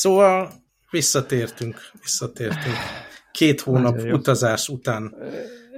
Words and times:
Szóval 0.00 0.52
visszatértünk, 0.90 1.90
visszatértünk. 2.00 2.76
Két 3.30 3.60
hónap 3.60 4.02
utazás 4.02 4.68
után 4.68 5.14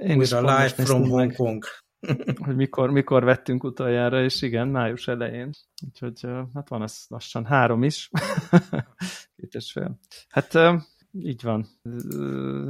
Én 0.01 0.17
újra 0.17 0.39
live 0.39 0.69
from 0.69 1.09
Hong 1.09 1.35
Kong. 1.35 1.63
hogy 2.45 2.55
mikor, 2.55 2.91
mikor 2.91 3.23
vettünk 3.23 3.63
utoljára, 3.63 4.23
és 4.23 4.41
igen, 4.41 4.67
május 4.67 5.07
elején. 5.07 5.49
Úgyhogy 5.85 6.21
hát 6.53 6.69
van 6.69 6.81
ez 6.81 6.97
lassan 7.07 7.45
három 7.45 7.83
is. 7.83 8.09
Két 9.35 9.53
és 9.53 9.71
fél. 9.71 9.99
Hát 10.29 10.59
így 11.11 11.41
van. 11.41 11.67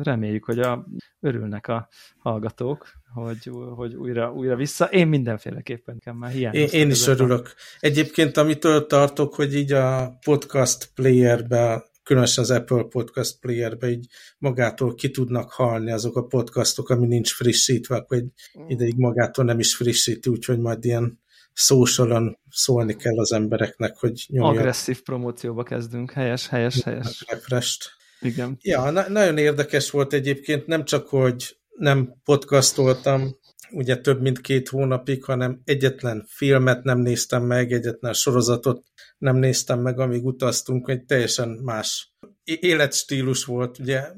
Reméljük, 0.02 0.46
hogy 0.46 0.60
a, 0.60 0.86
örülnek 1.20 1.68
a 1.68 1.88
hallgatók, 2.18 2.92
hogy, 3.14 3.52
hogy 3.76 3.96
újra, 3.96 4.34
újra 4.34 4.56
vissza. 4.56 4.86
Én 4.86 5.08
mindenféleképpen 5.08 6.00
kell 6.00 6.14
már 6.14 6.32
hiányozom. 6.32 6.68
Én, 6.72 6.82
én 6.82 6.90
is 6.90 7.08
örülök. 7.08 7.54
Egyébként, 7.80 8.38
amitől 8.38 8.86
tartok, 8.86 9.36
hogy 9.36 9.56
így 9.56 9.72
a 9.72 10.18
podcast 10.26 10.90
playerbe, 10.96 11.84
különösen 12.04 12.44
az 12.44 12.52
Apple 12.52 12.84
Podcast 12.84 13.40
playerbe 13.40 13.90
így 13.90 14.06
magától 14.38 14.96
ki 14.96 15.12
tudnak 15.12 15.52
halni 15.52 15.92
azok 15.92 16.16
a 16.16 16.24
podcastok, 16.24 16.90
ami 16.90 17.08
nincs 17.08 17.34
frissítve, 17.34 17.96
akkor 17.96 18.18
egy 18.18 18.32
mm. 18.60 18.68
ideig 18.68 18.96
magától 18.98 19.46
nem 19.46 19.60
is 19.60 19.76
frissíti, 19.76 20.30
úgyhogy 20.30 20.60
majd 20.60 20.86
ilyen 20.86 21.22
socialon 21.54 22.40
szólni 22.50 22.96
kell 22.96 23.20
az 23.20 23.32
embereknek, 23.32 23.98
hogy 23.98 24.26
nyomja. 24.28 24.60
Agresszív 24.60 25.02
promócióba 25.02 25.64
kezdünk, 25.64 26.12
helyes, 26.12 26.48
helyes, 26.48 26.84
helyes. 26.84 27.26
Refresh-t. 27.28 27.92
Igen. 28.22 28.58
Ja, 28.62 28.90
na 28.90 29.10
nagyon 29.10 29.38
érdekes 29.38 29.92
volt 29.92 30.14
egyébként, 30.14 30.68
nem 30.68 30.86
csak, 30.86 31.08
hogy 31.08 31.58
nem 31.74 32.14
podcastoltam, 32.24 33.38
ugye 33.72 33.98
több 33.98 34.22
mint 34.22 34.42
két 34.42 34.70
hónapig, 34.70 35.24
hanem 35.24 35.62
egyetlen 35.64 36.26
filmet 36.28 36.84
nem 36.84 37.00
néztem 37.00 37.44
meg, 37.44 37.72
egyetlen 37.72 38.14
sorozatot 38.14 38.84
nem 39.18 39.36
néztem 39.36 39.80
meg, 39.80 40.00
amíg 40.00 40.26
utaztunk, 40.26 40.90
egy 40.90 41.06
teljesen 41.06 41.50
más 41.50 42.14
életstílus 42.44 43.46
volt, 43.46 43.80
ugye 43.80 44.12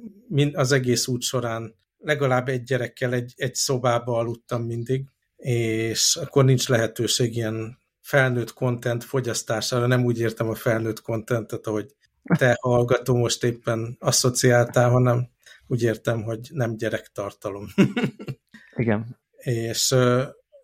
az 0.54 0.72
egész 0.72 1.08
út 1.08 1.22
során 1.22 1.76
legalább 1.98 2.48
egy 2.48 2.64
gyerekkel 2.64 3.14
egy, 3.14 3.34
egy 3.36 3.56
szobába 3.56 4.18
aludtam 4.18 4.64
mindig, 4.64 5.06
és 5.36 6.16
akkor 6.22 6.46
nincs 6.46 6.70
lehetőség 6.70 7.36
ilyen 7.36 7.78
felnőtt 8.02 8.54
content 8.54 9.04
fogyasztására, 9.04 9.88
nem 9.88 10.06
úgy 10.06 10.20
értem 10.20 10.50
a 10.50 10.56
felnőtt 10.56 11.02
contentet, 11.02 11.68
ahogy 11.68 11.96
te 12.38 12.58
hallgató 12.62 13.16
most 13.16 13.44
éppen 13.44 13.96
asszociáltál, 14.00 14.90
hanem 14.90 15.30
úgy 15.68 15.84
értem, 15.84 16.24
hogy 16.24 16.50
nem 16.52 16.78
gyerektartalom. 16.78 17.66
Igen. 18.76 19.20
És 19.38 19.96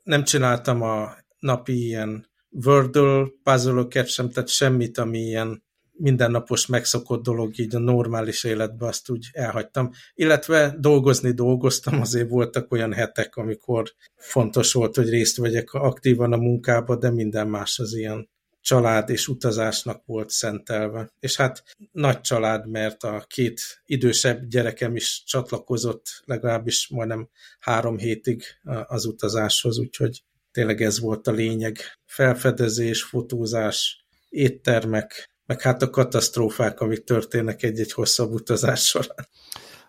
nem 0.03 0.23
csináltam 0.23 0.81
a 0.81 1.15
napi 1.39 1.85
ilyen 1.85 2.29
Wordle 2.65 3.27
puzzle 3.43 4.05
sem, 4.05 4.29
tehát 4.29 4.49
semmit, 4.49 4.97
ami 4.97 5.19
ilyen 5.19 5.63
mindennapos 5.91 6.65
megszokott 6.65 7.23
dolog 7.23 7.59
így 7.59 7.75
a 7.75 7.79
normális 7.79 8.43
életben, 8.43 8.87
azt 8.87 9.09
úgy 9.09 9.29
elhagytam. 9.31 9.89
Illetve 10.13 10.75
dolgozni 10.79 11.31
dolgoztam, 11.31 12.01
azért 12.01 12.29
voltak 12.29 12.71
olyan 12.71 12.93
hetek, 12.93 13.35
amikor 13.35 13.93
fontos 14.15 14.73
volt, 14.73 14.95
hogy 14.95 15.09
részt 15.09 15.37
vegyek 15.37 15.73
aktívan 15.73 16.33
a 16.33 16.37
munkába, 16.37 16.95
de 16.95 17.11
minden 17.11 17.47
más 17.47 17.79
az 17.79 17.93
ilyen 17.93 18.29
család 18.61 19.09
és 19.09 19.27
utazásnak 19.27 20.05
volt 20.05 20.29
szentelve. 20.29 21.09
És 21.19 21.35
hát 21.35 21.63
nagy 21.91 22.21
család, 22.21 22.69
mert 22.69 23.03
a 23.03 23.25
két 23.27 23.61
idősebb 23.85 24.45
gyerekem 24.47 24.95
is 24.95 25.23
csatlakozott 25.25 26.21
legalábbis 26.25 26.87
majdnem 26.87 27.29
három 27.59 27.97
hétig 27.97 28.43
az 28.87 29.05
utazáshoz, 29.05 29.79
úgyhogy 29.79 30.23
tényleg 30.51 30.81
ez 30.81 30.99
volt 30.99 31.27
a 31.27 31.31
lényeg. 31.31 31.77
Felfedezés, 32.05 33.03
fotózás, 33.03 34.05
éttermek, 34.29 35.29
meg 35.45 35.61
hát 35.61 35.81
a 35.81 35.89
katasztrófák, 35.89 36.79
amik 36.79 37.03
történnek 37.03 37.63
egy-egy 37.63 37.91
hosszabb 37.91 38.31
utazás 38.31 38.85
során. 38.85 39.27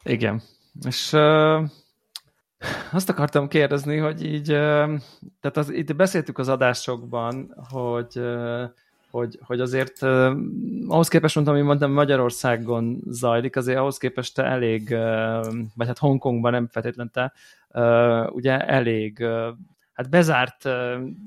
Igen. 0.03 0.43
És 0.87 1.11
azt 2.93 3.09
akartam 3.09 3.49
kérdezni, 3.49 3.97
hogy 3.97 4.25
így, 4.25 4.47
tehát 5.41 5.57
az, 5.57 5.71
itt 5.71 5.97
beszéltük 5.97 6.39
az 6.39 6.49
adásokban, 6.49 7.55
hogy, 7.71 8.21
hogy, 9.11 9.39
hogy 9.43 9.61
azért 9.61 10.03
ahhoz 10.87 11.09
képest, 11.09 11.35
mondtam, 11.35 11.57
hogy 11.57 11.65
mondtam, 11.65 11.93
Magyarországon 11.93 13.03
zajlik, 13.07 13.57
azért 13.57 13.79
ahhoz 13.79 13.97
képest 13.97 14.35
te 14.35 14.45
elég, 14.45 14.89
vagy 15.75 15.87
hát 15.87 15.99
Hongkongban 15.99 16.53
nem 16.53 16.69
feltétlenül 16.69 17.13
te, 17.13 17.33
ugye 18.31 18.59
elég 18.59 19.25
hát 19.93 20.11
bezárt 20.11 20.65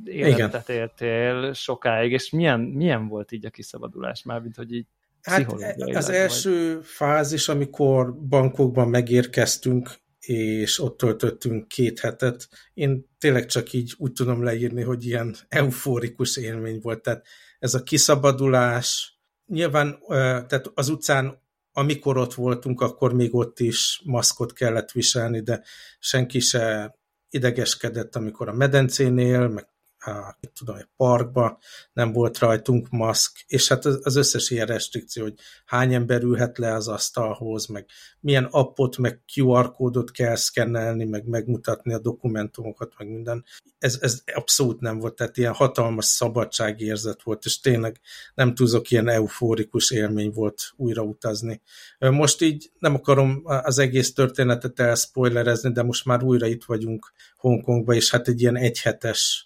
életet 0.04 0.70
Igen. 0.70 0.82
éltél 0.82 1.54
sokáig, 1.54 2.12
és 2.12 2.30
milyen, 2.30 2.60
milyen 2.60 3.08
volt 3.08 3.32
így 3.32 3.46
a 3.46 3.50
kiszabadulás 3.50 4.24
már, 4.24 4.42
mint 4.42 4.56
hogy 4.56 4.74
így 4.74 4.86
Hát 5.26 5.52
az 5.94 6.10
első 6.10 6.74
vagy. 6.76 6.86
fázis, 6.86 7.48
amikor 7.50 8.14
bankokban 8.14 8.88
megérkeztünk, 8.88 9.90
és 10.26 10.80
ott 10.80 10.98
töltöttünk 10.98 11.68
két 11.68 12.00
hetet. 12.00 12.48
Én 12.74 13.06
tényleg 13.18 13.46
csak 13.46 13.74
így 13.74 13.94
úgy 13.98 14.12
tudom 14.12 14.44
leírni, 14.44 14.82
hogy 14.82 15.06
ilyen 15.06 15.36
euforikus 15.48 16.38
élmény 16.38 16.80
volt. 16.82 17.02
Tehát 17.02 17.26
ez 17.60 17.74
a 17.74 17.84
kiszabadulás, 17.84 19.20
nyilván 19.46 20.00
tehát 20.08 20.72
az 20.74 20.90
utcán, 20.90 21.44
amikor 21.72 22.18
ott 22.18 22.34
voltunk, 22.34 22.82
akkor 22.82 23.14
még 23.14 23.36
ott 23.36 23.60
is 23.60 24.02
maszkot 24.06 24.54
kellett 24.54 24.92
viselni, 24.92 25.42
de 25.42 25.64
senki 26.00 26.40
se 26.40 26.96
idegeskedett, 27.30 28.16
amikor 28.16 28.50
a 28.50 28.54
medencénél, 28.54 29.48
meg 29.48 29.68
a, 30.06 30.38
tudom, 30.54 30.76
egy 30.76 30.88
parkba, 30.98 31.60
nem 31.94 32.12
volt 32.12 32.40
rajtunk 32.40 32.90
maszk, 32.90 33.44
és 33.48 33.68
hát 33.68 33.86
az, 33.86 34.16
összes 34.16 34.50
ilyen 34.50 34.66
restrikció, 34.66 35.24
hogy 35.24 35.40
hány 35.66 35.94
ember 35.94 36.22
ülhet 36.22 36.58
le 36.58 36.74
az 36.74 36.88
asztalhoz, 36.88 37.66
meg 37.66 37.86
milyen 38.20 38.44
appot, 38.44 38.98
meg 38.98 39.22
QR 39.36 39.72
kódot 39.72 40.12
kell 40.12 40.36
szkennelni, 40.36 41.06
meg 41.06 41.28
megmutatni 41.28 41.94
a 41.94 42.00
dokumentumokat, 42.00 42.94
meg 42.98 43.08
minden. 43.08 43.46
Ez, 43.80 43.98
ez 44.02 44.22
abszolút 44.34 44.80
nem 44.80 45.00
volt, 45.00 45.16
tehát 45.16 45.38
ilyen 45.38 45.54
hatalmas 45.54 46.06
szabadságérzet 46.06 47.24
volt, 47.24 47.46
és 47.46 47.60
tényleg 47.60 48.00
nem 48.36 48.56
túlzok, 48.56 48.92
ilyen 48.92 49.08
eufórikus 49.08 49.92
élmény 49.92 50.32
volt 50.32 50.74
újra 50.76 51.02
utazni. 51.02 51.62
Most 52.00 52.42
így 52.42 52.72
nem 52.80 52.96
akarom 52.96 53.42
az 53.44 53.78
egész 53.78 54.14
történetet 54.14 54.80
elspoilerezni, 54.80 55.72
de 55.72 55.84
most 55.84 56.06
már 56.06 56.24
újra 56.24 56.48
itt 56.48 56.64
vagyunk 56.64 57.14
Hongkongban, 57.38 57.96
és 57.96 58.12
hát 58.12 58.28
egy 58.28 58.42
ilyen 58.42 58.56
egyhetes 58.56 59.45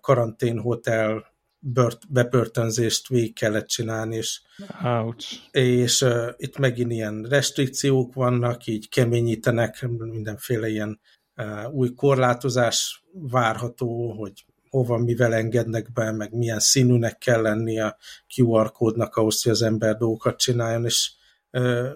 karanténhotel 0.00 1.36
bört, 1.58 2.12
bepörtönzést 2.12 3.08
végig 3.08 3.34
kellett 3.34 3.66
csinálni, 3.66 4.16
és, 4.16 4.40
Ouch. 4.84 5.34
és 5.50 6.02
uh, 6.02 6.28
itt 6.36 6.58
megint 6.58 6.92
ilyen 6.92 7.22
restrikciók 7.22 8.14
vannak, 8.14 8.66
így 8.66 8.88
keményítenek, 8.88 9.88
mindenféle 9.88 10.68
ilyen 10.68 11.00
uh, 11.36 11.72
új 11.72 11.94
korlátozás 11.94 13.04
várható, 13.12 14.12
hogy 14.12 14.44
hova, 14.70 14.98
mivel 14.98 15.34
engednek 15.34 15.92
be, 15.92 16.12
meg 16.12 16.32
milyen 16.32 16.60
színűnek 16.60 17.18
kell 17.18 17.42
lenni 17.42 17.80
a 17.80 17.96
QR 18.36 18.72
kódnak 18.72 19.16
ahhoz, 19.16 19.42
hogy 19.42 19.52
az 19.52 19.62
ember 19.62 19.96
dolgokat 19.96 20.38
csináljon, 20.38 20.84
és 20.84 21.12
uh, 21.50 21.88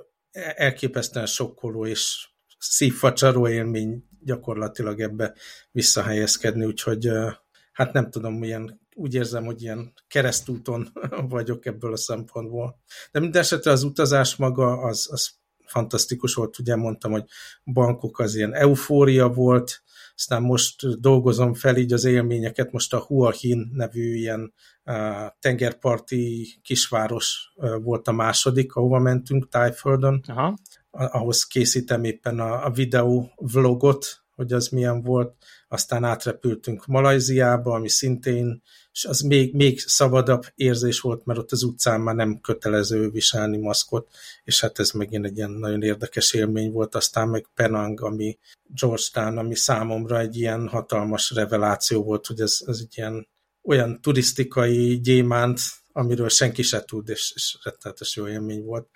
elképesztően 0.54 1.26
sokkoló 1.26 1.86
és 1.86 2.28
szívfacsaró 2.58 3.48
élmény 3.48 4.04
gyakorlatilag 4.24 5.00
ebbe 5.00 5.34
visszahelyezkedni, 5.70 6.64
úgyhogy 6.64 7.08
uh, 7.08 7.32
hát 7.72 7.92
nem 7.92 8.10
tudom, 8.10 8.34
milyen, 8.34 8.80
úgy 8.94 9.14
érzem, 9.14 9.44
hogy 9.44 9.62
ilyen 9.62 9.92
keresztúton 10.08 10.92
vagyok 11.28 11.66
ebből 11.66 11.92
a 11.92 11.96
szempontból. 11.96 12.80
De 13.12 13.20
minden 13.20 13.40
esetre 13.40 13.70
az 13.70 13.82
utazás 13.82 14.36
maga 14.36 14.78
az, 14.78 15.08
az 15.10 15.30
fantasztikus 15.66 16.34
volt, 16.34 16.58
ugye 16.58 16.76
mondtam, 16.76 17.10
hogy 17.12 17.24
bankok 17.64 18.18
az 18.18 18.34
ilyen 18.34 18.54
eufória 18.54 19.28
volt, 19.28 19.82
aztán 20.14 20.42
most 20.42 21.00
dolgozom 21.00 21.54
fel 21.54 21.76
így 21.76 21.92
az 21.92 22.04
élményeket, 22.04 22.72
most 22.72 22.94
a 22.94 22.98
Hua 22.98 23.30
Hin 23.30 23.70
nevű 23.72 24.14
ilyen 24.14 24.52
uh, 24.84 24.94
tengerparti 25.38 26.48
kisváros 26.62 27.52
uh, 27.54 27.82
volt 27.82 28.08
a 28.08 28.12
második, 28.12 28.74
ahova 28.74 28.98
mentünk 28.98 29.48
Tájföldön. 29.48 30.24
Aha. 30.26 30.58
Ahhoz 30.90 31.44
készítem 31.44 32.04
éppen 32.04 32.40
a, 32.40 32.64
a 32.64 32.70
videó 32.70 33.32
vlogot, 33.36 34.06
hogy 34.34 34.52
az 34.52 34.68
milyen 34.68 35.02
volt, 35.02 35.36
aztán 35.72 36.04
átrepültünk 36.04 36.86
Malajziába, 36.86 37.74
ami 37.74 37.88
szintén, 37.88 38.62
és 38.92 39.04
az 39.04 39.20
még, 39.20 39.54
még 39.54 39.80
szabadabb 39.80 40.42
érzés 40.54 41.00
volt, 41.00 41.24
mert 41.24 41.38
ott 41.38 41.52
az 41.52 41.62
utcán 41.62 42.00
már 42.00 42.14
nem 42.14 42.40
kötelező 42.40 43.10
viselni 43.10 43.58
maszkot, 43.58 44.08
és 44.44 44.60
hát 44.60 44.78
ez 44.78 44.90
megint 44.90 45.24
egy 45.24 45.36
ilyen 45.36 45.50
nagyon 45.50 45.82
érdekes 45.82 46.32
élmény 46.32 46.72
volt, 46.72 46.94
aztán 46.94 47.28
meg 47.28 47.46
Penang, 47.54 48.00
ami 48.00 48.38
Georgetown, 48.66 49.38
ami 49.38 49.54
számomra 49.54 50.18
egy 50.18 50.36
ilyen 50.36 50.68
hatalmas 50.68 51.30
reveláció 51.30 52.02
volt, 52.02 52.26
hogy 52.26 52.40
ez, 52.40 52.58
ez 52.66 52.78
egy 52.80 52.92
ilyen 52.96 53.28
olyan 53.62 54.00
turisztikai 54.00 55.00
gyémánt, 55.00 55.60
amiről 55.92 56.28
senki 56.28 56.62
se 56.62 56.84
tud, 56.84 57.08
és, 57.08 57.32
és 57.34 57.58
rettenetes 57.62 58.16
jó 58.16 58.28
élmény 58.28 58.64
volt. 58.64 58.88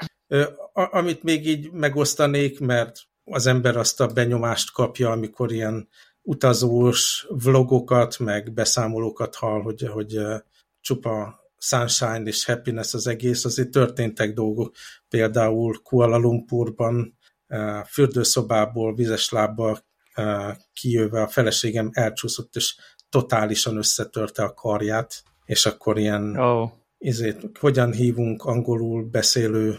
A, 0.72 0.96
amit 0.96 1.22
még 1.22 1.46
így 1.46 1.70
megosztanék, 1.70 2.60
mert 2.60 2.98
az 3.24 3.46
ember 3.46 3.76
azt 3.76 4.00
a 4.00 4.06
benyomást 4.06 4.72
kapja, 4.72 5.10
amikor 5.10 5.52
ilyen 5.52 5.88
utazós 6.26 7.26
vlogokat, 7.28 8.18
meg 8.18 8.52
beszámolókat 8.52 9.34
hall, 9.34 9.62
hogy, 9.62 9.88
hogy 9.88 10.18
csupa 10.80 11.40
sunshine 11.58 12.22
és 12.22 12.44
happiness 12.44 12.94
az 12.94 13.06
egész, 13.06 13.44
azért 13.44 13.70
történtek 13.70 14.32
dolgok. 14.32 14.74
Például 15.08 15.82
Kuala 15.82 16.16
Lumpurban 16.16 17.18
fürdőszobából, 17.88 18.94
vizes 18.94 19.30
lábbal 19.30 19.84
kijöve 20.72 21.22
a 21.22 21.28
feleségem 21.28 21.90
elcsúszott, 21.92 22.56
és 22.56 22.76
totálisan 23.08 23.76
összetörte 23.76 24.42
a 24.42 24.54
karját, 24.54 25.22
és 25.44 25.66
akkor 25.66 25.98
ilyen 25.98 26.36
oh. 26.36 26.70
izét, 26.98 27.58
hogyan 27.58 27.92
hívunk 27.92 28.44
angolul 28.44 29.04
beszélő 29.04 29.78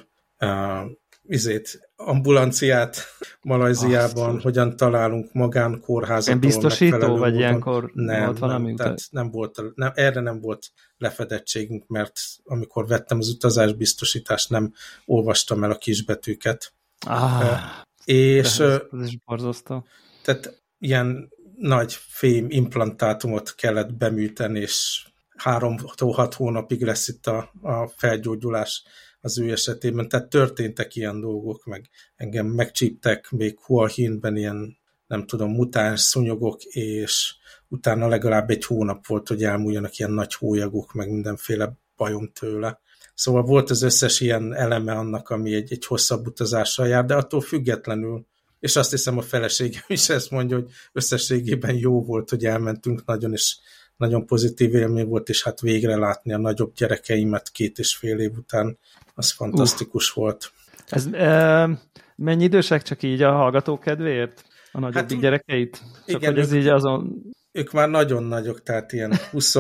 izét, 1.28 1.92
ambulanciát 1.96 2.98
Malajziában, 3.42 4.36
Azt. 4.36 4.44
hogyan 4.44 4.76
találunk 4.76 5.34
magánkórházat. 5.34 6.28
Ilyen 6.28 6.40
biztosító, 6.40 7.18
vagy 7.18 7.36
ilyenkor 7.36 7.92
nem, 7.94 8.26
volt 8.26 8.40
valami? 8.40 8.66
Nem, 8.66 8.76
tehát 8.76 9.02
nem 9.10 9.32
volt, 9.32 9.62
nem, 9.76 9.92
erre 9.96 10.22
nem 10.22 10.40
volt 10.40 10.72
lefedettségünk, 10.98 11.88
mert 11.88 12.20
amikor 12.44 12.88
vettem 12.88 13.18
az 13.18 13.30
utazás 13.30 13.74
biztosítást, 13.74 14.50
nem 14.50 14.74
olvastam 15.06 15.64
el 15.64 15.72
a 15.72 15.78
kisbetűket. 15.78 16.74
Ah, 17.08 17.60
és 18.06 18.60
ez, 18.60 18.82
ez 18.92 19.08
is 19.08 19.18
borzasztó. 19.26 19.86
Tehát 20.24 20.62
ilyen 20.80 21.30
nagy 21.58 21.94
fém 21.94 22.46
implantátumot 22.50 23.56
kellett 23.56 23.94
beműteni, 23.94 24.60
és 24.60 25.08
három-hat 25.38 26.34
hónapig 26.34 26.84
lesz 26.84 27.08
itt 27.08 27.28
a, 27.28 27.52
a 27.62 27.88
felgyógyulás 27.88 28.84
az 29.28 29.40
ő 29.40 29.52
esetében. 29.52 30.10
Tehát 30.10 30.30
történtek 30.30 30.96
ilyen 30.96 31.20
dolgok, 31.20 31.66
meg 31.66 31.90
engem 32.16 32.46
megcsíptek 32.46 33.32
még 33.32 33.60
Huahinben 33.60 34.36
ilyen, 34.36 34.78
nem 35.08 35.26
tudom, 35.26 35.52
mutáns 35.52 36.02
szúnyogok, 36.02 36.64
és 36.64 37.36
utána 37.68 38.08
legalább 38.08 38.50
egy 38.50 38.66
hónap 38.66 39.08
volt, 39.08 39.28
hogy 39.28 39.44
elmúljanak 39.44 39.98
ilyen 39.98 40.12
nagy 40.12 40.34
hólyagok, 40.34 40.94
meg 40.94 41.12
mindenféle 41.12 41.78
bajom 41.96 42.32
tőle. 42.34 42.80
Szóval 43.14 43.44
volt 43.44 43.70
az 43.70 43.82
összes 43.82 44.20
ilyen 44.20 44.54
eleme 44.54 44.94
annak, 44.94 45.30
ami 45.30 45.54
egy, 45.54 45.72
egy 45.72 45.86
hosszabb 45.86 46.28
utazással 46.28 46.88
jár, 46.88 47.06
de 47.06 47.16
attól 47.16 47.42
függetlenül 47.42 48.26
és 48.60 48.76
azt 48.76 48.92
hiszem 48.92 49.18
a 49.18 49.22
feleségem 49.22 49.84
is 49.88 50.10
ezt 50.10 50.32
mondja, 50.32 50.58
hogy 50.58 50.72
összességében 50.92 51.76
jó 51.76 52.04
volt, 52.04 52.30
hogy 52.30 52.46
elmentünk 52.46 53.06
nagyon, 53.06 53.32
és 53.32 53.58
nagyon 53.98 54.26
pozitív 54.26 54.74
élmény 54.74 55.08
volt, 55.08 55.30
és 55.30 55.44
hát 55.44 55.60
végre 55.60 55.96
látni 55.96 56.34
a 56.34 56.38
nagyobb 56.38 56.74
gyerekeimet 56.74 57.50
két 57.50 57.78
és 57.78 57.96
fél 57.96 58.20
év 58.20 58.32
után, 58.38 58.78
az 59.16 59.32
fantasztikus 59.32 60.10
uh. 60.10 60.16
volt. 60.16 60.52
Ez, 60.88 61.06
e, 61.06 61.70
mennyi 62.16 62.44
idősek 62.44 62.82
csak 62.82 63.04
így 63.04 63.22
a 63.22 63.32
hallgató 63.32 63.78
kedvéért? 63.78 64.46
A 64.72 64.80
nagyobbik 64.80 65.12
hát, 65.12 65.22
gyerekeit? 65.22 65.82
Csak 66.08 66.22
igen, 66.22 66.34
hogy 66.34 66.42
ez 66.42 66.52
ők, 66.52 66.60
így 66.60 66.68
azon... 66.68 67.22
Ők 67.52 67.72
már 67.72 67.90
nagyon 67.90 68.24
nagyok, 68.24 68.64
tehát 68.64 68.92
ilyen 68.92 69.14
20, 69.32 69.56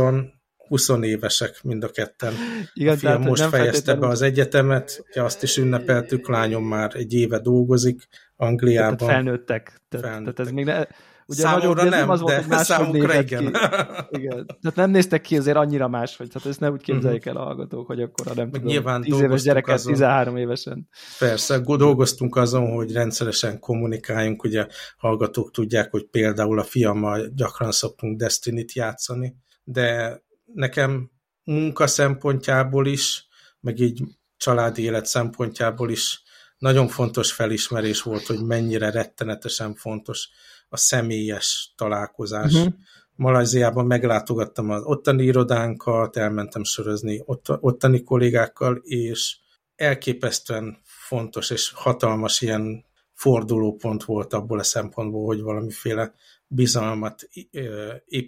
20 0.68 0.89
évesek 1.01 1.63
mind 1.63 1.84
a 1.84 1.89
ketten. 1.89 2.34
Igen, 2.74 2.94
a 2.94 2.98
fiam 2.98 3.22
most 3.22 3.44
fejezte 3.44 3.95
be 3.95 4.07
az 4.07 4.22
egyetemet, 4.22 5.04
ja, 5.13 5.24
azt 5.24 5.44
is 5.44 5.57
ünnepeltük, 5.57 6.28
lányom 6.28 6.63
már 6.63 6.95
egy 6.95 7.13
éve 7.13 7.39
dolgozik 7.39 8.07
Angliában. 8.36 8.98
Tehát 8.98 9.13
felnőttek. 9.13 9.81
Tehát, 9.89 10.06
felnőttek. 10.06 10.36
tehát 10.36 10.51
ez 10.51 10.56
még 10.56 10.66
ne, 10.66 10.84
Ugye 11.29 11.41
számomra 11.41 11.83
nem, 11.83 11.89
nem 11.89 12.09
az 12.09 12.19
volt, 12.19 12.47
de 12.47 12.57
számukra 12.57 13.19
igen. 13.19 13.45
Ki. 13.45 13.51
igen. 14.19 14.45
Tehát 14.45 14.75
nem 14.75 14.89
néztek 14.89 15.21
ki 15.21 15.38
azért 15.38 15.57
annyira 15.57 15.88
más, 15.88 16.18
hogy 16.18 16.27
tehát 16.27 16.47
ezt 16.47 16.59
ne 16.59 16.71
úgy 16.71 16.81
képzeljék 16.81 17.25
el 17.25 17.38
a 17.38 17.44
hallgatók, 17.44 17.88
hogy 17.88 18.01
akkor 18.01 18.35
nem 18.35 18.51
tudom, 18.51 18.68
nyilván 18.68 19.01
10 19.01 19.19
éves 19.19 19.41
gyereket 19.41 19.75
azon, 19.75 19.94
13 19.94 20.38
évesen. 20.38 20.88
Persze, 21.19 21.59
dolgoztunk 21.59 22.35
azon, 22.35 22.71
hogy 22.71 22.91
rendszeresen 22.91 23.59
kommunikáljunk, 23.59 24.44
ugye 24.44 24.68
hallgatók 24.97 25.51
tudják, 25.51 25.91
hogy 25.91 26.03
például 26.03 26.59
a 26.59 26.63
fiammal 26.63 27.27
gyakran 27.35 27.71
szoktunk 27.71 28.18
Destiny-t 28.18 28.74
játszani, 28.74 29.35
de 29.63 30.19
nekem 30.53 31.12
munka 31.44 31.88
szempontjából 31.88 32.88
is, 32.88 33.27
meg 33.59 33.79
így 33.79 34.03
családi 34.38 34.81
élet 34.83 35.06
szempontjából 35.06 35.89
is 35.89 36.21
nagyon 36.57 36.88
fontos 36.88 37.31
felismerés 37.31 38.01
volt, 38.01 38.25
hogy 38.25 38.45
mennyire 38.45 38.91
rettenetesen 38.91 39.75
fontos 39.75 40.29
a 40.69 40.77
személyes 40.77 41.73
találkozás. 41.75 42.53
Uh-huh. 42.53 42.73
Malajziában 43.15 43.85
meglátogattam 43.85 44.69
az 44.69 44.83
ottani 44.83 45.23
irodánkat, 45.23 46.17
elmentem 46.17 46.63
sörözni 46.63 47.21
ott, 47.25 47.45
ottani 47.59 48.03
kollégákkal, 48.03 48.75
és 48.75 49.37
elképesztően 49.75 50.81
fontos 50.83 51.49
és 51.49 51.71
hatalmas 51.75 52.41
ilyen 52.41 52.85
fordulópont 53.13 54.03
volt 54.03 54.33
abból 54.33 54.59
a 54.59 54.63
szempontból, 54.63 55.25
hogy 55.25 55.41
valamiféle 55.41 56.13
bizalmat 56.47 57.29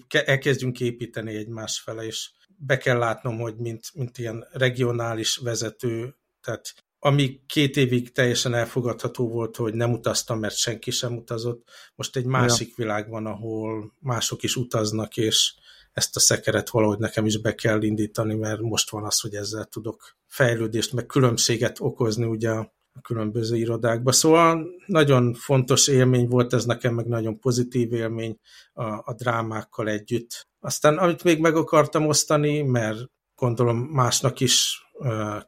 elkezdjünk 0.10 0.80
építeni 0.80 1.36
egymás 1.36 1.80
fele, 1.80 2.06
és 2.06 2.32
be 2.58 2.78
kell 2.78 2.98
látnom, 2.98 3.40
hogy 3.40 3.56
mint, 3.56 3.92
mint 3.94 4.18
ilyen 4.18 4.48
regionális 4.52 5.38
vezető, 5.38 6.16
tehát 6.42 6.74
ami 7.00 7.40
két 7.46 7.78
évig 7.78 8.12
teljesen 8.12 8.54
elfogadható 8.54 9.28
volt, 9.28 9.56
hogy 9.56 9.74
nem 9.74 9.92
utaztam, 9.92 10.40
mert 10.40 10.56
senki 10.56 10.92
sem 10.92 11.16
utazott. 11.16 11.70
Most 11.96 12.16
egy 12.16 12.26
másik 12.26 12.68
ja. 12.68 12.74
világ 12.78 13.10
van, 13.10 13.26
ahol 13.26 13.94
mások 14.00 14.44
is 14.44 14.56
utaznak, 14.56 15.18
és 15.18 15.54
ezt 15.94 16.16
a 16.16 16.20
szekeret 16.20 16.70
valahogy 16.70 16.98
nekem 16.98 17.26
is 17.26 17.42
be 17.42 17.56
kell 17.56 17.82
indítani, 17.82 18.36
mert 18.36 18.62
most 18.62 18.90
van 18.90 19.06
az, 19.06 19.20
hogy 19.20 19.34
ezzel 19.34 19.66
tudok 19.66 20.18
fejlődést, 20.28 20.94
meg 20.94 21.06
különbséget 21.06 21.78
okozni 21.80 22.26
ugye 22.26 22.50
a 22.50 22.74
különböző 23.02 23.56
irodákba. 23.56 24.12
Szóval 24.12 24.66
nagyon 24.86 25.34
fontos 25.34 25.88
élmény 25.88 26.28
volt 26.28 26.54
ez 26.54 26.66
nekem, 26.66 26.94
meg 26.94 27.06
nagyon 27.06 27.40
pozitív 27.40 27.94
élmény 27.94 28.40
a, 28.74 28.84
a 28.84 29.14
drámákkal 29.18 29.90
együtt. 29.90 30.48
Aztán 30.60 30.98
amit 30.98 31.24
még 31.24 31.40
meg 31.40 31.56
akartam 31.56 32.08
osztani, 32.08 32.62
mert 32.62 33.00
gondolom 33.40 33.78
másnak 33.78 34.40
is 34.40 34.82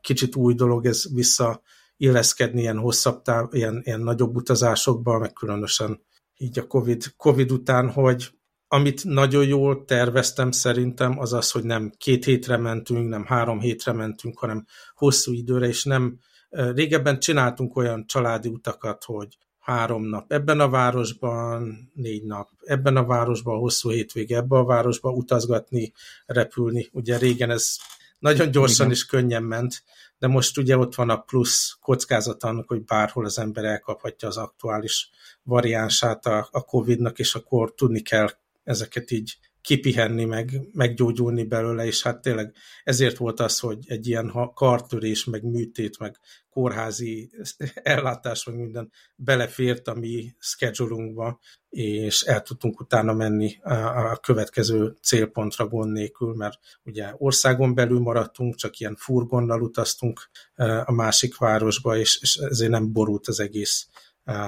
kicsit 0.02 0.36
új 0.36 0.54
dolog 0.54 0.86
ez 0.86 1.14
vissza 1.14 1.62
illeszkedni 1.98 2.62
ilyen 2.62 2.78
hosszabb 2.78 3.22
táv, 3.22 3.54
ilyen, 3.54 3.82
ilyen 3.84 4.02
nagyobb 4.02 4.36
utazásokba, 4.36 5.18
meg 5.18 5.34
különösen 5.34 6.02
így 6.38 6.60
a 6.60 6.68
COVID, 6.68 7.04
COVID 7.18 7.52
után, 7.52 7.90
hogy 7.90 8.32
amit 8.68 9.04
nagyon 9.04 9.48
jól 9.48 9.86
terveztem 9.86 10.52
szerintem, 10.52 11.20
az 11.20 11.34
az, 11.34 11.52
hogy 11.52 11.64
nem 11.64 11.92
két 11.98 12.26
hétre 12.26 12.58
mentünk, 12.58 13.10
nem 13.10 13.26
három 13.26 13.60
hétre 13.60 13.92
mentünk, 13.92 14.40
hanem 14.40 14.66
hosszú 14.96 15.34
időre, 15.34 15.68
és 15.68 15.84
nem 15.84 16.20
régebben 16.50 17.20
csináltunk 17.20 17.76
olyan 17.76 18.06
családi 18.08 18.50
utakat, 18.50 19.04
hogy 19.04 19.38
három 19.72 20.04
nap 20.04 20.32
ebben 20.32 20.60
a 20.60 20.70
városban, 20.70 21.92
négy 21.94 22.24
nap 22.24 22.50
ebben 22.64 22.96
a 22.96 23.06
városban, 23.06 23.60
hosszú 23.60 23.90
hétvége 23.90 24.38
ebben 24.38 24.60
a 24.60 24.66
városban 24.66 25.14
utazgatni, 25.14 25.94
repülni. 26.26 26.90
Ugye 26.92 27.18
régen 27.18 27.50
ez 27.50 27.78
nagyon 28.20 28.52
gyorsan 28.52 28.86
Igen. 28.86 28.98
és 28.98 29.06
könnyen 29.06 29.44
ment, 29.44 29.84
de 30.20 30.28
most 30.28 30.58
ugye 30.58 30.78
ott 30.78 30.96
van 30.96 31.10
a 31.10 31.20
plusz 31.20 31.78
kockázat 31.82 32.44
annak, 32.44 32.68
hogy 32.68 32.84
bárhol 32.84 33.26
az 33.26 33.40
ember 33.40 33.64
elkaphatja 33.64 34.28
az 34.28 34.38
aktuális 34.38 35.10
variánsát 35.44 36.26
a, 36.26 36.48
a 36.52 36.62
Covid-nak, 36.62 37.20
és 37.20 37.36
akkor 37.36 37.74
tudni 37.74 38.02
kell 38.02 38.30
ezeket 38.64 39.12
így 39.12 39.38
kipihenni, 39.62 40.26
meg 40.26 40.62
meggyógyulni 40.72 41.44
belőle, 41.44 41.86
és 41.86 42.04
hát 42.04 42.22
tényleg 42.22 42.56
ezért 42.84 43.18
volt 43.18 43.40
az, 43.40 43.60
hogy 43.60 43.78
egy 43.88 44.08
ilyen 44.08 44.32
kartörés, 44.54 45.26
meg 45.26 45.44
műtét, 45.44 46.00
meg 46.00 46.20
kórházi 46.50 47.32
ellátás, 47.74 48.46
meg 48.46 48.56
minden 48.56 48.92
belefért 49.16 49.88
a 49.88 49.94
mi 49.94 50.36
schedulunkba, 50.40 51.40
és 51.70 52.22
el 52.22 52.42
tudtunk 52.42 52.80
utána 52.80 53.14
menni 53.14 53.58
a 53.64 54.18
következő 54.18 54.98
célpontra 55.02 55.68
gond 55.68 55.92
nélkül, 55.92 56.34
mert 56.36 56.60
ugye 56.84 57.14
országon 57.18 57.76
belül 57.76 58.00
maradtunk, 58.00 58.56
csak 58.56 58.80
ilyen 58.80 58.96
furgonnal 58.96 59.62
utaztunk 59.62 60.30
a 60.86 60.92
másik 60.92 61.38
városba, 61.38 61.98
és, 61.98 62.20
és 62.22 62.36
ezért 62.36 62.72
nem 62.72 62.92
borult 62.92 63.28
az 63.28 63.40
egész 63.40 63.88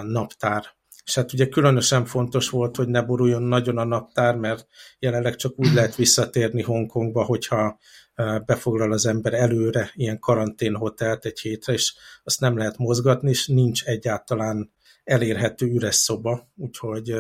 naptár 0.04 0.66
és 1.06 1.16
hát 1.16 1.34
ugye 1.34 1.48
különösen 1.48 2.06
fontos 2.06 2.50
volt, 2.50 2.76
hogy 2.76 2.88
ne 2.88 3.02
boruljon 3.02 3.42
nagyon 3.42 3.78
a 3.78 3.84
naptár, 3.84 4.36
mert 4.36 4.68
jelenleg 5.00 5.36
csak 5.36 5.54
úgy 5.56 5.74
lehet 5.74 5.96
visszatérni 5.96 6.62
Hongkongba, 6.62 7.24
hogyha 7.24 7.80
befoglal 8.46 8.92
az 8.92 9.06
ember 9.06 9.34
előre 9.34 9.92
ilyen 9.94 10.20
karanténhotelt 10.20 11.26
egy 11.26 11.40
hétre, 11.40 11.74
és 11.74 11.94
azt 12.24 12.40
nem 12.40 12.58
lehet 12.58 12.78
mozgatni, 12.78 13.30
és 13.30 13.48
nincs 13.48 13.84
egyáltalán 13.84 14.72
elérhető 15.04 15.66
üres 15.66 15.96
szoba, 15.96 16.52
úgyhogy 16.56 17.16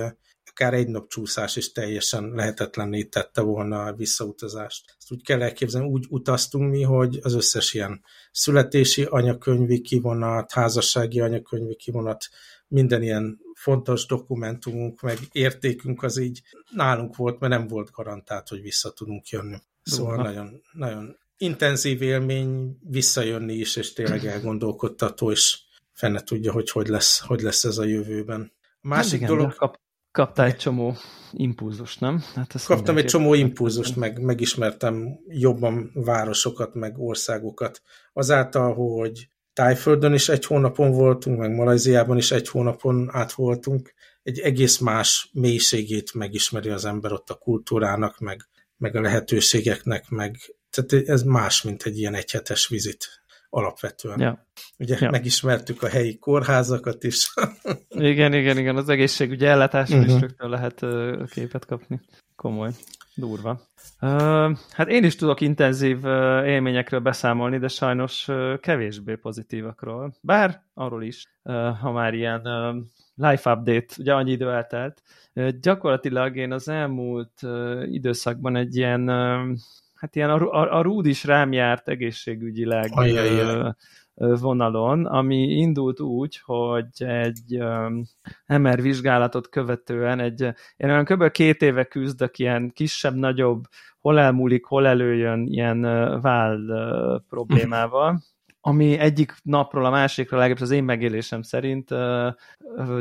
akár 0.45 0.73
egy 0.73 0.87
nap 0.87 1.07
csúszás 1.07 1.55
is 1.55 1.71
teljesen 1.71 2.31
lehetetlenné 2.31 3.03
tette 3.03 3.41
volna 3.41 3.83
a 3.83 3.93
visszautazást. 3.93 4.95
Ezt 4.97 5.11
úgy 5.11 5.23
kell 5.23 5.41
elképzelni, 5.41 5.87
úgy 5.87 6.05
utaztunk 6.09 6.71
mi, 6.71 6.81
hogy 6.81 7.19
az 7.21 7.33
összes 7.33 7.73
ilyen 7.73 8.01
születési 8.31 9.03
anyakönyvi 9.03 9.81
kivonat, 9.81 10.51
házassági 10.51 11.19
anyakönyvi 11.19 11.75
kivonat, 11.75 12.25
minden 12.67 13.01
ilyen 13.01 13.39
fontos 13.63 14.05
dokumentumunk, 14.05 15.01
meg 15.01 15.17
értékünk 15.31 16.03
az 16.03 16.17
így 16.17 16.41
nálunk 16.71 17.15
volt, 17.15 17.39
mert 17.39 17.53
nem 17.53 17.67
volt 17.67 17.91
garantált, 17.91 18.47
hogy 18.47 18.61
vissza 18.61 18.91
tudunk 18.91 19.27
jönni. 19.27 19.57
Szóval 19.83 20.15
nagyon, 20.15 20.61
nagyon 20.71 21.17
intenzív 21.37 22.01
élmény 22.01 22.77
visszajönni 22.81 23.53
is, 23.53 23.75
és 23.75 23.93
tényleg 23.93 24.25
elgondolkodtató, 24.25 25.31
és 25.31 25.59
fenne 25.91 26.23
tudja, 26.23 26.51
hogy 26.51 26.69
hogy 26.69 26.87
lesz, 26.87 27.19
hogy 27.19 27.41
lesz 27.41 27.63
ez 27.63 27.77
a 27.77 27.83
jövőben. 27.83 28.51
A 28.81 28.87
másik 28.87 29.11
hát 29.11 29.21
igen, 29.21 29.35
dolog... 29.35 29.55
Kap, 29.55 29.79
Kaptál 30.11 30.45
egy 30.45 30.57
csomó 30.57 30.95
impulzust, 31.31 31.99
nem? 31.99 32.23
Hát 32.35 32.65
Kaptam 32.65 32.97
egy 32.97 33.05
csomó 33.05 33.33
impulzust, 33.33 33.95
meg 33.95 34.21
megismertem 34.21 35.19
jobban 35.27 35.91
városokat, 35.93 36.73
meg 36.73 36.99
országokat. 36.99 37.81
Azáltal, 38.13 38.73
hogy 38.73 39.27
Tájföldön 39.53 40.13
is 40.13 40.29
egy 40.29 40.45
hónapon 40.45 40.91
voltunk, 40.91 41.39
meg 41.39 41.51
Malajziában 41.51 42.17
is 42.17 42.31
egy 42.31 42.47
hónapon 42.47 43.09
át 43.11 43.31
voltunk, 43.31 43.93
egy 44.23 44.39
egész 44.39 44.77
más 44.77 45.29
mélységét 45.33 46.13
megismeri 46.13 46.69
az 46.69 46.85
ember 46.85 47.11
ott 47.11 47.29
a 47.29 47.35
kultúrának, 47.35 48.19
meg, 48.19 48.41
meg 48.77 48.95
a 48.95 49.01
lehetőségeknek, 49.01 50.09
meg 50.09 50.35
tehát 50.69 51.07
ez 51.09 51.23
más, 51.23 51.61
mint 51.61 51.83
egy 51.83 51.97
ilyen 51.97 52.13
egyhetes 52.13 52.67
vizit 52.67 53.23
alapvetően. 53.49 54.19
Ja. 54.19 54.47
Ugye 54.77 54.97
ja. 54.99 55.09
megismertük 55.09 55.83
a 55.83 55.87
helyi 55.87 56.17
kórházakat 56.17 57.03
is. 57.03 57.33
igen, 57.89 58.33
igen, 58.33 58.57
igen, 58.57 58.75
az 58.75 58.89
egészségügyi 58.89 59.45
ellátásról 59.45 59.99
uh 59.99 60.05
-huh. 60.05 60.13
is 60.13 60.19
mhm. 60.19 60.27
rögtön 60.27 60.49
lehet 60.49 60.85
képet 61.31 61.65
kapni. 61.65 62.01
Komoly. 62.35 62.71
Durva. 63.15 63.61
Hát 64.69 64.87
én 64.87 65.03
is 65.03 65.15
tudok 65.15 65.41
intenzív 65.41 66.05
élményekről 66.45 66.99
beszámolni, 66.99 67.57
de 67.57 67.67
sajnos 67.67 68.29
kevésbé 68.59 69.15
pozitívakról. 69.15 70.13
Bár 70.21 70.63
arról 70.73 71.03
is, 71.03 71.25
ha 71.81 71.91
már 71.91 72.13
ilyen 72.13 72.41
life 73.15 73.51
update, 73.51 73.95
ugye 73.97 74.13
annyi 74.13 74.31
idő 74.31 74.51
eltelt. 74.51 75.01
Gyakorlatilag 75.61 76.35
én 76.35 76.51
az 76.51 76.67
elmúlt 76.67 77.41
időszakban 77.85 78.55
egy 78.55 78.75
ilyen 78.75 79.07
hát 79.93 80.15
ilyen 80.15 80.29
a, 80.29 80.51
a, 80.51 80.77
a 80.77 80.81
rúd 80.81 81.05
is 81.05 81.23
rám 81.23 81.51
járt 81.51 81.87
egészségügyileg 81.87 82.89
Ajajaj. 82.93 83.73
Vonalon, 84.15 85.05
ami 85.05 85.37
indult 85.37 85.99
úgy, 85.99 86.41
hogy 86.43 86.87
egy 86.97 87.63
MR 88.47 88.81
vizsgálatot 88.81 89.49
követően 89.49 90.19
egy, 90.19 90.41
én 90.77 90.89
olyan 90.89 91.05
kb. 91.05 91.31
két 91.31 91.61
éve 91.61 91.83
küzdök 91.83 92.39
ilyen 92.39 92.71
kisebb-nagyobb, 92.73 93.63
hol 93.99 94.19
elmúlik, 94.19 94.65
hol 94.65 94.87
előjön 94.87 95.45
ilyen 95.47 95.81
váll 96.21 96.59
problémával, 97.29 98.21
ami 98.65 98.97
egyik 98.97 99.35
napról 99.43 99.85
a 99.85 99.89
másikra, 99.89 100.37
legalábbis 100.37 100.63
az 100.63 100.71
én 100.71 100.83
megélésem 100.83 101.41
szerint 101.41 101.89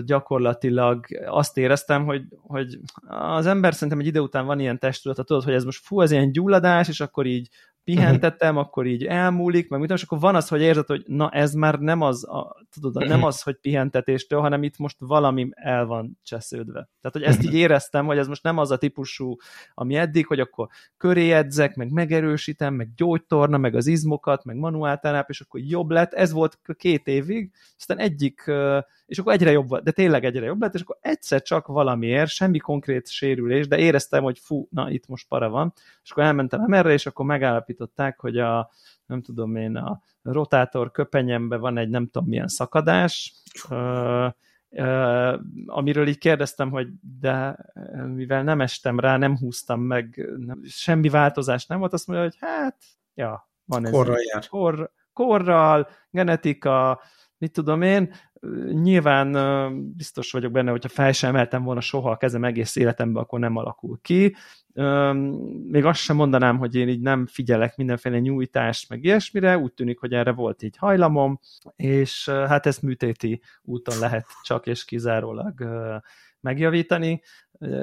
gyakorlatilag 0.04 1.06
azt 1.26 1.58
éreztem, 1.58 2.04
hogy, 2.04 2.22
hogy 2.40 2.78
az 3.08 3.46
ember 3.46 3.72
szerintem 3.72 3.98
egy 3.98 4.06
idő 4.06 4.20
után 4.20 4.46
van 4.46 4.60
ilyen 4.60 4.78
testülete, 4.78 5.22
tudod, 5.22 5.44
hogy 5.44 5.54
ez 5.54 5.64
most 5.64 5.84
fú, 5.84 6.00
ez 6.00 6.10
ilyen 6.10 6.32
gyulladás, 6.32 6.88
és 6.88 7.00
akkor 7.00 7.26
így 7.26 7.48
pihentettem, 7.84 8.56
akkor 8.56 8.86
így 8.86 9.04
elmúlik, 9.04 9.68
meg 9.68 9.80
mit 9.80 9.90
és 9.90 10.02
akkor 10.02 10.20
van 10.20 10.34
az, 10.34 10.48
hogy 10.48 10.60
érzed, 10.60 10.86
hogy 10.86 11.02
na 11.06 11.30
ez 11.30 11.52
már 11.52 11.78
nem 11.78 12.00
az, 12.00 12.28
a, 12.28 12.56
tudod, 12.70 13.06
nem 13.06 13.22
az, 13.22 13.42
hogy 13.42 13.56
pihentetéstől, 13.56 14.40
hanem 14.40 14.62
itt 14.62 14.78
most 14.78 14.96
valami 14.98 15.48
el 15.54 15.86
van 15.86 16.18
csesződve. 16.22 16.88
Tehát, 17.00 17.12
hogy 17.12 17.22
ezt 17.22 17.42
így 17.42 17.54
éreztem, 17.54 18.06
hogy 18.06 18.18
ez 18.18 18.26
most 18.26 18.42
nem 18.42 18.58
az 18.58 18.70
a 18.70 18.76
típusú, 18.76 19.36
ami 19.74 19.94
eddig, 19.94 20.26
hogy 20.26 20.40
akkor 20.40 20.68
köré 20.96 21.30
edzek, 21.32 21.74
meg 21.74 21.90
megerősítem, 21.90 22.74
meg 22.74 22.94
gyógytorna, 22.94 23.56
meg 23.56 23.74
az 23.74 23.86
izmokat, 23.86 24.44
meg 24.44 24.56
manuáltánáp, 24.56 25.28
és 25.28 25.40
akkor 25.40 25.60
jobb 25.60 25.90
lett. 25.90 26.12
Ez 26.12 26.32
volt 26.32 26.58
két 26.76 27.06
évig, 27.06 27.52
aztán 27.78 27.98
egyik 27.98 28.50
és 29.12 29.18
akkor 29.18 29.32
egyre 29.32 29.50
jobb 29.50 29.82
de 29.82 29.90
tényleg 29.90 30.24
egyre 30.24 30.44
jobb 30.44 30.60
lett, 30.60 30.74
és 30.74 30.80
akkor 30.80 30.96
egyszer 31.00 31.42
csak 31.42 31.66
valamiért, 31.66 32.30
semmi 32.30 32.58
konkrét 32.58 33.08
sérülés, 33.08 33.68
de 33.68 33.78
éreztem, 33.78 34.22
hogy 34.22 34.38
fú, 34.38 34.68
na 34.70 34.90
itt 34.90 35.06
most 35.06 35.28
para 35.28 35.48
van, 35.48 35.72
és 36.02 36.10
akkor 36.10 36.22
elmentem 36.22 36.72
erre, 36.72 36.92
és 36.92 37.06
akkor 37.06 37.24
megállapították, 37.24 38.20
hogy 38.20 38.38
a, 38.38 38.70
nem 39.06 39.22
tudom 39.22 39.56
én, 39.56 39.76
a 39.76 40.00
rotátor 40.22 40.90
köpenyemben 40.90 41.60
van 41.60 41.78
egy 41.78 41.88
nem 41.88 42.08
tudom 42.08 42.28
milyen 42.28 42.48
szakadás, 42.48 43.34
uh, 43.70 44.32
Uh, 44.74 45.40
amiről 45.66 46.08
így 46.08 46.18
kérdeztem, 46.18 46.70
hogy 46.70 46.88
de 47.20 47.56
mivel 48.14 48.42
nem 48.42 48.60
estem 48.60 49.00
rá, 49.00 49.16
nem 49.16 49.36
húztam 49.36 49.80
meg, 49.80 50.30
nem, 50.38 50.60
semmi 50.64 51.08
változás 51.08 51.66
nem 51.66 51.78
volt, 51.78 51.92
azt 51.92 52.06
mondja, 52.06 52.26
hogy 52.26 52.36
hát, 52.40 52.76
ja, 53.14 53.50
van 53.64 53.86
ez. 53.86 53.92
Korral 53.92 54.18
jár. 54.32 54.48
Kor, 54.48 54.90
korral, 55.12 55.88
genetika, 56.10 57.00
mit 57.38 57.52
tudom 57.52 57.82
én, 57.82 58.14
nyilván 58.72 59.32
biztos 59.96 60.32
vagyok 60.32 60.52
benne, 60.52 60.70
hogyha 60.70 60.88
fel 60.88 61.12
sem 61.12 61.30
emeltem 61.30 61.62
volna 61.62 61.80
soha 61.80 62.10
a 62.10 62.16
kezem 62.16 62.44
egész 62.44 62.76
életemben, 62.76 63.22
akkor 63.22 63.38
nem 63.38 63.56
alakul 63.56 63.98
ki. 64.02 64.36
Még 65.68 65.84
azt 65.84 66.00
sem 66.00 66.16
mondanám, 66.16 66.58
hogy 66.58 66.74
én 66.74 66.88
így 66.88 67.00
nem 67.00 67.26
figyelek 67.26 67.76
mindenféle 67.76 68.18
nyújtást, 68.18 68.88
meg 68.88 69.04
ilyesmire, 69.04 69.58
úgy 69.58 69.72
tűnik, 69.72 69.98
hogy 69.98 70.12
erre 70.12 70.32
volt 70.32 70.62
így 70.62 70.76
hajlamom, 70.76 71.38
és 71.76 72.28
hát 72.28 72.66
ezt 72.66 72.82
műtéti 72.82 73.40
úton 73.62 73.98
lehet 73.98 74.26
csak 74.42 74.66
és 74.66 74.84
kizárólag 74.84 75.64
megjavítani. 76.40 77.22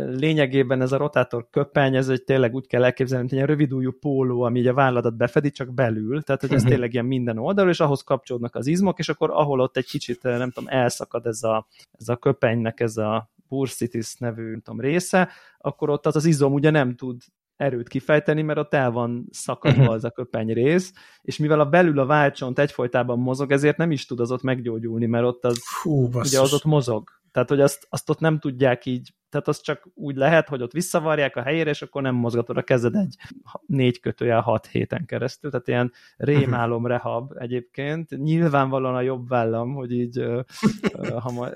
Lényegében 0.07 0.81
ez 0.81 0.91
a 0.91 0.97
rotátor 0.97 1.47
köpeny, 1.49 1.95
ez 1.95 2.09
egy 2.09 2.23
tényleg 2.23 2.53
úgy 2.53 2.67
kell 2.67 2.83
elképzelni, 2.83 3.27
mint 3.29 3.41
egy 3.41 3.47
rövidújú 3.49 3.91
póló, 3.91 4.41
ami 4.41 4.67
a 4.67 4.73
válladat 4.73 5.17
befedi, 5.17 5.51
csak 5.51 5.73
belül, 5.73 6.21
tehát 6.21 6.41
hogy 6.41 6.53
ez 6.53 6.61
mhm. 6.61 6.71
tényleg 6.71 6.93
ilyen 6.93 7.05
minden 7.05 7.37
oldalról, 7.37 7.71
és 7.71 7.79
ahhoz 7.79 8.01
kapcsolódnak 8.01 8.55
az 8.55 8.67
izmok, 8.67 8.99
és 8.99 9.09
akkor 9.09 9.29
ahol 9.31 9.59
ott 9.59 9.77
egy 9.77 9.85
kicsit, 9.85 10.23
nem 10.23 10.51
tudom, 10.51 10.69
elszakad 10.69 11.25
ez 11.25 11.43
a, 11.43 11.67
ez 11.91 12.09
a 12.09 12.15
köpenynek 12.15 12.79
ez 12.79 12.97
a 12.97 13.29
bursitis 13.47 14.15
nevű, 14.15 14.49
nem 14.49 14.61
tudom, 14.61 14.79
része, 14.79 15.29
akkor 15.57 15.89
ott 15.89 16.05
az 16.05 16.15
az 16.15 16.25
izom 16.25 16.53
ugye 16.53 16.69
nem 16.69 16.95
tud 16.95 17.21
erőt 17.55 17.87
kifejteni, 17.87 18.41
mert 18.41 18.59
ott 18.59 18.73
el 18.73 18.91
van 18.91 19.27
szakadva 19.31 19.81
mhm. 19.81 19.91
az 19.91 20.03
a 20.03 20.09
köpeny 20.09 20.53
rész, 20.53 20.93
és 21.21 21.37
mivel 21.37 21.59
a 21.59 21.69
belül 21.69 21.99
a 21.99 22.05
válcsont 22.05 22.59
egyfolytában 22.59 23.19
mozog, 23.19 23.51
ezért 23.51 23.77
nem 23.77 23.91
is 23.91 24.05
tud 24.05 24.19
az 24.19 24.31
ott 24.31 24.41
meggyógyulni, 24.41 25.05
mert 25.05 25.25
ott 25.25 25.45
az, 25.45 25.59
Hú, 25.81 26.09
ugye 26.13 26.39
az 26.39 26.53
ott 26.53 26.63
mozog. 26.63 27.09
Tehát, 27.31 27.49
hogy 27.49 27.61
azt, 27.61 27.87
azt 27.89 28.09
ott 28.09 28.19
nem 28.19 28.39
tudják 28.39 28.85
így, 28.85 29.13
tehát 29.29 29.47
az 29.47 29.61
csak 29.61 29.87
úgy 29.93 30.15
lehet, 30.15 30.47
hogy 30.47 30.61
ott 30.61 30.71
visszavarják 30.71 31.35
a 31.35 31.41
helyére, 31.41 31.69
és 31.69 31.81
akkor 31.81 32.01
nem 32.01 32.15
mozgatod 32.15 32.57
a 32.57 32.61
kezed 32.61 32.95
egy 32.95 33.15
négy 33.65 33.99
kötőjel 33.99 34.41
hat 34.41 34.67
héten 34.67 35.05
keresztül, 35.05 35.51
tehát 35.51 35.67
ilyen 35.67 35.91
rémálom 36.17 36.85
rehab 36.85 37.33
egyébként. 37.37 38.09
Nyilvánvalóan 38.09 38.95
a 38.95 39.01
jobb 39.01 39.27
vállam, 39.27 39.73
hogy 39.73 39.91
így 39.91 40.23
ha 41.19 41.31
majd... 41.31 41.53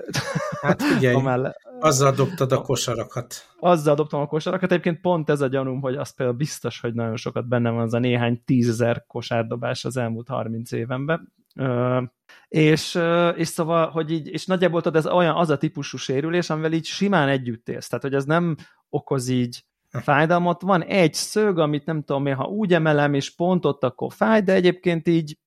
Hát 0.60 0.82
figyelj, 0.82 1.22
már, 1.22 1.56
azzal 1.80 2.12
dobtad 2.12 2.52
a 2.52 2.60
kosarakat. 2.60 3.34
Azzal 3.60 3.94
dobtam 3.94 4.20
a 4.20 4.26
kosarakat, 4.26 4.70
egyébként 4.70 5.00
pont 5.00 5.30
ez 5.30 5.40
a 5.40 5.46
gyanúm, 5.46 5.80
hogy 5.80 5.96
az 5.96 6.14
például 6.14 6.38
biztos, 6.38 6.80
hogy 6.80 6.94
nagyon 6.94 7.16
sokat 7.16 7.48
benne 7.48 7.70
van 7.70 7.82
az 7.82 7.94
a 7.94 7.98
néhány 7.98 8.42
tízezer 8.44 9.04
kosárdobás 9.06 9.84
az 9.84 9.96
elmúlt 9.96 10.28
30 10.28 10.72
évenben, 10.72 11.32
és, 12.48 12.98
és 13.36 13.48
szóval, 13.48 13.90
hogy 13.90 14.10
így, 14.10 14.28
és 14.28 14.46
nagyjából 14.46 14.82
tudod, 14.82 15.06
ez 15.06 15.12
olyan 15.12 15.36
az 15.36 15.50
a 15.50 15.58
típusú 15.58 15.96
sérülés, 15.96 16.50
amivel 16.50 16.72
így 16.72 16.84
simán 16.84 17.28
együtt 17.28 17.68
élsz. 17.68 17.88
Tehát, 17.88 18.04
hogy 18.04 18.14
ez 18.14 18.24
nem 18.24 18.56
okoz 18.88 19.28
így 19.28 19.64
fájdalmat. 19.90 20.62
Van 20.62 20.82
egy 20.82 21.14
szög, 21.14 21.58
amit 21.58 21.84
nem 21.84 22.02
tudom 22.02 22.26
én, 22.26 22.34
ha 22.34 22.44
úgy 22.44 22.74
emelem, 22.74 23.14
és 23.14 23.34
pont 23.34 23.64
ott, 23.64 23.84
akkor 23.84 24.12
fáj, 24.12 24.42
de 24.42 24.52
egyébként 24.52 25.08
így, 25.08 25.38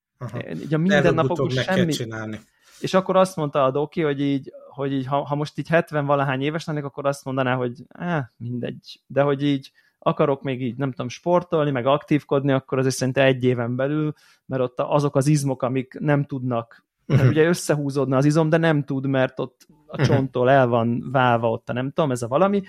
így 0.62 0.74
a 0.74 0.78
mindennapokban 0.78 1.50
semmi. 1.50 1.92
Csinálni. 1.92 2.40
És 2.80 2.94
akkor 2.94 3.16
azt 3.16 3.36
mondta 3.36 3.64
a 3.64 3.72
doki, 3.72 4.02
hogy 4.02 4.22
így, 4.22 4.52
hogy 4.70 4.94
így 4.94 5.06
ha, 5.06 5.26
ha 5.26 5.36
most 5.36 5.58
így 5.58 5.68
70 5.68 6.06
valahány 6.06 6.42
éves 6.42 6.66
lennék, 6.66 6.84
akkor 6.84 7.06
azt 7.06 7.26
mondaná, 7.26 7.56
hogy 7.56 7.84
eh, 7.88 8.24
mindegy. 8.38 9.00
De 9.08 9.22
hogy 9.22 9.44
így 9.44 9.72
akarok 10.08 10.42
még 10.42 10.62
így, 10.62 10.78
nem 10.78 10.92
tudom, 10.92 11.10
sportolni, 11.10 11.72
meg 11.72 11.86
aktívkodni, 11.86 12.52
akkor 12.52 12.78
azért 12.78 12.96
szerintem 12.96 13.26
egy 13.26 13.44
éven 13.44 13.76
belül, 13.76 14.14
mert 14.46 14.62
ott 14.62 14.80
azok 14.80 15.16
az 15.16 15.28
izmok, 15.28 15.64
amik 15.64 16.00
nem 16.00 16.24
tudnak, 16.24 16.86
mert 17.06 17.22
uh-huh. 17.22 17.38
ugye 17.38 17.48
összehúzódna 17.48 18.18
az 18.18 18.26
izom, 18.26 18.50
de 18.50 18.58
nem 18.58 18.84
tud, 18.84 19.08
mert 19.08 19.40
ott 19.40 19.68
a 19.70 19.74
uh-huh. 19.92 20.06
csonttól 20.06 20.50
el 20.50 20.68
van 20.68 21.10
válva 21.12 21.50
ott 21.50 21.70
a 21.70 21.74
nem 21.74 21.92
tudom, 21.92 22.12
ez 22.12 22.22
a 22.22 22.28
valami, 22.28 22.62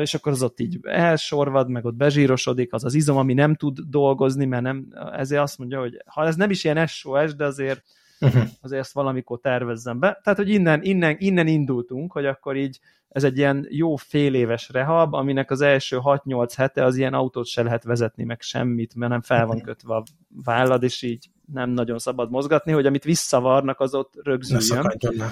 és 0.00 0.14
akkor 0.14 0.32
az 0.32 0.42
ott 0.42 0.60
így 0.60 0.78
elsorvad, 0.82 1.68
meg 1.68 1.84
ott 1.84 1.94
bezsírosodik, 1.94 2.72
az 2.72 2.84
az 2.84 2.94
izom, 2.94 3.16
ami 3.16 3.34
nem 3.34 3.54
tud 3.54 3.78
dolgozni, 3.80 4.44
mert 4.44 4.62
nem, 4.62 4.86
ezért 5.12 5.42
azt 5.42 5.58
mondja, 5.58 5.80
hogy 5.80 5.96
ha 6.06 6.26
ez 6.26 6.36
nem 6.36 6.50
is 6.50 6.64
ilyen 6.64 6.86
SOS, 6.86 7.34
de 7.34 7.44
azért 7.44 7.82
uh-huh. 8.20 8.42
azért 8.60 8.80
ezt 8.80 8.92
valamikor 8.92 9.40
tervezzem 9.40 9.98
be. 9.98 10.20
Tehát, 10.22 10.38
hogy 10.38 10.50
innen, 10.50 10.82
innen, 10.82 11.16
innen 11.18 11.46
indultunk, 11.46 12.12
hogy 12.12 12.26
akkor 12.26 12.56
így 12.56 12.80
ez 13.08 13.24
egy 13.24 13.36
ilyen 13.36 13.66
jó 13.70 13.96
fél 13.96 14.34
éves 14.34 14.68
rehab, 14.68 15.14
aminek 15.14 15.50
az 15.50 15.60
első 15.60 15.98
6-8 16.02 16.52
hete 16.56 16.84
az 16.84 16.96
ilyen 16.96 17.14
autót 17.14 17.46
se 17.46 17.62
lehet 17.62 17.84
vezetni, 17.84 18.24
meg 18.24 18.40
semmit, 18.40 18.94
mert 18.94 19.10
nem 19.10 19.20
fel 19.20 19.46
van 19.46 19.60
kötve 19.60 19.94
a 19.94 20.02
vállad, 20.44 20.82
és 20.82 21.02
így 21.02 21.30
nem 21.52 21.70
nagyon 21.70 21.98
szabad 21.98 22.30
mozgatni, 22.30 22.72
hogy 22.72 22.86
amit 22.86 23.04
visszavarnak, 23.04 23.80
az 23.80 23.94
ott 23.94 24.12
rögzüljön. 24.22 24.86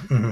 Uh-huh. 0.09 0.31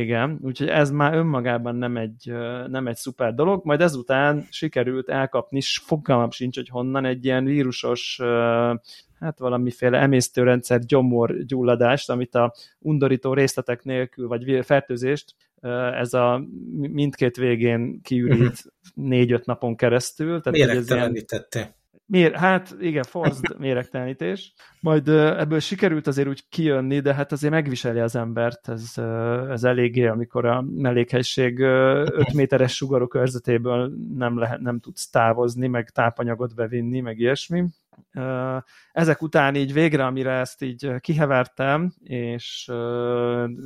Igen, 0.00 0.38
úgyhogy 0.42 0.68
ez 0.68 0.90
már 0.90 1.14
önmagában 1.14 1.76
nem 1.76 1.96
egy, 1.96 2.32
nem 2.68 2.86
egy 2.86 2.96
szuper 2.96 3.34
dolog, 3.34 3.64
majd 3.64 3.80
ezután 3.80 4.46
sikerült 4.50 5.08
elkapni, 5.08 5.60
fogalmam 5.62 6.30
sincs, 6.30 6.56
hogy 6.56 6.68
honnan 6.68 7.04
egy 7.04 7.24
ilyen 7.24 7.44
vírusos 7.44 8.20
hát 9.20 9.38
valamiféle 9.38 9.98
emésztőrendszer 9.98 10.84
gyomor 10.84 11.44
gyulladást, 11.44 12.10
amit 12.10 12.34
a 12.34 12.54
undorító 12.78 13.34
részletek 13.34 13.84
nélkül, 13.84 14.28
vagy 14.28 14.64
fertőzést 14.64 15.34
ez 15.92 16.14
a 16.14 16.44
mindkét 16.72 17.36
végén 17.36 18.00
kiürít 18.02 18.40
uh-huh. 18.40 18.62
négy-öt 18.94 19.46
napon 19.46 19.76
keresztül. 19.76 20.40
Tehát, 20.40 20.58
Méregtelenítetте. 20.58 21.74
Mér, 22.06 22.34
hát 22.34 22.76
igen, 22.80 23.02
forced 23.02 23.58
méregtelenítés. 23.58 24.54
Majd 24.80 25.08
ebből 25.08 25.60
sikerült 25.60 26.06
azért 26.06 26.28
úgy 26.28 26.48
kijönni, 26.48 27.00
de 27.00 27.14
hát 27.14 27.32
azért 27.32 27.52
megviseli 27.52 27.98
az 27.98 28.16
embert, 28.16 28.68
ez, 28.68 28.98
ez 29.50 29.64
eléggé, 29.64 30.06
amikor 30.06 30.44
a 30.44 30.64
mellékhegység 30.74 31.58
5 31.58 32.32
méteres 32.34 32.74
sugarok 32.74 33.08
körzetéből 33.08 33.92
nem, 34.16 34.38
lehet, 34.38 34.60
nem 34.60 34.80
tudsz 34.80 35.10
távozni, 35.10 35.66
meg 35.66 35.90
tápanyagot 35.90 36.54
bevinni, 36.54 37.00
meg 37.00 37.18
ilyesmi 37.18 37.64
ezek 38.92 39.22
után 39.22 39.54
így 39.54 39.72
végre, 39.72 40.04
amire 40.04 40.32
ezt 40.32 40.62
így 40.62 40.90
kihevertem, 41.00 41.94
és 42.02 42.70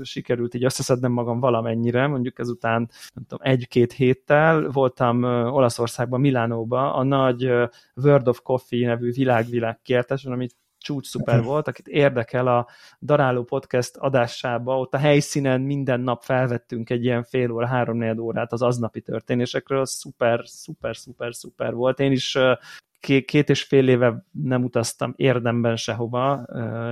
sikerült 0.02 0.54
így 0.54 0.64
összeszednem 0.64 1.12
magam 1.12 1.40
valamennyire, 1.40 2.06
mondjuk 2.06 2.38
ezután 2.38 2.90
nem 3.14 3.24
tudom, 3.28 3.46
egy-két 3.46 3.92
héttel 3.92 4.68
voltam 4.68 5.22
Olaszországban, 5.24 6.20
Milánóban, 6.20 6.92
a 6.92 7.02
nagy 7.02 7.44
World 7.94 8.28
of 8.28 8.40
Coffee 8.42 8.86
nevű 8.86 9.12
világvilág 9.12 9.82
kiáltáson, 9.82 10.32
amit 10.32 10.56
csúcs 10.78 11.06
szuper 11.06 11.42
volt, 11.42 11.68
akit 11.68 11.88
érdekel 11.88 12.46
a 12.46 12.66
Daráló 13.00 13.44
Podcast 13.44 13.96
adásába, 13.96 14.78
ott 14.78 14.94
a 14.94 14.98
helyszínen 14.98 15.60
minden 15.60 16.00
nap 16.00 16.22
felvettünk 16.22 16.90
egy 16.90 17.04
ilyen 17.04 17.22
fél 17.22 17.50
óra, 17.50 17.66
három 17.66 18.18
órát 18.18 18.52
az 18.52 18.62
aznapi 18.62 19.00
történésekről, 19.00 19.86
szuper, 19.86 20.40
szuper, 20.44 20.96
szuper, 20.96 21.34
szuper 21.34 21.74
volt. 21.74 22.00
Én 22.00 22.12
is 22.12 22.38
két 23.00 23.48
és 23.48 23.62
fél 23.62 23.88
éve 23.88 24.26
nem 24.30 24.64
utaztam 24.64 25.12
érdemben 25.16 25.76
sehova, 25.76 26.46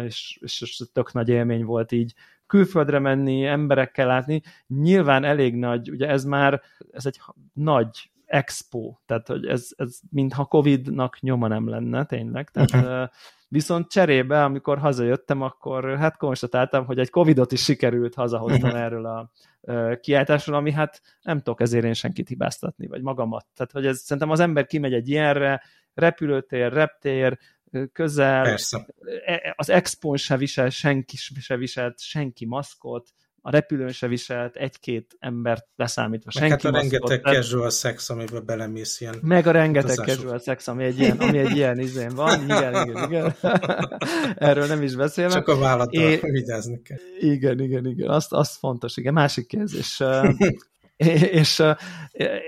és, 0.05 0.39
és, 0.43 0.83
tök 0.93 1.13
nagy 1.13 1.29
élmény 1.29 1.65
volt 1.65 1.93
így 1.93 2.15
külföldre 2.47 2.99
menni, 2.99 3.45
emberekkel 3.45 4.07
látni. 4.07 4.43
Nyilván 4.67 5.25
elég 5.25 5.55
nagy, 5.55 5.91
ugye 5.91 6.09
ez 6.09 6.25
már, 6.25 6.63
ez 6.91 7.07
egy 7.07 7.21
nagy 7.53 8.11
expo, 8.27 8.97
tehát 9.07 9.27
hogy 9.27 9.47
ez, 9.47 9.69
ez 9.77 10.01
mintha 10.11 10.45
Covid-nak 10.45 11.21
nyoma 11.21 11.49
nem 11.49 11.69
lenne, 11.69 12.05
tényleg. 12.05 12.51
Tehát, 12.51 12.71
uh-huh. 12.71 13.09
Viszont 13.49 13.91
cserébe, 13.91 14.45
amikor 14.45 14.79
hazajöttem, 14.79 15.43
akkor 15.43 15.99
hát 15.99 16.17
konstatáltam, 16.17 16.87
hogy 16.87 16.99
egy 16.99 17.11
Covidot 17.11 17.53
is 17.53 17.63
sikerült 17.63 18.15
hazahoznom 18.15 18.71
uh-huh. 18.71 18.85
erről 18.85 19.07
a 19.07 19.31
kiáltásról, 20.01 20.57
ami 20.57 20.73
hát 20.73 21.01
nem 21.23 21.37
tudok 21.37 21.61
ezért 21.61 21.85
én 21.85 21.95
senkit 21.95 22.29
hibáztatni, 22.29 22.87
vagy 22.87 23.03
magamat. 23.03 23.47
Tehát, 23.55 23.73
hogy 23.73 23.87
ez, 23.87 23.99
szerintem 23.99 24.31
az 24.31 24.41
ember 24.41 24.67
kimegy 24.67 24.93
egy 24.93 25.09
ilyenre, 25.09 25.63
repülőtér, 25.95 26.73
reptér, 26.73 27.39
közel, 27.93 28.43
Persze. 28.43 28.87
E, 29.25 29.33
e, 29.33 29.55
az 29.57 29.71
expon 29.71 30.17
se 30.17 30.37
visel, 30.37 30.71
senki 30.71 31.17
se 31.17 31.57
viselt, 31.57 32.01
senki 32.01 32.47
maszkot, 32.47 33.09
a 33.47 33.51
repülőn 33.51 33.93
se 33.93 34.07
viselt 34.07 34.57
egy-két 34.57 35.17
embert 35.19 35.67
leszámítva. 35.77 36.31
Meg 36.35 36.49
senki 36.49 36.67
hát 36.67 36.75
a 36.75 36.79
rengeteg 36.79 37.21
tehát... 37.21 37.37
casual 37.37 37.71
sex, 37.71 38.11
amiben 38.11 38.45
belemész 38.47 39.01
ilyen 39.01 39.15
Meg 39.23 39.47
a 39.47 39.51
rengeteg 39.51 39.91
utazások. 39.91 40.15
casual 40.15 40.39
sex, 40.39 40.69
ami 40.69 40.85
egy 40.85 40.99
ilyen, 40.99 41.17
ami 41.17 41.39
egy 41.39 41.57
ilyen 41.57 41.79
izén 41.79 42.15
van. 42.15 42.43
Igen, 42.43 42.89
igen, 42.89 43.05
igen. 43.05 43.35
Erről 44.49 44.67
nem 44.67 44.83
is 44.83 44.95
beszélek. 44.95 45.33
Csak 45.33 45.49
a 45.49 45.59
vállattal 45.59 46.03
é... 46.03 46.21
vigyázni 46.23 46.83
kell. 46.83 46.99
Igen, 47.19 47.61
igen, 47.61 47.87
igen. 47.87 48.09
Azt, 48.09 48.33
azt 48.33 48.59
fontos, 48.59 48.97
igen. 48.97 49.13
Másik 49.13 49.47
kérdés. 49.47 50.03
és, 51.41 51.63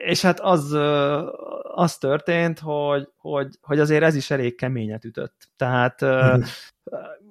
és 0.05 0.23
hát 0.23 0.41
az, 0.41 0.73
az 1.63 1.99
történt, 1.99 2.59
hogy, 2.59 3.09
hogy, 3.17 3.59
hogy 3.61 3.79
azért 3.79 4.03
ez 4.03 4.15
is 4.15 4.31
elég 4.31 4.57
keményet 4.57 5.05
ütött. 5.05 5.49
Tehát. 5.57 6.01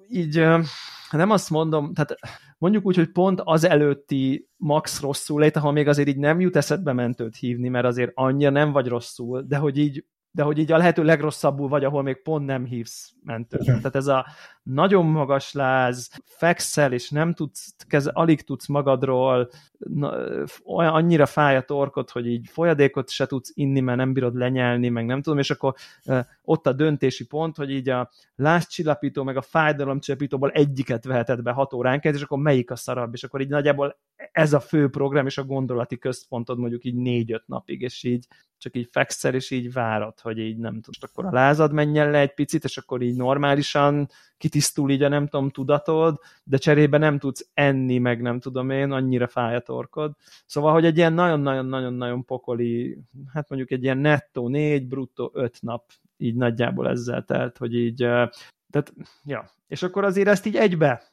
így 0.10 0.46
nem 1.12 1.30
azt 1.30 1.50
mondom, 1.50 1.94
tehát 1.94 2.16
mondjuk 2.58 2.86
úgy, 2.86 2.96
hogy 2.96 3.12
pont 3.12 3.42
az 3.44 3.64
előtti 3.64 4.50
max 4.58 5.02
rosszul 5.02 5.42
lét, 5.42 5.56
ahol 5.56 5.72
még 5.72 5.88
azért 5.88 6.08
így 6.08 6.18
nem 6.18 6.40
jut 6.40 6.56
eszedbe 6.56 6.94
mentőt 6.94 7.36
hívni, 7.36 7.70
mert 7.70 7.86
azért 7.86 8.12
annyira 8.14 8.50
nem 8.50 8.72
vagy 8.72 8.88
rosszul, 8.88 9.44
de 9.48 9.58
hogy 9.58 9.78
így 9.78 10.06
de 10.32 10.44
hogy 10.44 10.58
így 10.58 10.72
a 10.72 10.78
lehető 10.78 11.04
legrosszabbul 11.04 11.68
vagy, 11.68 11.84
ahol 11.84 12.04
még 12.04 12.22
pont 12.22 12.46
nem 12.46 12.66
hívsz 12.66 13.14
mentőt. 13.24 13.66
Tehát 13.66 13.96
ez 13.96 14.08
a 14.08 14.26
nagyon 14.70 15.06
magas 15.06 15.54
láz, 15.54 16.10
fekszel, 16.24 16.94
és 16.94 17.10
nem 17.10 17.34
tudsz, 17.34 17.76
kez, 17.88 18.08
alig 18.08 18.42
tudsz 18.42 18.68
magadról, 18.68 19.50
na, 19.78 20.14
olyan, 20.66 20.94
annyira 20.94 21.26
fáj 21.26 21.56
a 21.56 21.62
torkot, 21.62 22.10
hogy 22.10 22.28
így 22.28 22.48
folyadékot 22.48 23.10
se 23.10 23.26
tudsz 23.26 23.52
inni, 23.54 23.80
mert 23.80 23.98
nem 23.98 24.14
bírod 24.14 24.36
lenyelni, 24.36 24.90
meg 24.90 25.06
nem 25.06 25.22
tudom, 25.22 25.40
és 25.40 25.52
akkor 25.52 25.74
e, 26.04 26.28
ott 26.42 26.68
a 26.68 26.74
döntési 26.74 27.26
pont, 27.26 27.56
hogy 27.56 27.72
így 27.72 27.90
a 27.90 28.10
lázcsillapító, 28.36 29.24
meg 29.24 29.38
a 29.38 29.42
fájdalomcsillapítóból 29.42 30.52
egyiket 30.52 31.06
veheted 31.06 31.42
be 31.42 31.52
hat 31.52 31.74
óránként, 31.74 32.16
és 32.16 32.22
akkor 32.22 32.38
melyik 32.38 32.72
a 32.72 32.76
szarabb, 32.76 33.14
és 33.14 33.24
akkor 33.24 33.42
így 33.42 33.50
nagyjából 33.50 33.98
ez 34.32 34.54
a 34.54 34.60
fő 34.60 34.90
program, 34.90 35.26
és 35.26 35.38
a 35.38 35.44
gondolati 35.44 35.98
központod 35.98 36.60
mondjuk 36.60 36.84
így 36.84 36.96
négy-öt 36.96 37.48
napig, 37.48 37.82
és 37.82 38.04
így 38.04 38.28
csak 38.58 38.76
így 38.76 38.88
fekszel, 38.92 39.34
és 39.34 39.52
így 39.52 39.74
várod, 39.74 40.20
hogy 40.20 40.38
így 40.38 40.58
nem 40.58 40.82
tudsz, 40.82 41.04
akkor 41.04 41.26
a 41.26 41.32
lázad 41.32 41.74
menjen 41.74 42.12
le 42.12 42.20
egy 42.20 42.34
picit, 42.34 42.64
és 42.64 42.78
akkor 42.78 43.02
így 43.02 43.16
normálisan 43.16 44.10
kitisztul 44.58 44.92
így 44.92 45.04
a 45.04 45.08
nem 45.08 45.28
tudom 45.28 45.50
tudatod, 45.50 46.20
de 46.44 46.58
cserébe 46.58 46.98
nem 46.98 47.20
tudsz 47.20 47.50
enni, 47.54 47.98
meg 47.98 48.22
nem 48.22 48.40
tudom 48.40 48.70
én, 48.70 48.92
annyira 48.92 49.28
fáj 49.28 49.56
a 49.56 49.60
torkod. 49.60 50.12
Szóval, 50.46 50.72
hogy 50.72 50.86
egy 50.86 50.98
ilyen 50.98 51.14
nagyon-nagyon-nagyon-nagyon 51.14 52.26
pokoli, 52.26 52.98
hát 53.34 53.50
mondjuk 53.50 53.72
egy 53.72 53.84
ilyen 53.84 53.98
nettó 53.98 54.48
négy, 54.48 54.88
bruttó 54.88 55.32
öt 55.34 55.58
nap 55.62 55.84
így 56.18 56.36
nagyjából 56.36 56.90
ezzel 56.90 57.24
telt, 57.24 57.58
hogy 57.58 57.76
így 57.76 57.96
tehát, 58.70 58.94
ja. 59.24 59.50
És 59.68 59.84
akkor 59.84 60.04
azért 60.04 60.28
ezt 60.28 60.46
így 60.46 60.56
egybe 60.56 61.04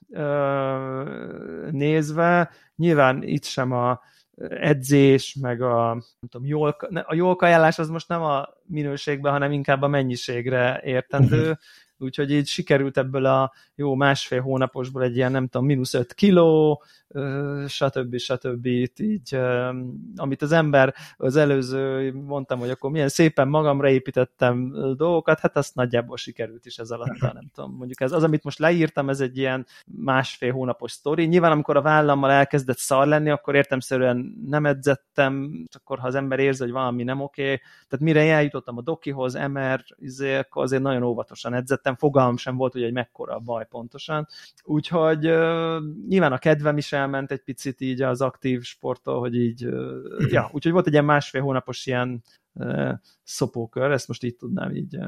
nézve, 1.71 2.51
nyilván 2.77 3.23
itt 3.23 3.45
sem 3.45 3.73
a 3.73 4.01
edzés, 4.49 5.37
meg 5.41 5.63
a, 5.63 5.93
nem 5.95 6.29
tudom, 6.29 6.47
jól, 6.47 6.77
a 7.07 7.15
jól 7.15 7.37
kajálás 7.37 7.79
az 7.79 7.89
most 7.89 8.09
nem 8.09 8.23
a 8.23 8.49
minőségben, 8.67 9.33
hanem 9.33 9.53
inkább 9.53 9.83
a 9.83 9.89
mennyiségre 9.89 10.81
értendő, 10.85 11.43
mhm. 11.43 11.59
Úgyhogy 11.99 12.31
így 12.31 12.47
sikerült 12.47 12.99
ebből 12.99 13.25
a 13.25 13.53
jó 13.75 13.95
másfél 13.95 14.41
hónaposból 14.41 15.03
egy 15.03 15.17
ilyen, 15.17 15.33
nem 15.33 15.47
tudom, 15.47 15.67
mínusz 15.67 15.95
5 15.95 16.15
kiló, 16.15 16.83
stb. 17.67 18.17
stb. 18.17 18.67
így, 18.67 19.39
amit 20.17 20.43
az 20.43 20.53
ember 20.53 20.95
az 21.17 21.37
előző, 21.37 22.13
mondtam, 22.13 22.59
hogy 22.59 22.71
akkor 22.71 22.91
milyen 22.91 23.09
szépen 23.09 23.49
magamra 23.49 23.89
építettem 23.89 24.75
dolgokat, 24.97 25.41
hát 25.41 25.57
azt 25.57 25.75
nagyjából 25.75 26.17
sikerült 26.17 26.67
is 26.67 26.79
ez 26.79 26.91
alatt, 26.91 27.21
nem 27.21 27.51
tudom, 27.55 27.75
mondjuk 27.77 28.01
ez 28.01 28.13
az, 28.13 28.23
amit 28.23 28.45
most 28.45 28.59
leírtam, 28.59 29.09
ez 29.09 29.21
egy 29.21 29.37
ilyen 29.37 29.67
másfél 29.85 30.53
hónapos 30.53 30.93
sztori. 30.93 31.25
Nyilván, 31.25 31.53
amikor 31.53 31.77
a 31.77 31.83
vállammal 31.83 32.31
elkezdett 32.31 32.79
szar 32.79 33.07
lenni, 33.07 33.31
akkor 33.31 33.55
értemszerűen 33.55 34.35
nem 34.47 34.67
edzettem, 34.67 35.65
akkor 35.73 35.99
ha 35.99 36.07
az 36.07 36.15
ember 36.15 36.39
érzi, 36.39 36.63
hogy 36.63 36.73
valami 36.73 37.03
nem 37.03 37.21
oké, 37.21 37.61
tehát 37.89 38.05
mire 38.05 38.33
eljutottam 38.33 38.79
a 38.79 38.83
dokihoz, 38.83 39.35
MR, 39.35 39.85
izé, 39.97 40.37
akkor 40.37 40.63
azért 40.63 40.83
nagyon 40.83 41.03
óvatosan 41.03 41.55
edzettem, 41.55 41.84
fogalmam 41.97 42.37
sem 42.37 42.57
volt, 42.57 42.73
hogy 42.73 42.83
egy 42.83 42.93
mekkora 42.93 43.35
a 43.35 43.39
baj 43.39 43.67
pontosan. 43.67 44.27
Úgyhogy 44.65 45.21
nyilván 46.09 46.33
a 46.33 46.39
kedvem 46.39 46.77
is 46.77 46.93
el 46.93 47.03
elment 47.05 47.31
egy 47.31 47.43
picit 47.43 47.81
így 47.81 48.03
az 48.03 48.21
aktív 48.21 48.63
sporttól, 48.63 49.19
hogy 49.19 49.37
így, 49.37 49.69
ja, 50.31 50.49
úgyhogy 50.53 50.73
volt 50.73 50.87
egy 50.87 50.93
ilyen 50.93 51.05
másfél 51.05 51.43
hónapos 51.43 51.87
ilyen 51.87 52.23
szopókör, 53.23 53.91
ezt 53.91 54.09
most 54.09 54.23
így 54.23 54.37
tudnám 54.37 54.75
így 54.75 54.99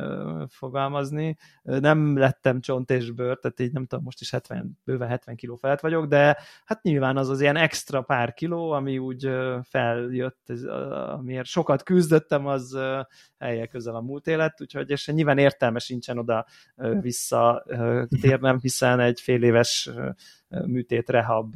fogalmazni. 0.48 1.37
Nem 1.62 2.18
lettem 2.18 2.61
csont 2.61 2.90
és 2.90 3.11
bőr, 3.11 3.38
tehát 3.38 3.61
így 3.61 3.72
nem 3.72 3.87
tudom, 3.87 4.04
most 4.04 4.20
is 4.20 4.30
70, 4.30 4.78
bőven 4.85 5.09
70 5.09 5.37
kiló 5.37 5.56
felett 5.56 5.80
vagyok, 5.80 6.06
de 6.06 6.38
hát 6.64 6.82
nyilván 6.82 7.16
az 7.16 7.28
az 7.28 7.40
ilyen 7.40 7.56
extra 7.56 8.02
pár 8.02 8.35
kiló, 8.35 8.70
ami 8.70 8.98
úgy 8.98 9.30
feljött, 9.62 10.52
amiért 11.16 11.46
sokat 11.46 11.82
küzdöttem, 11.82 12.46
az 12.46 12.78
helye 13.38 13.66
közel 13.66 13.94
a 13.94 14.00
múlt 14.00 14.26
élet, 14.26 14.61
úgyhogy 14.61 14.90
és 14.90 15.06
nyilván 15.06 15.38
értelme 15.38 15.78
sincsen 15.78 16.18
oda 16.18 16.46
visszatérnem, 17.00 18.59
hiszen 18.59 19.00
egy 19.00 19.20
fél 19.20 19.42
éves 19.42 19.90
műtét 20.48 21.11
rehab 21.11 21.54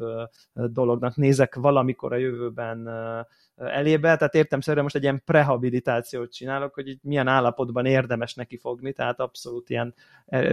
dolognak 0.53 1.17
nézek 1.17 1.55
valamikor 1.55 2.13
a 2.13 2.17
jövőben 2.17 2.89
elébe, 3.69 4.17
tehát 4.17 4.35
értem 4.35 4.61
szerint 4.61 4.83
most 4.83 4.95
egy 4.95 5.03
ilyen 5.03 5.23
prehabilitációt 5.25 6.33
csinálok, 6.33 6.75
hogy 6.75 6.89
így 6.89 6.99
milyen 7.03 7.29
állapotban 7.29 7.87
érdemes 7.87 8.35
neki 8.35 8.57
fogni, 8.57 8.93
tehát 8.93 9.21
abszolút 9.21 9.71
ilyen 9.71 9.95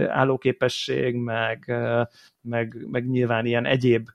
állóképesség, 0.08 1.14
meg, 1.14 1.74
meg, 2.42 2.86
meg 2.90 3.08
nyilván 3.08 3.46
ilyen 3.46 3.64
egyéb 3.64 4.08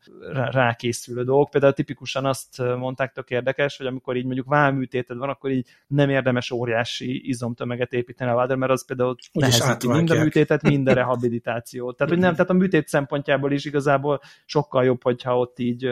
rákészülő 0.51 1.23
dolgok. 1.23 1.49
Például 1.49 1.73
tipikusan 1.73 2.25
azt 2.25 2.57
mondták, 2.57 3.11
tök 3.11 3.29
érdekes, 3.29 3.77
hogy 3.77 3.85
amikor 3.85 4.15
így 4.15 4.25
mondjuk 4.25 4.47
válműtéted 4.47 5.17
van, 5.17 5.29
akkor 5.29 5.51
így 5.51 5.67
nem 5.87 6.09
érdemes 6.09 6.51
óriási 6.51 7.27
izomtömeget 7.27 7.93
építeni 7.93 8.31
a 8.31 8.35
vádra, 8.35 8.55
mert 8.55 8.71
az 8.71 8.85
például 8.85 9.15
nehezíti 9.31 9.87
mind 9.87 10.09
a 10.09 10.15
műtétet, 10.15 10.61
mind 10.61 10.87
a 10.87 10.93
rehabilitációt. 11.03 11.97
Tehát, 11.97 12.13
hogy 12.13 12.21
nem, 12.21 12.31
tehát 12.31 12.49
a 12.49 12.53
műtét 12.53 12.87
szempontjából 12.87 13.51
is 13.51 13.65
igazából 13.65 14.21
sokkal 14.45 14.83
jobb, 14.83 15.03
hogyha 15.03 15.37
ott 15.37 15.59
így 15.59 15.91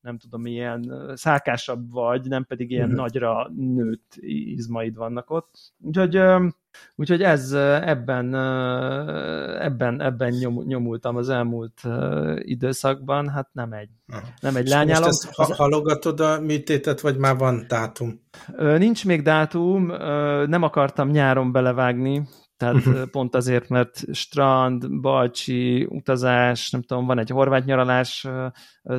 nem 0.00 0.18
tudom, 0.18 0.46
ilyen 0.46 1.12
szálkásabb 1.14 1.92
vagy, 1.92 2.28
nem 2.28 2.44
pedig 2.44 2.70
ilyen 2.70 2.84
uh-huh. 2.84 3.00
nagyra 3.00 3.50
nőtt 3.56 4.12
izmaid 4.20 4.96
vannak 4.96 5.30
ott. 5.30 5.72
Úgyhogy, 5.80 6.20
úgyhogy 6.96 7.22
ez 7.22 7.52
ebben, 7.52 8.34
ebben, 9.60 10.00
ebben 10.00 10.32
nyom, 10.32 10.62
nyomultam 10.66 11.16
az 11.16 11.28
elmúlt 11.28 11.82
időszakban, 12.38 13.28
hát 13.28 13.48
nem 13.52 13.72
egy, 13.72 13.90
nem 14.40 14.56
egy 14.56 14.68
lányálom. 14.68 15.04
Most 15.04 15.24
ezt 15.24 15.34
ha- 15.34 15.54
halogatod 15.54 16.20
a 16.20 16.40
műtétet, 16.40 17.00
vagy 17.00 17.16
már 17.16 17.36
van 17.36 17.64
dátum? 17.68 18.20
Nincs 18.56 19.06
még 19.06 19.22
dátum, 19.22 19.86
nem 20.46 20.62
akartam 20.62 21.08
nyáron 21.08 21.52
belevágni, 21.52 22.28
tehát 22.58 22.74
uh-huh. 22.74 23.04
pont 23.04 23.34
azért, 23.34 23.68
mert 23.68 24.14
strand, 24.14 25.00
balcsi, 25.00 25.84
utazás, 25.84 26.70
nem 26.70 26.82
tudom, 26.82 27.06
van 27.06 27.18
egy 27.18 27.30
horvát 27.30 27.64
nyaralás 27.64 28.26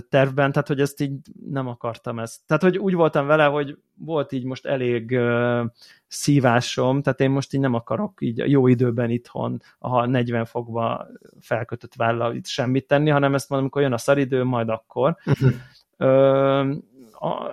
tervben, 0.10 0.52
tehát 0.52 0.68
hogy 0.68 0.82
ezt 0.82 1.02
így 1.02 1.18
nem 1.50 1.68
akartam 1.68 2.20
ezt. 2.20 2.40
Tehát, 2.46 2.64
hogy 2.64 2.78
úgy 2.78 2.94
voltam 2.94 3.28
vele, 3.28 3.46
hogy 3.46 3.78
volt 3.96 4.32
így 4.32 4.44
most 4.44 4.66
elég 4.66 5.12
uh, 5.12 5.66
szívásom, 6.08 7.02
tehát 7.02 7.20
én 7.20 7.30
most 7.30 7.54
így 7.54 7.60
nem 7.60 7.74
akarok 7.74 8.22
így 8.22 8.38
jó 8.52 8.68
időben 8.68 9.10
itthon, 9.10 9.62
ha 9.80 10.06
40 10.06 10.46
fokba 10.46 11.08
felkötött 11.40 11.96
vállal 11.96 12.36
itt 12.36 12.46
semmit 12.48 12.88
tenni, 12.88 13.10
hanem 13.10 13.34
ezt 13.34 13.50
mondom, 13.50 13.68
amikor 13.68 13.82
jön 13.82 13.94
a 13.94 13.98
szaridő, 13.98 14.44
majd 14.44 14.70
akkor. 14.70 15.18
Uh-huh. 15.26 15.52
Uh, 15.98 16.76
a, 17.20 17.52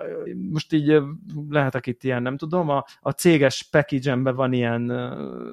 most 0.51 0.73
így 0.73 1.01
lehetek 1.49 1.87
itt 1.87 2.03
ilyen, 2.03 2.21
nem 2.21 2.37
tudom, 2.37 2.69
a, 2.69 2.85
a 3.01 3.11
céges 3.11 3.67
package 3.71 4.15
van 4.15 4.53
ilyen 4.53 4.81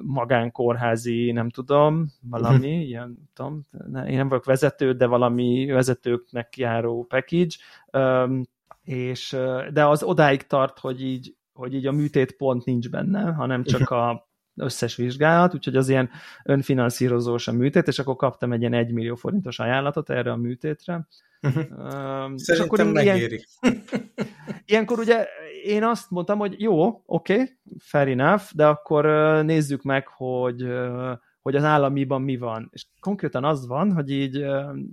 magánkórházi, 0.01 1.31
nem 1.31 1.49
tudom, 1.49 2.05
valami, 2.29 2.67
uh-huh. 2.67 2.87
ilyen, 2.87 3.29
tudom, 3.33 3.61
én 4.07 4.17
nem 4.17 4.29
vagyok 4.29 4.45
vezető, 4.45 4.93
de 4.93 5.05
valami 5.05 5.65
vezetőknek 5.65 6.57
járó 6.57 7.03
package, 7.03 7.55
um, 7.91 8.41
és, 8.83 9.37
de 9.73 9.85
az 9.85 10.03
odáig 10.03 10.47
tart, 10.47 10.79
hogy 10.79 11.03
így, 11.03 11.35
hogy 11.53 11.73
így 11.73 11.85
a 11.85 11.91
műtét 11.91 12.31
pont 12.31 12.65
nincs 12.65 12.89
benne, 12.89 13.31
hanem 13.31 13.63
csak 13.63 13.89
a 13.89 14.24
összes 14.55 14.95
vizsgálat, 14.95 15.53
úgyhogy 15.53 15.75
az 15.75 15.89
ilyen 15.89 16.09
önfinanszírozós 16.43 17.47
a 17.47 17.51
műtét, 17.51 17.87
és 17.87 17.99
akkor 17.99 18.15
kaptam 18.15 18.51
egy 18.51 18.59
ilyen 18.59 18.73
1 18.73 18.91
millió 18.91 19.15
forintos 19.15 19.59
ajánlatot 19.59 20.09
erre 20.09 20.31
a 20.31 20.35
műtétre, 20.35 21.07
Uh-huh. 21.45 22.33
Szerintem 22.35 22.69
akkor 22.71 22.91
megéri. 22.91 23.45
Ilyen, 23.61 23.83
ilyenkor 24.65 24.99
ugye 24.99 25.27
én 25.63 25.83
azt 25.83 26.09
mondtam, 26.09 26.37
hogy 26.37 26.61
jó, 26.61 26.87
oké, 27.05 27.33
okay, 27.33 27.57
fair 27.77 28.07
enough, 28.07 28.43
de 28.53 28.67
akkor 28.67 29.05
nézzük 29.43 29.83
meg, 29.83 30.07
hogy, 30.07 30.67
hogy 31.41 31.55
az 31.55 31.63
államiban 31.63 32.21
mi 32.21 32.37
van. 32.37 32.69
És 32.71 32.85
konkrétan 32.99 33.43
az 33.43 33.67
van, 33.67 33.93
hogy 33.93 34.11
így 34.11 34.45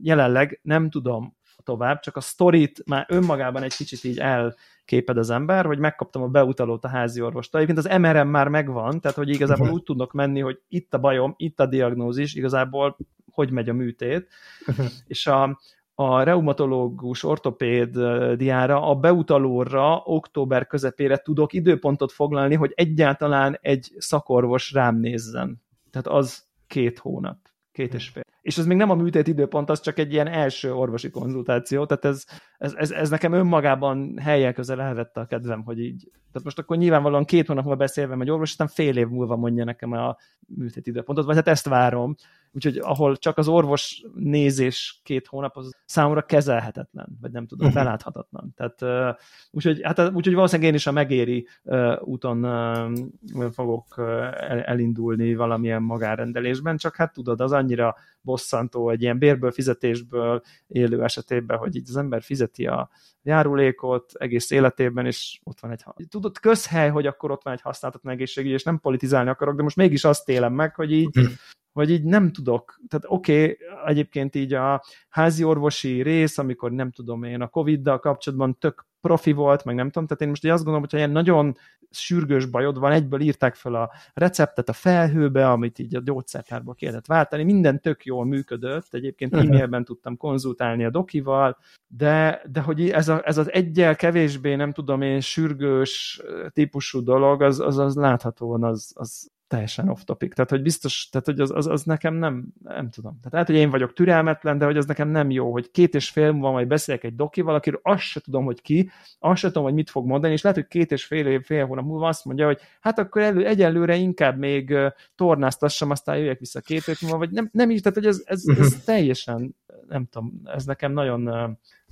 jelenleg 0.02 0.60
nem 0.62 0.90
tudom 0.90 1.36
tovább, 1.64 2.00
csak 2.00 2.16
a 2.16 2.20
sztorit 2.20 2.82
már 2.86 3.06
önmagában 3.08 3.62
egy 3.62 3.74
kicsit 3.74 4.04
így 4.04 4.18
elképed 4.18 5.16
az 5.16 5.30
ember, 5.30 5.64
hogy 5.64 5.78
megkaptam 5.78 6.22
a 6.22 6.28
beutalót 6.28 6.84
a 6.84 6.88
házi 6.88 7.20
orvostól. 7.20 7.60
Egyébként 7.60 7.86
az 7.86 7.98
MRM 7.98 8.28
már 8.28 8.48
megvan, 8.48 9.00
tehát 9.00 9.16
hogy 9.16 9.28
igazából 9.28 9.62
uh-huh. 9.62 9.78
úgy 9.78 9.84
tudnak 9.84 10.12
menni, 10.12 10.40
hogy 10.40 10.60
itt 10.68 10.94
a 10.94 10.98
bajom, 10.98 11.34
itt 11.36 11.60
a 11.60 11.66
diagnózis, 11.66 12.34
igazából 12.34 12.96
hogy 13.32 13.50
megy 13.50 13.68
a 13.68 13.72
műtét. 13.72 14.28
Uh-huh. 14.66 14.86
És 15.06 15.26
a, 15.26 15.58
a 15.94 16.22
reumatológus 16.22 17.24
ortopéd 17.24 17.98
diára, 18.36 18.88
a 18.90 18.94
beutalóra 18.94 20.02
október 20.04 20.66
közepére 20.66 21.16
tudok 21.16 21.52
időpontot 21.52 22.12
foglalni, 22.12 22.54
hogy 22.54 22.72
egyáltalán 22.74 23.58
egy 23.60 23.92
szakorvos 23.98 24.72
rám 24.72 24.96
nézzen. 24.96 25.62
Tehát 25.90 26.06
az 26.06 26.44
két 26.66 26.98
hónap, 26.98 27.38
két 27.72 27.94
és 27.94 28.08
fél. 28.08 28.22
És 28.42 28.58
ez 28.58 28.66
még 28.66 28.76
nem 28.76 28.90
a 28.90 28.94
műtét 28.94 29.28
időpont, 29.28 29.70
az 29.70 29.80
csak 29.80 29.98
egy 29.98 30.12
ilyen 30.12 30.26
első 30.26 30.74
orvosi 30.74 31.10
konzultáció, 31.10 31.86
tehát 31.86 32.04
ez, 32.04 32.24
ez, 32.58 32.74
ez, 32.74 32.90
ez 32.90 33.10
nekem 33.10 33.32
önmagában 33.32 34.18
helyen 34.18 34.54
közel 34.54 34.80
elvette 34.80 35.20
a 35.20 35.26
kedvem, 35.26 35.62
hogy 35.64 35.80
így. 35.80 36.10
Tehát 36.32 36.44
most 36.44 36.58
akkor 36.58 36.76
nyilvánvalóan 36.76 37.24
két 37.24 37.46
hónap 37.46 37.64
múlva 37.64 37.78
beszélve 37.78 38.16
egy 38.20 38.30
orvos, 38.30 38.50
aztán 38.50 38.68
fél 38.68 38.96
év 38.96 39.08
múlva 39.08 39.36
mondja 39.36 39.64
nekem 39.64 39.92
a 39.92 40.16
műtét 40.46 40.86
időpontot, 40.86 41.24
vagy 41.24 41.34
hát 41.34 41.48
ezt 41.48 41.68
várom, 41.68 42.14
úgyhogy 42.52 42.78
ahol 42.78 43.16
csak 43.16 43.38
az 43.38 43.48
orvos 43.48 44.04
nézés 44.14 45.00
két 45.02 45.26
hónap, 45.26 45.56
az 45.56 45.76
számomra 45.84 46.22
kezelhetetlen, 46.22 47.18
vagy 47.20 47.30
nem 47.30 47.46
tudom, 47.46 47.66
uh-huh. 47.66 47.82
beláthatatlan. 47.82 48.54
Tehát 48.56 48.82
uh, 48.82 49.18
úgyhogy, 49.50 49.80
hát, 49.82 49.98
úgyhogy 49.98 50.34
valószínűleg 50.34 50.70
én 50.70 50.76
is 50.76 50.86
a 50.86 50.92
megéri 50.92 51.46
uh, 51.62 51.96
úton 52.00 52.44
uh, 52.44 53.50
fogok 53.50 53.94
uh, 53.96 54.68
elindulni 54.68 55.34
valamilyen 55.34 55.82
magárendelésben, 55.82 56.76
csak 56.76 56.96
hát 56.96 57.12
tudod, 57.12 57.40
az 57.40 57.52
annyira 57.52 57.96
bosszantó 58.22 58.90
egy 58.90 59.02
ilyen 59.02 59.18
bérből, 59.18 59.50
fizetésből 59.50 60.42
élő 60.66 61.02
esetében, 61.02 61.58
hogy 61.58 61.76
így 61.76 61.88
az 61.88 61.96
ember 61.96 62.22
fizeti 62.22 62.66
a 62.66 62.90
járulékot 63.22 64.12
egész 64.14 64.50
életében, 64.50 65.06
és 65.06 65.40
ott 65.42 65.60
van 65.60 65.70
egy, 65.70 65.84
tudod, 66.08 66.38
közhely, 66.38 66.90
hogy 66.90 67.06
akkor 67.06 67.30
ott 67.30 67.42
van 67.42 67.52
egy 67.52 67.60
használhatatlan 67.60 68.14
egészségügy, 68.14 68.52
és 68.52 68.62
nem 68.62 68.80
politizálni 68.80 69.30
akarok, 69.30 69.56
de 69.56 69.62
most 69.62 69.76
mégis 69.76 70.04
azt 70.04 70.28
élem 70.28 70.52
meg, 70.52 70.74
hogy 70.74 70.92
így 70.92 71.16
mhm 71.16 71.24
vagy 71.72 71.90
így 71.90 72.04
nem 72.04 72.32
tudok. 72.32 72.80
Tehát 72.88 73.04
oké, 73.08 73.42
okay, 73.42 73.56
egyébként 73.84 74.34
így 74.34 74.52
a 74.52 74.84
házi 75.08 75.44
orvosi 75.44 76.02
rész, 76.02 76.38
amikor 76.38 76.72
nem 76.72 76.90
tudom 76.90 77.22
én, 77.22 77.40
a 77.40 77.48
Covid-dal 77.48 77.98
kapcsolatban 77.98 78.58
tök 78.58 78.86
profi 79.02 79.32
volt, 79.32 79.64
meg 79.64 79.74
nem 79.74 79.90
tudom, 79.90 80.06
tehát 80.06 80.22
én 80.22 80.28
most 80.28 80.44
azt 80.44 80.56
gondolom, 80.56 80.80
hogyha 80.80 80.96
ilyen 80.96 81.10
nagyon 81.10 81.56
sürgős 81.90 82.46
bajod 82.46 82.78
van, 82.78 82.92
egyből 82.92 83.20
írták 83.20 83.54
fel 83.54 83.74
a 83.74 83.90
receptet 84.14 84.68
a 84.68 84.72
felhőbe, 84.72 85.50
amit 85.50 85.78
így 85.78 85.94
a 85.94 86.00
gyógyszertárból 86.00 86.74
kellett 86.74 87.06
váltani, 87.06 87.42
minden 87.42 87.80
tök 87.80 88.04
jól 88.04 88.24
működött, 88.24 88.94
egyébként 88.94 89.34
uh-huh. 89.34 89.48
e-mailben 89.48 89.84
tudtam 89.84 90.16
konzultálni 90.16 90.84
a 90.84 90.90
dokival, 90.90 91.58
de, 91.86 92.42
de 92.52 92.60
hogy 92.60 92.90
ez, 92.90 93.08
a, 93.08 93.22
ez 93.24 93.38
az 93.38 93.52
egyel 93.52 93.96
kevésbé, 93.96 94.54
nem 94.54 94.72
tudom 94.72 95.02
én, 95.02 95.20
sürgős 95.20 96.22
típusú 96.52 97.02
dolog, 97.02 97.42
az, 97.42 97.60
az, 97.60 97.78
az 97.78 97.94
láthatóan 97.94 98.64
az, 98.64 98.92
az 98.94 99.31
teljesen 99.52 99.88
off 99.88 100.02
topic. 100.04 100.34
Tehát, 100.34 100.50
hogy 100.50 100.62
biztos, 100.62 101.08
tehát, 101.10 101.26
hogy 101.26 101.40
az, 101.40 101.50
az, 101.50 101.66
az 101.66 101.82
nekem 101.82 102.14
nem, 102.14 102.44
nem 102.62 102.90
tudom. 102.90 103.16
Tehát 103.16 103.32
lehet, 103.32 103.46
hogy 103.46 103.56
én 103.56 103.70
vagyok 103.70 103.92
türelmetlen, 103.92 104.58
de 104.58 104.64
hogy 104.64 104.76
az 104.76 104.86
nekem 104.86 105.08
nem 105.08 105.30
jó, 105.30 105.52
hogy 105.52 105.70
két 105.70 105.94
és 105.94 106.10
fél 106.10 106.32
múlva 106.32 106.50
majd 106.50 106.66
beszélek 106.66 107.04
egy 107.04 107.14
dokival, 107.14 107.54
akiről 107.54 107.80
azt 107.82 108.02
se 108.02 108.20
tudom, 108.20 108.44
hogy 108.44 108.62
ki, 108.62 108.90
azt 109.18 109.40
se 109.40 109.46
tudom, 109.46 109.62
hogy 109.62 109.74
mit 109.74 109.90
fog 109.90 110.06
mondani, 110.06 110.32
és 110.32 110.42
lehet, 110.42 110.58
hogy 110.58 110.68
két 110.68 110.92
és 110.92 111.04
fél 111.04 111.26
év, 111.26 111.44
fél 111.44 111.66
hónap 111.66 111.84
múlva 111.84 112.08
azt 112.08 112.24
mondja, 112.24 112.46
hogy 112.46 112.60
hát 112.80 112.98
akkor 112.98 113.22
elő, 113.22 113.46
egyelőre 113.46 113.96
inkább 113.96 114.38
még 114.38 114.74
tornáztassam, 115.14 115.90
aztán 115.90 116.16
jöjjek 116.16 116.38
vissza 116.38 116.60
két 116.60 116.88
év 116.88 116.98
múlva, 117.00 117.18
vagy 117.18 117.30
nem, 117.30 117.48
nem 117.52 117.70
így, 117.70 117.82
tehát 117.82 117.98
hogy 117.98 118.06
ez, 118.06 118.22
ez, 118.24 118.42
ez 118.58 118.72
mhm. 118.72 118.84
teljesen, 118.84 119.56
nem 119.88 120.06
tudom, 120.10 120.40
ez 120.44 120.64
nekem 120.64 120.92
nagyon, 120.92 121.22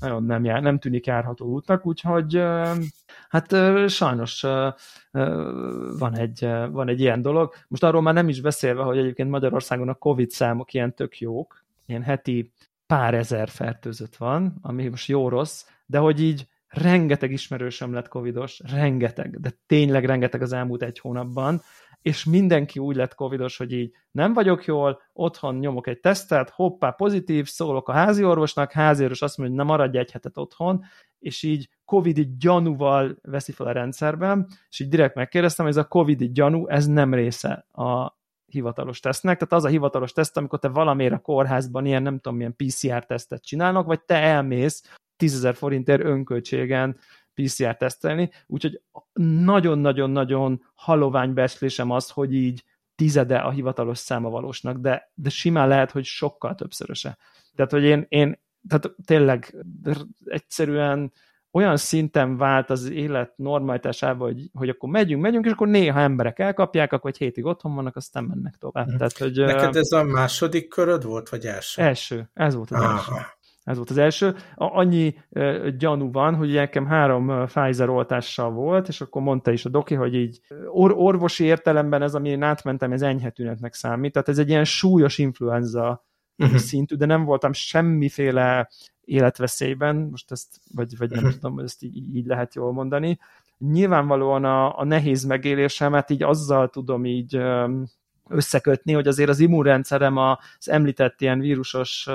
nagyon 0.00 0.24
nem, 0.24 0.44
jár, 0.44 0.62
nem 0.62 0.78
tűnik 0.78 1.06
járható 1.06 1.46
útnak, 1.46 1.86
úgyhogy 1.86 2.42
hát 3.28 3.54
sajnos 3.88 4.40
van 5.98 6.16
egy, 6.16 6.40
van 6.70 6.88
egy 6.88 7.00
ilyen 7.00 7.22
dolog. 7.22 7.54
Most 7.68 7.82
arról 7.84 8.02
már 8.02 8.14
nem 8.14 8.28
is 8.28 8.40
beszélve, 8.40 8.82
hogy 8.82 8.98
egyébként 8.98 9.30
Magyarországon 9.30 9.88
a 9.88 9.94
Covid 9.94 10.30
számok 10.30 10.72
ilyen 10.72 10.94
tök 10.94 11.18
jók, 11.18 11.64
ilyen 11.86 12.02
heti 12.02 12.52
pár 12.86 13.14
ezer 13.14 13.48
fertőzött 13.48 14.16
van, 14.16 14.58
ami 14.62 14.88
most 14.88 15.08
jó-rossz, 15.08 15.66
de 15.86 15.98
hogy 15.98 16.22
így 16.22 16.46
rengeteg 16.68 17.32
ismerősöm 17.32 17.92
lett 17.92 18.08
covidos, 18.08 18.60
rengeteg, 18.72 19.40
de 19.40 19.50
tényleg 19.66 20.04
rengeteg 20.04 20.42
az 20.42 20.52
elmúlt 20.52 20.82
egy 20.82 20.98
hónapban, 20.98 21.62
és 22.02 22.24
mindenki 22.24 22.78
úgy 22.78 22.96
lett 22.96 23.14
covidos, 23.14 23.56
hogy 23.56 23.72
így 23.72 23.92
nem 24.10 24.32
vagyok 24.32 24.64
jól, 24.64 25.02
otthon 25.12 25.54
nyomok 25.54 25.86
egy 25.86 26.00
tesztet, 26.00 26.50
hoppá, 26.50 26.90
pozitív, 26.90 27.46
szólok 27.46 27.88
a 27.88 27.92
házi 27.92 28.24
orvosnak, 28.24 28.72
házi 28.72 29.02
orvos 29.02 29.22
azt 29.22 29.38
mondja, 29.38 29.56
hogy 29.56 29.66
nem 29.66 29.76
maradj 29.76 29.98
egy 29.98 30.10
hetet 30.10 30.38
otthon, 30.38 30.84
és 31.18 31.42
így 31.42 31.68
covid 31.84 32.28
gyanúval 32.38 33.16
veszi 33.22 33.52
fel 33.52 33.66
a 33.66 33.72
rendszerben, 33.72 34.46
és 34.70 34.80
így 34.80 34.88
direkt 34.88 35.14
megkérdeztem, 35.14 35.66
hogy 35.66 35.74
ez 35.74 35.84
a 35.84 35.88
covid 35.88 36.24
gyanú, 36.24 36.66
ez 36.66 36.86
nem 36.86 37.14
része 37.14 37.66
a 37.72 38.18
hivatalos 38.46 39.00
tesztnek, 39.00 39.38
tehát 39.38 39.52
az 39.52 39.64
a 39.64 39.68
hivatalos 39.68 40.12
teszt, 40.12 40.36
amikor 40.36 40.58
te 40.58 40.68
valamiért 40.68 41.12
a 41.12 41.18
kórházban 41.18 41.86
ilyen, 41.86 42.02
nem 42.02 42.18
tudom, 42.18 42.36
milyen 42.36 42.56
PCR 42.56 43.06
tesztet 43.06 43.44
csinálnak, 43.44 43.86
vagy 43.86 44.00
te 44.00 44.14
elmész 44.14 44.96
10.000 45.18 45.54
forintért 45.56 46.04
önköltségen 46.04 46.96
PCR 47.42 47.76
tesztelni, 47.76 48.30
úgyhogy 48.46 48.80
nagyon-nagyon-nagyon 49.44 50.64
halovány 50.74 51.32
beszélésem 51.32 51.90
az, 51.90 52.10
hogy 52.10 52.34
így 52.34 52.64
tizede 52.94 53.36
a 53.36 53.50
hivatalos 53.50 53.98
száma 53.98 54.30
valósnak, 54.30 54.76
de, 54.76 55.12
de 55.14 55.28
simán 55.28 55.68
lehet, 55.68 55.90
hogy 55.90 56.04
sokkal 56.04 56.54
többszöröse. 56.54 57.18
Tehát, 57.54 57.70
hogy 57.70 57.82
én, 57.82 58.06
én 58.08 58.38
tehát 58.68 58.90
tényleg 59.04 59.54
egyszerűen 60.24 61.12
olyan 61.52 61.76
szinten 61.76 62.36
vált 62.36 62.70
az 62.70 62.90
élet 62.90 63.32
normalitásába, 63.36 64.24
hogy, 64.24 64.50
hogy 64.52 64.68
akkor 64.68 64.88
megyünk, 64.88 65.22
megyünk, 65.22 65.44
és 65.44 65.52
akkor 65.52 65.68
néha 65.68 66.00
emberek 66.00 66.38
elkapják, 66.38 66.92
akkor 66.92 67.10
egy 67.10 67.18
hétig 67.18 67.44
otthon 67.44 67.74
vannak, 67.74 67.96
aztán 67.96 68.24
mennek 68.24 68.56
tovább. 68.56 68.86
Mhm. 68.86 68.96
Tehát, 68.96 69.18
hogy, 69.18 69.38
Neked 69.38 69.76
ez 69.76 69.90
a 69.90 70.02
második 70.02 70.68
köröd 70.68 71.04
volt, 71.04 71.28
vagy 71.28 71.46
első? 71.46 71.82
Első, 71.82 72.30
ez 72.34 72.54
volt 72.54 72.70
az 72.70 72.80
Aha. 72.80 72.96
első. 72.96 73.12
Ez 73.62 73.76
volt 73.76 73.90
az 73.90 73.98
első. 73.98 74.34
Annyi 74.54 75.14
uh, 75.28 75.68
gyanú 75.68 76.12
van, 76.12 76.34
hogy 76.34 76.52
nekem 76.52 76.86
három 76.86 77.44
Pfizer 77.46 77.88
oltással 77.88 78.50
volt, 78.50 78.88
és 78.88 79.00
akkor 79.00 79.22
mondta 79.22 79.50
is 79.50 79.64
a 79.64 79.68
doki, 79.68 79.94
hogy 79.94 80.14
így 80.14 80.40
or- 80.66 80.94
orvosi 80.96 81.44
értelemben 81.44 82.02
ez, 82.02 82.14
ami 82.14 82.28
én 82.28 82.42
átmentem, 82.42 82.92
ez 82.92 83.02
enyhe 83.02 83.30
tünetnek 83.30 83.74
számít. 83.74 84.12
Tehát 84.12 84.28
ez 84.28 84.38
egy 84.38 84.48
ilyen 84.48 84.64
súlyos 84.64 85.18
influenza 85.18 86.04
uh-huh. 86.36 86.58
szintű, 86.58 86.96
de 86.96 87.06
nem 87.06 87.24
voltam 87.24 87.52
semmiféle 87.52 88.68
életveszélyben, 89.04 89.96
most 89.96 90.30
ezt, 90.30 90.60
vagy, 90.74 90.98
vagy 90.98 91.10
nem 91.10 91.24
uh-huh. 91.24 91.38
tudom, 91.38 91.58
ezt 91.58 91.82
így, 91.82 92.16
így 92.16 92.26
lehet 92.26 92.54
jól 92.54 92.72
mondani. 92.72 93.18
Nyilvánvalóan 93.58 94.44
a, 94.44 94.78
a 94.78 94.84
nehéz 94.84 95.24
megélésemet 95.24 96.10
így 96.10 96.22
azzal 96.22 96.68
tudom 96.68 97.04
így 97.04 97.40
összekötni, 98.30 98.92
hogy 98.92 99.08
azért 99.08 99.28
az 99.28 99.40
immunrendszerem 99.40 100.16
az 100.16 100.68
említett 100.68 101.20
ilyen 101.20 101.40
vírusos, 101.40 102.08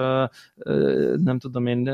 nem 1.15 1.39
tudom 1.39 1.65
én, 1.65 1.89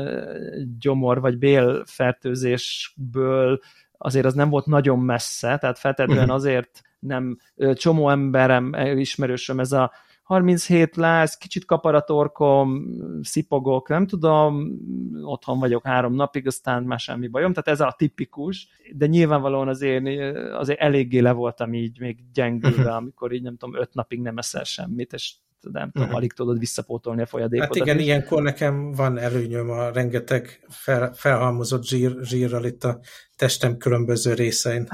gyomor 0.78 1.20
vagy 1.20 1.38
bélfertőzésből 1.38 3.60
azért 3.98 4.26
az 4.26 4.34
nem 4.34 4.48
volt 4.48 4.66
nagyon 4.66 4.98
messze, 4.98 5.58
tehát 5.58 5.78
feltétlenül 5.78 6.22
mhm. 6.22 6.32
azért 6.32 6.80
nem 6.98 7.38
csomó 7.74 8.10
emberem, 8.10 8.74
ismerősöm 8.96 9.60
ez 9.60 9.72
a 9.72 9.92
37 10.22 10.96
láz, 10.96 11.36
kicsit 11.36 11.64
kapar 11.64 11.94
a 11.94 12.00
torkom, 12.00 12.84
szipogok, 13.22 13.88
nem 13.88 14.06
tudom, 14.06 14.78
otthon 15.24 15.58
vagyok 15.58 15.86
három 15.86 16.14
napig, 16.14 16.46
aztán 16.46 16.82
már 16.82 16.98
semmi 16.98 17.28
bajom, 17.28 17.52
tehát 17.52 17.68
ez 17.68 17.86
a 17.86 17.94
tipikus, 17.98 18.68
de 18.92 19.06
nyilvánvalóan 19.06 19.68
azért, 19.68 20.36
azért 20.52 20.80
eléggé 20.80 21.18
le 21.18 21.32
voltam 21.32 21.74
így 21.74 22.00
még 22.00 22.18
gyengülve, 22.32 22.78
uh-huh. 22.78 22.96
amikor 22.96 23.32
így 23.32 23.42
nem 23.42 23.56
tudom, 23.56 23.80
öt 23.80 23.94
napig 23.94 24.20
nem 24.20 24.38
eszel 24.38 24.64
semmit, 24.64 25.12
és 25.12 25.34
nem 25.70 25.90
tudom, 25.90 26.02
uh-huh. 26.02 26.16
alig 26.16 26.32
tudod 26.32 26.58
visszapótolni 26.58 27.22
a 27.22 27.26
folyadékot. 27.26 27.66
Hát 27.66 27.76
igen, 27.76 27.98
ilyenkor 27.98 28.42
nekem 28.42 28.92
van 28.92 29.18
előnyöm 29.18 29.70
a 29.70 29.90
rengeteg 29.90 30.66
fel, 30.68 31.12
felhalmozott 31.14 31.84
zsír, 31.84 32.16
zsírral 32.22 32.64
itt 32.64 32.84
a 32.84 33.00
testem 33.36 33.76
különböző 33.76 34.34
részein. 34.34 34.86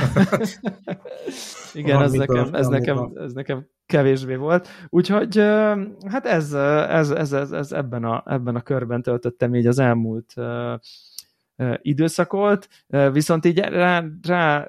igen, 1.74 2.02
ez 2.02 2.12
nekem, 2.12 2.54
ez, 2.54 2.66
nekem, 2.66 3.12
ez 3.14 3.32
nekem 3.32 3.66
kevésbé 3.86 4.34
volt. 4.34 4.68
Úgyhogy 4.88 5.36
hát 6.08 6.26
ez, 6.26 6.52
ez, 6.52 7.10
ez, 7.10 7.32
ez, 7.32 7.52
ez 7.52 7.72
ebben, 7.72 8.04
a, 8.04 8.22
ebben 8.26 8.56
a 8.56 8.60
körben 8.60 9.02
töltöttem 9.02 9.54
így 9.54 9.66
az 9.66 9.78
elmúlt 9.78 10.34
időszakot, 11.82 12.68
viszont 13.12 13.44
így 13.44 13.58
rá, 13.58 14.04
rá 14.22 14.68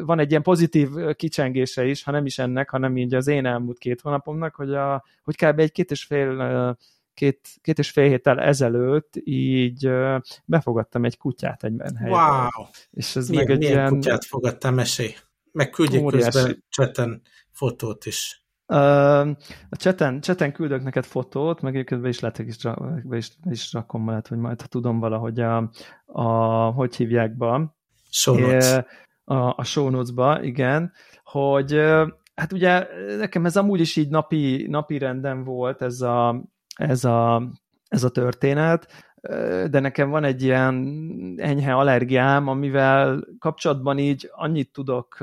van 0.00 0.18
egy 0.18 0.30
ilyen 0.30 0.42
pozitív 0.42 0.88
kicsengése 1.14 1.84
is, 1.84 2.02
ha 2.02 2.10
nem 2.10 2.26
is 2.26 2.38
ennek, 2.38 2.70
hanem 2.70 2.96
így 2.96 3.14
az 3.14 3.26
én 3.26 3.46
elmúlt 3.46 3.78
két 3.78 4.00
hónapomnak, 4.00 4.54
hogy, 4.54 4.74
a, 4.74 5.04
hogy 5.22 5.36
kb. 5.36 5.58
egy 5.58 5.72
két 5.72 5.90
és 5.90 6.04
fél 6.04 6.76
két, 7.14 7.48
két 7.60 7.78
és 7.78 7.90
fél 7.90 8.08
héttel 8.08 8.40
ezelőtt 8.40 9.12
így 9.24 9.90
befogadtam 10.44 11.04
egy 11.04 11.16
kutyát 11.16 11.64
egy 11.64 11.72
menhelyre. 11.74 12.14
Wow! 12.14 12.66
És 12.90 13.16
ez 13.16 13.28
milyen, 13.28 13.44
meg 13.44 13.54
egy 13.54 13.58
milyen 13.58 13.74
ilyen... 13.74 13.88
kutyát 13.88 14.24
fogadtam, 14.24 14.74
mesélj? 14.74 15.14
Meg 15.52 15.70
küldjék 15.70 16.06
közben 16.06 16.64
cseten 16.68 17.22
fotót 17.50 18.06
is. 18.06 18.42
A 18.68 19.76
cseten, 19.76 20.20
cseten 20.20 20.52
küldök 20.52 20.82
neked 20.82 21.04
fotót, 21.04 21.60
meg 21.60 21.74
egyébként 21.74 22.00
be 22.00 22.08
is 22.08 22.20
lehet, 22.20 22.38
is, 22.38 22.56
be 23.04 23.16
is, 23.16 23.30
be 23.44 23.50
is 23.50 23.72
rakom 23.72 24.02
majd, 24.02 24.26
hogy 24.26 24.38
majd 24.38 24.60
ha 24.60 24.66
tudom 24.66 24.98
valahogy 24.98 25.40
a, 25.40 25.70
a 26.06 26.22
hogy 26.70 26.96
hívják 26.96 27.36
be. 27.36 27.76
Show 28.10 28.38
notes. 28.38 28.84
A, 29.24 29.34
a 29.34 29.64
show 29.64 29.88
notes-ba, 29.88 30.42
igen, 30.42 30.92
hogy 31.24 31.72
hát 32.34 32.52
ugye 32.52 32.86
nekem 33.18 33.44
ez 33.44 33.56
amúgy 33.56 33.80
is 33.80 33.96
így 33.96 34.08
napi, 34.08 34.66
napi 34.68 34.98
renden 34.98 35.44
volt 35.44 35.82
ez 35.82 36.00
a, 36.00 36.44
ez 36.74 37.04
a, 37.04 37.42
ez 37.88 38.04
a 38.04 38.10
történet, 38.10 39.06
de 39.70 39.80
nekem 39.80 40.10
van 40.10 40.24
egy 40.24 40.42
ilyen 40.42 40.74
enyhe 41.36 41.74
allergiám, 41.74 42.48
amivel 42.48 43.24
kapcsolatban 43.38 43.98
így 43.98 44.30
annyit 44.32 44.72
tudok 44.72 45.18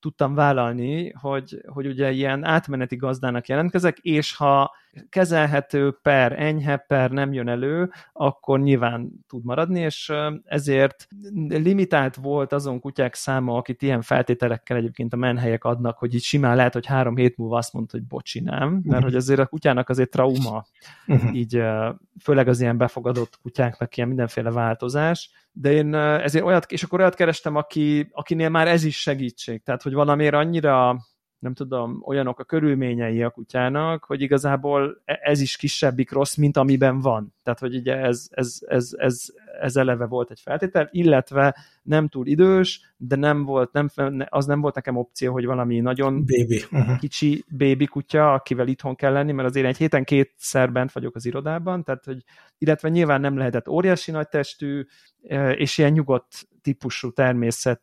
tudtam 0.00 0.34
vállalni, 0.34 1.12
hogy, 1.12 1.60
hogy 1.66 1.86
ugye 1.86 2.10
ilyen 2.10 2.44
átmeneti 2.44 2.96
gazdának 2.96 3.48
jelentkezek, 3.48 3.98
és 3.98 4.36
ha 4.36 4.70
kezelhető 5.08 5.98
per, 6.02 6.40
enyhe 6.40 6.76
per 6.76 7.10
nem 7.10 7.32
jön 7.32 7.48
elő, 7.48 7.90
akkor 8.12 8.60
nyilván 8.60 9.10
tud 9.28 9.44
maradni, 9.44 9.80
és 9.80 10.12
ezért 10.44 11.08
limitált 11.48 12.16
volt 12.16 12.52
azon 12.52 12.80
kutyák 12.80 13.14
száma, 13.14 13.56
akit 13.56 13.82
ilyen 13.82 14.02
feltételekkel 14.02 14.76
egyébként 14.76 15.12
a 15.12 15.16
menhelyek 15.16 15.64
adnak, 15.64 15.98
hogy 15.98 16.14
így 16.14 16.22
simán 16.22 16.56
lehet, 16.56 16.72
hogy 16.72 16.86
három 16.86 17.16
hét 17.16 17.36
múlva 17.36 17.56
azt 17.56 17.72
mondta, 17.72 17.96
hogy 17.96 18.06
bocsi, 18.06 18.40
nem, 18.40 18.80
mert 18.84 19.02
hogy 19.02 19.14
azért 19.14 19.40
a 19.40 19.46
kutyának 19.46 19.88
azért 19.88 20.10
trauma, 20.10 20.64
uh-huh. 21.06 21.36
így 21.36 21.62
főleg 22.22 22.48
az 22.48 22.60
ilyen 22.60 22.76
befogadott 22.76 23.38
kutyáknak 23.42 23.96
ilyen 23.96 24.08
mindenféle 24.08 24.50
változás, 24.50 25.30
de 25.52 25.72
én 25.72 25.94
ezért 25.94 26.44
olyat, 26.44 26.72
és 26.72 26.82
akkor 26.82 27.00
olyat 27.00 27.14
kerestem, 27.14 27.56
aki, 27.56 28.08
akinél 28.12 28.48
már 28.48 28.68
ez 28.68 28.84
is 28.84 29.00
segítség, 29.00 29.62
tehát 29.62 29.82
hogy 29.82 29.92
valamiért 29.92 30.34
annyira 30.34 30.96
nem 31.40 31.54
tudom, 31.54 32.02
olyanok 32.04 32.38
a 32.38 32.44
körülményei 32.44 33.22
a 33.22 33.30
kutyának, 33.30 34.04
hogy 34.04 34.20
igazából 34.20 35.02
e, 35.04 35.20
ez 35.22 35.40
is 35.40 35.56
kisebbik 35.56 36.10
rossz, 36.10 36.34
mint 36.34 36.56
amiben 36.56 37.00
van. 37.00 37.34
Tehát, 37.42 37.58
hogy 37.58 37.74
ugye 37.74 37.96
ez, 37.96 38.28
ez, 38.30 38.58
ez, 38.66 38.90
ez, 38.98 39.26
ez 39.60 39.76
eleve 39.76 40.06
volt 40.06 40.30
egy 40.30 40.40
feltétel, 40.40 40.88
illetve 40.90 41.56
nem 41.82 42.08
túl 42.08 42.26
idős, 42.26 42.94
de 42.96 43.16
nem 43.16 43.44
volt, 43.44 43.72
nem, 43.72 43.88
az 44.28 44.46
nem 44.46 44.60
volt 44.60 44.74
nekem 44.74 44.96
opció, 44.96 45.32
hogy 45.32 45.44
valami 45.44 45.80
nagyon 45.80 46.24
baby. 46.26 46.62
Uh-huh. 46.70 46.98
kicsi 46.98 47.44
bébi 47.48 47.86
kutya, 47.86 48.32
akivel 48.32 48.68
itthon 48.68 48.94
kell 48.94 49.12
lenni, 49.12 49.32
mert 49.32 49.48
azért 49.48 49.66
egy 49.66 49.76
héten 49.76 50.04
kétszer 50.04 50.72
bent 50.72 50.92
vagyok 50.92 51.14
az 51.14 51.26
irodában, 51.26 51.84
tehát, 51.84 52.04
hogy, 52.04 52.24
illetve 52.58 52.88
nyilván 52.88 53.20
nem 53.20 53.36
lehetett 53.36 53.68
óriási 53.68 54.10
nagy 54.10 54.28
testű, 54.28 54.86
e, 55.28 55.52
és 55.52 55.78
ilyen 55.78 55.92
nyugodt 55.92 56.48
típusú 56.62 57.12
természet 57.12 57.82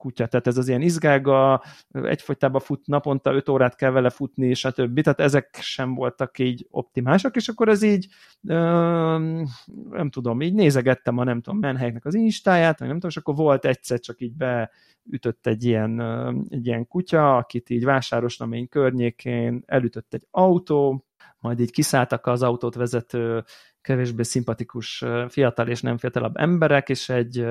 kutya, 0.00 0.26
tehát 0.26 0.46
ez 0.46 0.56
az 0.56 0.68
ilyen 0.68 0.80
izgága, 0.80 1.62
egyfolytában 1.90 2.60
fut, 2.60 2.86
naponta 2.86 3.32
5 3.32 3.48
órát 3.48 3.76
kell 3.76 3.90
vele 3.90 4.10
futni, 4.10 4.54
többi, 4.74 5.02
tehát 5.02 5.20
ezek 5.20 5.58
sem 5.60 5.94
voltak 5.94 6.38
így 6.38 6.66
optimálisak, 6.70 7.36
és 7.36 7.48
akkor 7.48 7.68
ez 7.68 7.82
így, 7.82 8.06
nem 8.40 10.10
tudom, 10.10 10.40
így 10.40 10.54
nézegettem 10.54 11.18
a 11.18 11.24
nem 11.24 11.40
tudom, 11.40 11.58
menhelyeknek 11.58 12.04
az 12.04 12.14
instáját, 12.14 12.78
nem 12.78 12.88
tudom, 12.88 13.10
és 13.10 13.16
akkor 13.16 13.34
volt 13.34 13.64
egyszer 13.64 14.00
csak 14.00 14.20
így 14.20 14.32
beütött 14.36 15.46
egy 15.46 15.64
ilyen, 15.64 16.00
egy 16.48 16.66
ilyen 16.66 16.86
kutya, 16.86 17.36
akit 17.36 17.70
így 17.70 17.84
vásárosnamény 17.84 18.68
környékén 18.68 19.62
elütött 19.66 20.14
egy 20.14 20.26
autó, 20.30 21.04
majd 21.38 21.60
így 21.60 21.70
kiszálltak 21.70 22.26
az 22.26 22.42
autót 22.42 22.74
vezető 22.74 23.44
kevésbé 23.80 24.22
szimpatikus 24.22 25.04
fiatal 25.28 25.68
és 25.68 25.80
nem 25.80 25.98
fiatalabb 25.98 26.36
emberek, 26.36 26.88
és 26.88 27.08
egy 27.08 27.46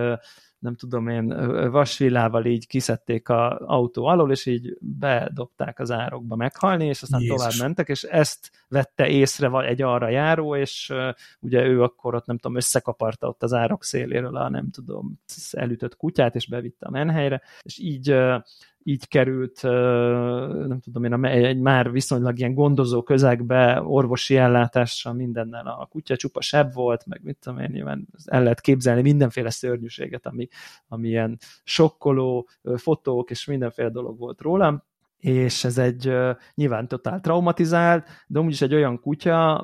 nem 0.59 0.75
tudom 0.75 1.07
én, 1.07 1.27
vasvillával 1.71 2.45
így 2.45 2.67
kiszedték 2.67 3.29
a 3.29 3.59
autó 3.59 4.05
alól, 4.05 4.31
és 4.31 4.45
így 4.45 4.77
bedobták 4.79 5.79
az 5.79 5.91
árokba 5.91 6.35
meghalni, 6.35 6.85
és 6.85 7.01
aztán 7.01 7.21
Jézus. 7.21 7.37
tovább 7.37 7.53
mentek, 7.59 7.87
és 7.87 8.03
ezt 8.03 8.51
vette 8.67 9.07
észre 9.07 9.65
egy 9.65 9.81
arra 9.81 10.09
járó, 10.09 10.55
és 10.55 10.89
uh, 10.93 11.13
ugye 11.39 11.65
ő 11.65 11.83
akkor 11.83 12.15
ott 12.15 12.25
nem 12.25 12.37
tudom, 12.37 12.57
összekaparta 12.57 13.27
ott 13.27 13.43
az 13.43 13.53
árok 13.53 13.83
széléről 13.83 14.35
a 14.35 14.49
nem 14.49 14.69
tudom, 14.69 15.19
elütött 15.51 15.95
kutyát, 15.95 16.35
és 16.35 16.47
bevitte 16.47 16.85
a 16.85 16.91
menhelyre, 16.91 17.41
és 17.61 17.77
így 17.77 18.11
uh, 18.11 18.43
így 18.83 19.07
került, 19.07 19.61
nem 20.67 20.79
tudom 20.79 21.03
én, 21.03 21.25
egy 21.25 21.59
már 21.59 21.91
viszonylag 21.91 22.39
ilyen 22.39 22.53
gondozó 22.53 23.03
közegbe, 23.03 23.81
orvosi 23.81 24.37
ellátással, 24.37 25.13
mindennel 25.13 25.67
a 25.67 25.85
kutya 25.85 26.15
csupa 26.15 26.41
sebb 26.41 26.73
volt, 26.73 27.05
meg 27.05 27.19
mit 27.23 27.37
tudom 27.39 27.59
én, 27.59 27.69
nyilván 27.71 28.07
el 28.25 28.43
lehet 28.43 28.61
képzelni 28.61 29.01
mindenféle 29.01 29.49
szörnyűséget, 29.49 30.25
ami, 30.25 30.47
ami 30.87 31.07
ilyen 31.07 31.37
sokkoló 31.63 32.47
fotók 32.75 33.29
és 33.29 33.45
mindenféle 33.45 33.89
dolog 33.89 34.17
volt 34.17 34.41
rólam, 34.41 34.83
és 35.17 35.63
ez 35.63 35.77
egy 35.77 36.13
nyilván 36.55 36.87
totál 36.87 37.19
traumatizált, 37.19 38.07
de 38.27 38.39
úgyis 38.39 38.61
egy 38.61 38.73
olyan 38.73 38.99
kutya, 38.99 39.55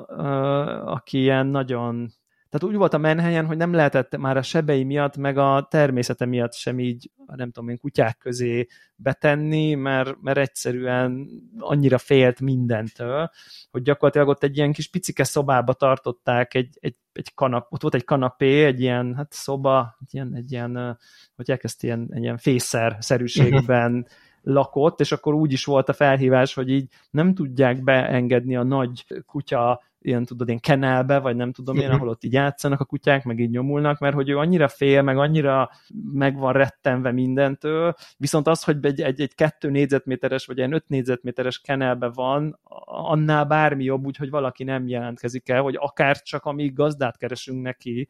aki 0.84 1.18
ilyen 1.18 1.46
nagyon 1.46 2.12
tehát 2.50 2.66
úgy 2.66 2.76
volt 2.76 2.94
a 2.94 2.98
menhelyen, 2.98 3.46
hogy 3.46 3.56
nem 3.56 3.72
lehetett 3.72 4.16
már 4.16 4.36
a 4.36 4.42
sebei 4.42 4.84
miatt, 4.84 5.16
meg 5.16 5.38
a 5.38 5.66
természete 5.70 6.24
miatt 6.24 6.54
sem 6.54 6.78
így, 6.78 7.10
nem 7.26 7.50
tudom 7.50 7.68
én, 7.68 7.78
kutyák 7.78 8.18
közé 8.18 8.66
betenni, 8.96 9.74
mert, 9.74 10.20
mert 10.20 10.38
egyszerűen 10.38 11.28
annyira 11.58 11.98
félt 11.98 12.40
mindentől, 12.40 13.30
hogy 13.70 13.82
gyakorlatilag 13.82 14.28
ott 14.28 14.42
egy 14.42 14.56
ilyen 14.56 14.72
kis 14.72 14.88
picike 14.88 15.24
szobába 15.24 15.72
tartották 15.72 16.54
egy, 16.54 16.76
egy, 16.80 16.96
egy 17.12 17.34
kanap, 17.34 17.72
ott 17.72 17.82
volt 17.82 17.94
egy 17.94 18.04
kanapé, 18.04 18.64
egy 18.64 18.80
ilyen 18.80 19.14
hát 19.14 19.32
szoba, 19.32 19.96
egy 20.00 20.14
ilyen, 20.14 20.34
egy 20.34 20.52
ilyen 20.52 20.98
hogy 21.36 21.50
elkezd 21.50 21.84
ilyen, 21.84 22.08
egy 22.10 22.22
ilyen 22.22 22.38
fészer-szerűségben 22.38 24.06
lakott, 24.42 25.00
és 25.00 25.12
akkor 25.12 25.34
úgy 25.34 25.52
is 25.52 25.64
volt 25.64 25.88
a 25.88 25.92
felhívás, 25.92 26.54
hogy 26.54 26.70
így 26.70 26.88
nem 27.10 27.34
tudják 27.34 27.82
beengedni 27.82 28.56
a 28.56 28.62
nagy 28.62 29.06
kutya 29.26 29.82
ilyen 30.06 30.24
tudod, 30.24 30.48
ilyen 30.48 30.60
kenelbe, 30.60 31.18
vagy 31.18 31.36
nem 31.36 31.52
tudom 31.52 31.76
én, 31.76 31.86
mhm. 31.86 31.94
ahol 31.94 32.08
ott 32.08 32.24
így 32.24 32.32
játszanak 32.32 32.80
a 32.80 32.84
kutyák, 32.84 33.24
meg 33.24 33.38
így 33.38 33.50
nyomulnak, 33.50 33.98
mert 33.98 34.14
hogy 34.14 34.28
ő 34.28 34.38
annyira 34.38 34.68
fél, 34.68 35.02
meg 35.02 35.18
annyira 35.18 35.70
meg 36.12 36.38
van 36.38 36.52
rettenve 36.52 37.12
mindentől, 37.12 37.94
viszont 38.16 38.46
az, 38.46 38.64
hogy 38.64 38.76
egy, 38.80 39.00
egy, 39.00 39.20
egy 39.20 39.34
kettő 39.34 39.70
négyzetméteres, 39.70 40.46
vagy 40.46 40.58
egy 40.58 40.72
öt 40.72 40.88
négyzetméteres 40.88 41.58
kenelbe 41.58 42.08
van, 42.08 42.60
annál 42.84 43.44
bármi 43.44 43.84
jobb, 43.84 44.06
úgyhogy 44.06 44.30
valaki 44.30 44.64
nem 44.64 44.88
jelentkezik 44.88 45.48
el, 45.48 45.62
hogy 45.62 45.76
akár 45.78 46.22
csak 46.22 46.44
amíg 46.44 46.74
gazdát 46.74 47.16
keresünk 47.16 47.62
neki, 47.62 48.08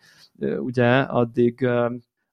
ugye, 0.59 0.99
addig 0.99 1.69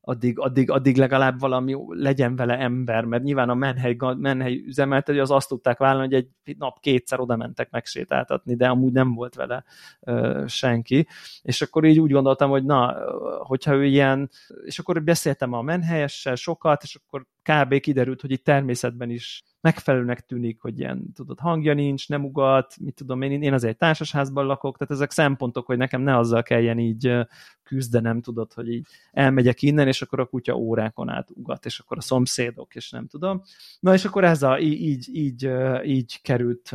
addig, 0.06 0.40
addig, 0.40 0.70
addig 0.70 0.98
legalább 0.98 1.40
valami 1.40 1.76
legyen 1.88 2.36
vele 2.36 2.58
ember, 2.58 3.06
mert 3.06 3.24
nyilván 3.24 3.50
a 3.50 3.54
menhely, 3.54 3.98
menhely 4.18 4.64
üzemeltető 4.66 5.22
az 5.22 5.32
azt 5.32 5.48
tudták 5.48 5.78
vállalni, 5.78 6.14
hogy 6.14 6.28
egy 6.44 6.58
nap 6.58 6.80
kétszer 6.80 7.20
oda 7.20 7.36
mentek 7.36 7.72
megsétáltatni, 7.72 8.56
de 8.56 8.68
amúgy 8.68 8.92
nem 8.92 9.14
volt 9.14 9.36
vele 9.36 9.64
ö, 10.00 10.44
senki. 10.48 11.08
És 11.42 11.62
akkor 11.62 11.86
így 11.86 12.00
úgy 12.00 12.12
gondoltam, 12.12 12.50
hogy 12.50 12.64
na, 12.64 12.96
hogyha 13.40 13.74
ő 13.74 13.86
ilyen, 13.86 14.30
és 14.64 14.80
akkor 14.80 15.04
beszéltem 15.04 15.54
a 15.54 15.62
menhelyessel 15.62 16.36
sokat, 16.36 16.84
és 16.84 16.96
akkor 16.96 17.26
kb. 17.42 17.80
kiderült, 17.80 18.22
hogy 18.22 18.32
itt 18.32 18.44
természetben 18.44 19.10
is 19.10 19.44
megfelelőnek 19.62 20.26
tűnik, 20.26 20.62
hogy 20.62 20.80
ilyen, 20.80 21.12
tudod, 21.14 21.40
hangja 21.40 21.74
nincs, 21.74 22.10
nem 22.10 22.26
ugat, 22.26 22.76
mit 22.80 22.96
tudom 22.96 23.22
én, 23.22 23.42
én 23.42 23.54
azért 23.54 23.78
társasházban 23.78 24.46
lakok, 24.46 24.78
tehát 24.78 24.94
ezek 24.94 25.12
szempontok, 25.12 25.66
hogy 25.66 25.78
nekem 25.78 26.02
ne 26.02 26.18
azzal 26.18 26.44
kelljen 26.44 26.80
így 26.80 27.26
küzdenem, 27.74 28.22
tudod, 28.22 28.54
hogy 28.54 28.70
így 28.70 28.88
elmegyek 29.12 29.62
innen, 29.62 29.88
és 29.88 30.02
akkor 30.02 30.20
a 30.20 30.26
kutya 30.26 30.56
órákon 30.56 31.10
át 31.10 31.30
ugat, 31.34 31.66
és 31.66 31.80
akkor 31.80 31.98
a 31.98 32.02
szomszédok, 32.02 32.76
és 32.76 32.90
nem 32.90 33.08
tudom. 33.08 33.42
Na, 33.80 33.94
és 33.94 34.06
akkor 34.06 34.24
ez 34.24 34.44
a, 34.44 34.60
így, 34.60 35.10
így, 35.16 35.52
így 35.86 36.22
került 36.22 36.72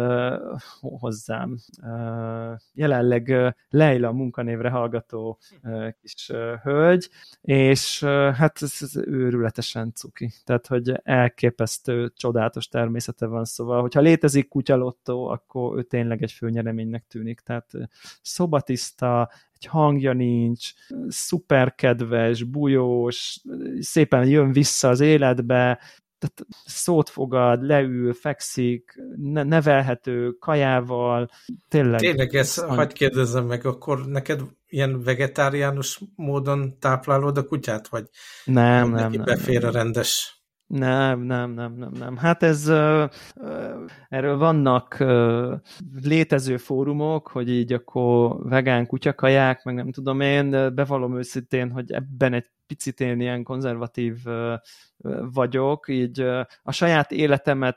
hozzám. 0.80 1.58
Jelenleg 2.72 3.54
Leila 3.70 4.12
munkanévre 4.12 4.70
hallgató 4.70 5.38
kis 6.00 6.30
hölgy, 6.62 7.08
és 7.40 8.04
hát 8.34 8.62
ez, 8.62 8.76
ez 8.80 8.96
őrületesen 8.96 9.92
cuki. 9.94 10.32
Tehát, 10.44 10.66
hogy 10.66 10.92
elképesztő, 11.02 12.12
csodálatos 12.16 12.68
természete 12.68 13.26
van, 13.26 13.44
szóval, 13.44 13.80
hogyha 13.80 14.00
létezik 14.00 14.48
kutyalottó, 14.48 15.26
akkor 15.28 15.78
ő 15.78 15.82
tényleg 15.82 16.22
egy 16.22 16.32
főnyereménynek 16.32 17.04
tűnik. 17.08 17.40
Tehát 17.40 17.70
szobatiszta, 18.22 19.30
egy 19.60 19.66
hangja 19.66 20.12
nincs, 20.12 20.72
szuper 21.08 21.74
kedves, 21.74 22.42
bujós, 22.42 23.40
szépen 23.80 24.28
jön 24.28 24.52
vissza 24.52 24.88
az 24.88 25.00
életbe, 25.00 25.78
tehát 26.18 26.46
szót 26.64 27.08
fogad, 27.08 27.62
leül, 27.62 28.14
fekszik, 28.14 29.00
ne- 29.16 29.42
nevelhető, 29.42 30.30
kajával, 30.30 31.30
tényleg. 31.68 32.00
Tényleg 32.00 32.34
ezt, 32.34 32.60
hagyd 32.60 32.92
kérdezzem 32.92 33.44
meg, 33.44 33.66
akkor 33.66 34.06
neked 34.06 34.40
ilyen 34.68 35.02
vegetáriánus 35.02 36.00
módon 36.16 36.78
táplálod 36.78 37.38
a 37.38 37.44
kutyát, 37.44 37.88
vagy 37.88 38.08
nem, 38.44 38.90
nem, 38.90 38.90
neki 38.90 39.18
befér 39.18 39.60
nem, 39.60 39.68
a 39.68 39.72
rendes 39.72 40.37
nem, 40.68 41.20
nem, 41.20 41.50
nem, 41.50 41.72
nem, 41.72 41.92
nem. 41.98 42.16
Hát 42.16 42.42
ez, 42.42 42.68
erről 44.08 44.36
vannak 44.38 45.04
létező 46.02 46.56
fórumok, 46.56 47.28
hogy 47.28 47.50
így 47.50 47.72
akkor 47.72 48.48
vegán 48.48 48.86
kutyakaják, 48.86 49.64
meg 49.64 49.74
nem 49.74 49.90
tudom 49.90 50.20
én, 50.20 50.50
de 50.50 50.70
bevallom 50.70 51.18
őszintén, 51.18 51.70
hogy 51.70 51.92
ebben 51.92 52.32
egy 52.32 52.46
picit 52.66 53.00
én 53.00 53.20
ilyen 53.20 53.42
konzervatív 53.42 54.16
vagyok, 55.32 55.88
így 55.88 56.20
a 56.62 56.72
saját 56.72 57.12
életemet 57.12 57.76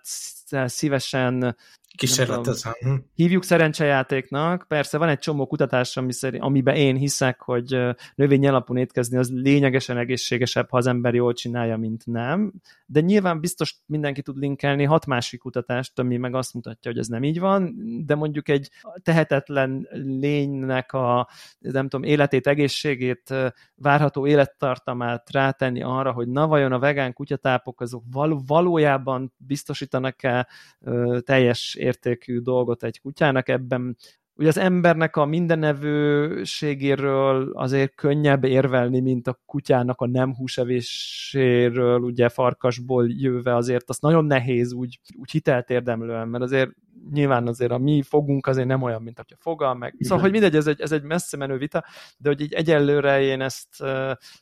szívesen 0.65 1.55
Kísérletezem. 1.97 2.73
Hm. 2.79 2.93
Hívjuk 3.15 3.43
szerencsejátéknak. 3.43 4.65
Persze 4.67 4.97
van 4.97 5.09
egy 5.09 5.19
csomó 5.19 5.47
kutatás, 5.47 5.97
ami 5.97 6.13
szerint, 6.13 6.43
amiben 6.43 6.75
én 6.75 6.95
hiszek, 6.95 7.41
hogy 7.41 7.77
növény 8.15 8.47
alapon 8.47 8.77
étkezni 8.77 9.17
az 9.17 9.31
lényegesen 9.33 9.97
egészségesebb, 9.97 10.69
ha 10.69 10.77
az 10.77 10.87
ember 10.87 11.13
jól 11.13 11.33
csinálja, 11.33 11.77
mint 11.77 12.05
nem. 12.05 12.53
De 12.85 12.99
nyilván 12.99 13.39
biztos 13.39 13.75
mindenki 13.85 14.21
tud 14.21 14.37
linkelni 14.37 14.83
hat 14.83 15.05
másik 15.05 15.39
kutatást, 15.39 15.99
ami 15.99 16.17
meg 16.17 16.35
azt 16.35 16.53
mutatja, 16.53 16.91
hogy 16.91 16.99
ez 16.99 17.07
nem 17.07 17.23
így 17.23 17.39
van, 17.39 17.75
de 18.05 18.15
mondjuk 18.15 18.49
egy 18.49 18.69
tehetetlen 19.03 19.87
lénynek 19.91 20.93
a 20.93 21.29
nem 21.59 21.87
tudom, 21.89 22.05
életét, 22.05 22.47
egészségét, 22.47 23.33
várható 23.75 24.27
élettartamát 24.27 25.31
rátenni 25.31 25.81
arra, 25.83 26.11
hogy 26.11 26.27
na 26.27 26.47
vajon 26.47 26.71
a 26.71 26.79
vegán 26.79 27.13
kutyatápok 27.13 27.81
azok 27.81 28.03
val- 28.11 28.41
valójában 28.47 29.33
biztosítanak-e 29.37 30.47
teljes 31.19 31.75
értékű 31.81 32.39
dolgot 32.39 32.83
egy 32.83 33.01
kutyának, 33.01 33.49
ebben 33.49 33.97
ugye 34.35 34.49
az 34.49 34.57
embernek 34.57 35.15
a 35.15 35.25
mindenevőségéről 35.25 37.51
azért 37.53 37.95
könnyebb 37.95 38.43
érvelni, 38.43 38.99
mint 38.99 39.27
a 39.27 39.39
kutyának 39.45 40.01
a 40.01 40.07
nem 40.07 40.35
húsevéséről, 40.35 41.99
ugye 41.99 42.29
farkasból 42.29 43.05
jöve 43.09 43.55
azért 43.55 43.89
azt 43.89 44.01
nagyon 44.01 44.25
nehéz 44.25 44.73
úgy, 44.73 44.99
úgy 45.17 45.31
hitelt 45.31 45.69
érdemlően, 45.69 46.27
mert 46.27 46.43
azért 46.43 46.71
nyilván 47.11 47.47
azért 47.47 47.71
a 47.71 47.77
mi 47.77 48.01
fogunk 48.01 48.47
azért 48.47 48.67
nem 48.67 48.81
olyan, 48.81 49.01
mint 49.01 49.17
hogyha 49.17 49.35
fogal, 49.39 49.73
meg... 49.73 49.95
Szóval, 49.99 50.19
hogy 50.19 50.31
mindegy, 50.31 50.55
ez 50.55 50.67
egy, 50.67 50.81
ez 50.81 50.91
egy 50.91 51.03
messze 51.03 51.37
menő 51.37 51.57
vita, 51.57 51.85
de 52.17 52.29
hogy 52.29 52.41
így 52.41 52.53
egyelőre 52.53 53.21
én 53.21 53.41
ezt 53.41 53.83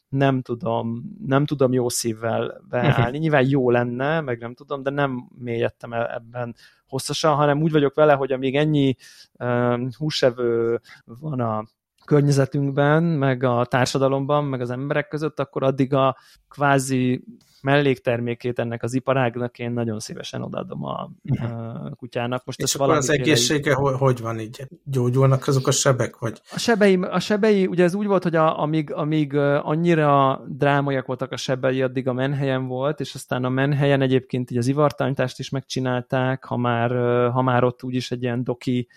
nem 0.10 0.42
tudom, 0.42 1.04
nem 1.26 1.46
tudom 1.46 1.74
jó 1.74 1.90
szívvel 1.90 2.62
beállni. 2.70 3.18
Nyilván 3.24 3.50
jó 3.50 3.70
lenne, 3.70 4.22
meg 4.22 4.40
nem 4.40 4.54
tudom, 4.54 4.84
de 4.84 4.90
nem 4.90 5.30
mélyedtem 5.38 5.94
el 5.94 6.08
ebben 6.08 6.56
hosszasan, 6.90 7.36
hanem 7.36 7.62
úgy 7.62 7.72
vagyok 7.72 7.96
vele, 7.96 8.14
hogy 8.14 8.32
amíg 8.32 8.56
ennyi 8.56 8.96
uh, 9.34 9.94
húsevő 9.98 10.80
van 11.06 11.40
a 11.40 11.64
környezetünkben, 12.06 13.04
meg 13.04 13.44
a 13.44 13.66
társadalomban, 13.66 14.46
meg 14.46 14.62
az 14.62 14.70
emberek 14.70 15.08
között, 15.08 15.40
akkor 15.40 15.64
addig 15.64 15.94
a 15.94 16.18
kvázi 16.48 17.24
melléktermékét 17.62 18.60
ennek 18.60 18.84
az 18.84 18.94
iparágnak 18.94 19.60
én 19.60 19.72
nagyon 19.72 20.00
szívesen 20.00 20.42
odaadom 20.42 20.84
a, 20.86 21.12
a 21.42 21.96
kutyának. 21.96 22.46
Most 22.46 22.62
És 22.62 22.76
akkor 22.76 22.96
az 22.96 23.10
egészsége 23.10 23.70
így... 23.70 23.96
hogy 23.98 24.22
van 24.22 24.40
így? 24.40 24.68
Gyógyulnak 24.84 25.48
azok 25.48 25.68
a 25.68 25.72
sebek? 25.72 26.18
Vagy? 26.18 26.42
A 26.52 26.60
sebei, 26.60 26.96
a 26.96 27.20
sebei, 27.20 27.66
ugye 27.66 27.84
ez 27.84 27.94
úgy 27.94 28.08
volt, 28.08 28.24
hogy 28.24 28.36
a, 28.36 28.62
amíg, 28.62 28.94
amíg 28.94 29.36
annyira 29.36 30.42
drámaiak 30.48 31.06
voltak 31.06 31.32
a 31.32 31.38
sebei, 31.38 31.82
addig 31.82 32.08
a 32.08 32.14
menhelyen 32.14 32.68
volt, 32.68 33.00
és 33.00 33.14
aztán 33.14 33.44
a 33.44 33.50
menhelyen 33.50 34.02
egyébként 34.02 34.52
így 34.52 34.58
az 34.58 34.68
ivartánytást 34.68 35.40
is 35.40 35.50
megcsinálták, 35.50 36.44
ha 36.46 36.58
már, 36.58 36.92
ha 37.32 37.42
már 37.42 37.64
ott 37.64 37.84
úgyis 37.84 38.12
egy 38.12 38.24
ilyen 38.24 38.44
doki 38.44 38.88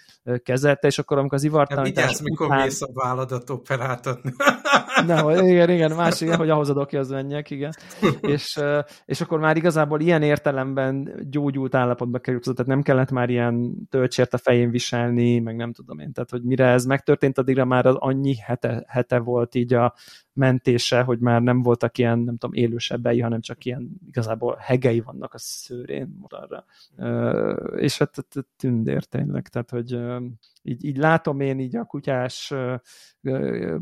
kezelte, 0.42 0.86
és 0.86 0.98
akkor 0.98 1.18
amikor 1.18 1.38
az 1.38 1.44
ivartánytást 1.44 1.96
ja, 1.96 2.02
vigyázz, 2.02 2.20
mikor 2.20 2.46
után... 2.46 2.62
mész 2.62 2.82
a 2.82 2.88
válladat 2.92 3.50
operáltatni. 3.50 4.32
Nem, 5.06 5.28
igen, 5.28 5.70
igen, 5.70 5.92
másik, 6.02 6.30
hogy 6.30 6.50
ahhoz 6.50 6.68
a 6.68 6.72
doki 6.72 6.96
az 6.96 7.08
menjek, 7.08 7.50
igen. 7.50 7.74
és, 8.20 8.51
és 9.04 9.20
akkor 9.20 9.38
már 9.38 9.56
igazából 9.56 10.00
ilyen 10.00 10.22
értelemben 10.22 11.14
gyógyult 11.30 11.74
állapotba 11.74 12.18
került, 12.18 12.42
tehát 12.42 12.66
nem 12.66 12.82
kellett 12.82 13.10
már 13.10 13.30
ilyen 13.30 13.86
töltsért 13.90 14.34
a 14.34 14.38
fején 14.38 14.70
viselni, 14.70 15.38
meg 15.38 15.56
nem 15.56 15.72
tudom 15.72 15.98
én. 15.98 16.12
Tehát, 16.12 16.30
hogy 16.30 16.42
mire 16.42 16.66
ez 16.66 16.84
megtörtént, 16.84 17.38
addigra 17.38 17.64
már 17.64 17.86
az 17.86 17.96
annyi 17.98 18.36
hete, 18.36 18.84
hete 18.88 19.18
volt 19.18 19.54
így 19.54 19.74
a 19.74 19.94
mentése, 20.32 21.02
hogy 21.02 21.18
már 21.18 21.42
nem 21.42 21.62
voltak 21.62 21.98
ilyen, 21.98 22.18
nem 22.18 22.36
tudom, 22.36 22.56
élősebbei, 22.56 23.20
hanem 23.20 23.40
csak 23.40 23.64
ilyen 23.64 23.90
igazából 24.06 24.56
hegei 24.60 25.00
vannak 25.00 25.34
a 25.34 25.38
szőrén 25.38 26.16
motorra. 26.20 26.64
És 27.76 27.98
hát 27.98 28.26
tündér 28.56 29.04
tényleg, 29.04 29.48
tehát, 29.48 29.70
hogy 29.70 29.98
így, 30.62 30.84
így 30.84 30.96
látom 30.96 31.40
én 31.40 31.58
így 31.58 31.76
a 31.76 31.84
kutyás 31.84 32.54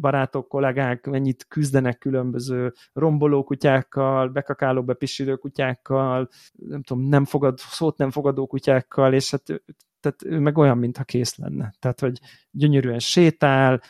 barátok, 0.00 0.48
kollégák 0.48 1.06
mennyit 1.06 1.46
küzdenek 1.48 1.98
különböző 1.98 2.72
romboló 2.92 3.44
kutyákkal, 3.44 4.28
bekakáló, 4.28 4.84
bepisilő 4.84 5.36
kutyákkal, 5.36 6.28
nem 6.52 6.82
tudom, 6.82 7.08
nem 7.08 7.24
fogad, 7.24 7.58
szót 7.58 7.98
nem 7.98 8.10
fogadó 8.10 8.46
kutyákkal, 8.46 9.12
és 9.12 9.30
hát 9.30 9.62
tehát 10.00 10.24
ő 10.24 10.38
meg 10.38 10.58
olyan, 10.58 10.78
mintha 10.78 11.04
kész 11.04 11.36
lenne. 11.36 11.72
Tehát, 11.78 12.00
hogy 12.00 12.20
gyönyörűen 12.50 12.98
sétál, 12.98 13.80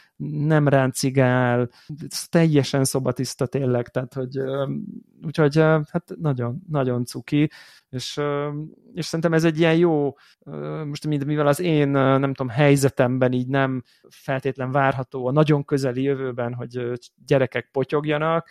nem 0.47 0.69
ráncigál, 0.69 1.71
teljesen 2.29 2.85
szobatiszta 2.85 3.47
tényleg, 3.47 3.89
tehát, 3.89 4.15
hogy 4.15 4.39
úgyhogy 5.23 5.57
hát 5.91 6.13
nagyon, 6.21 6.63
nagyon 6.69 7.05
cuki, 7.05 7.51
és, 7.89 8.21
és 8.95 9.05
szerintem 9.07 9.33
ez 9.33 9.45
egy 9.45 9.59
ilyen 9.59 9.77
jó, 9.77 10.15
most 10.85 11.07
mivel 11.07 11.47
az 11.47 11.61
én, 11.61 11.89
nem 11.89 12.35
tudom, 12.35 12.49
helyzetemben 12.49 13.33
így 13.33 13.49
nem 13.49 13.83
feltétlen 14.09 14.71
várható 14.71 15.27
a 15.27 15.33
nagyon 15.33 15.65
közeli 15.65 16.03
jövőben, 16.03 16.55
hogy 16.55 16.93
gyerekek 17.27 17.69
potyogjanak, 17.73 18.49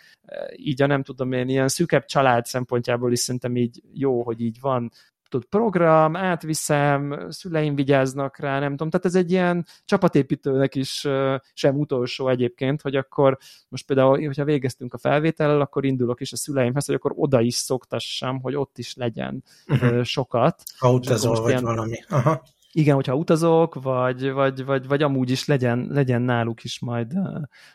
így 0.56 0.82
a 0.82 0.86
nem 0.86 1.02
tudom 1.02 1.32
én, 1.32 1.48
ilyen 1.48 1.68
szűkebb 1.68 2.04
család 2.04 2.44
szempontjából 2.44 3.12
is 3.12 3.18
szerintem 3.18 3.56
így 3.56 3.82
jó, 3.92 4.22
hogy 4.22 4.40
így 4.40 4.60
van 4.60 4.90
tudod, 5.30 5.46
program, 5.46 6.16
átviszem, 6.16 7.26
szüleim 7.28 7.74
vigyáznak 7.74 8.38
rá, 8.38 8.58
nem 8.58 8.70
tudom, 8.70 8.90
tehát 8.90 9.06
ez 9.06 9.14
egy 9.14 9.30
ilyen 9.30 9.66
csapatépítőnek 9.84 10.74
is 10.74 11.06
sem 11.52 11.78
utolsó 11.78 12.28
egyébként, 12.28 12.80
hogy 12.80 12.96
akkor 12.96 13.38
most 13.68 13.86
például, 13.86 14.24
hogyha 14.26 14.44
végeztünk 14.44 14.94
a 14.94 14.98
felvétellel, 14.98 15.60
akkor 15.60 15.84
indulok 15.84 16.20
is 16.20 16.32
a 16.32 16.36
szüleimhez, 16.36 16.86
hogy 16.86 16.94
akkor 16.94 17.12
oda 17.14 17.40
is 17.40 17.54
szoktassam, 17.54 18.40
hogy 18.40 18.54
ott 18.54 18.78
is 18.78 18.94
legyen 18.94 19.44
uh-huh. 19.66 20.02
sokat. 20.02 20.62
Ha 20.78 20.92
utazol, 20.92 21.40
vagy 21.40 21.50
ilyen, 21.50 21.62
valami. 21.62 21.98
Aha 22.08 22.42
igen, 22.72 22.94
hogyha 22.94 23.14
utazok, 23.14 23.82
vagy, 23.82 24.30
vagy, 24.30 24.64
vagy, 24.64 24.86
vagy 24.86 25.02
amúgy 25.02 25.30
is 25.30 25.46
legyen, 25.46 25.86
legyen 25.90 26.22
náluk 26.22 26.64
is 26.64 26.80
majd, 26.80 27.12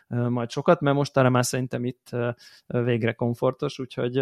majd 0.08 0.50
sokat, 0.50 0.80
mert 0.80 0.96
most 0.96 1.16
arra 1.16 1.30
már 1.30 1.44
szerintem 1.44 1.84
itt 1.84 2.10
végre 2.66 3.12
komfortos, 3.12 3.78
úgyhogy 3.78 4.12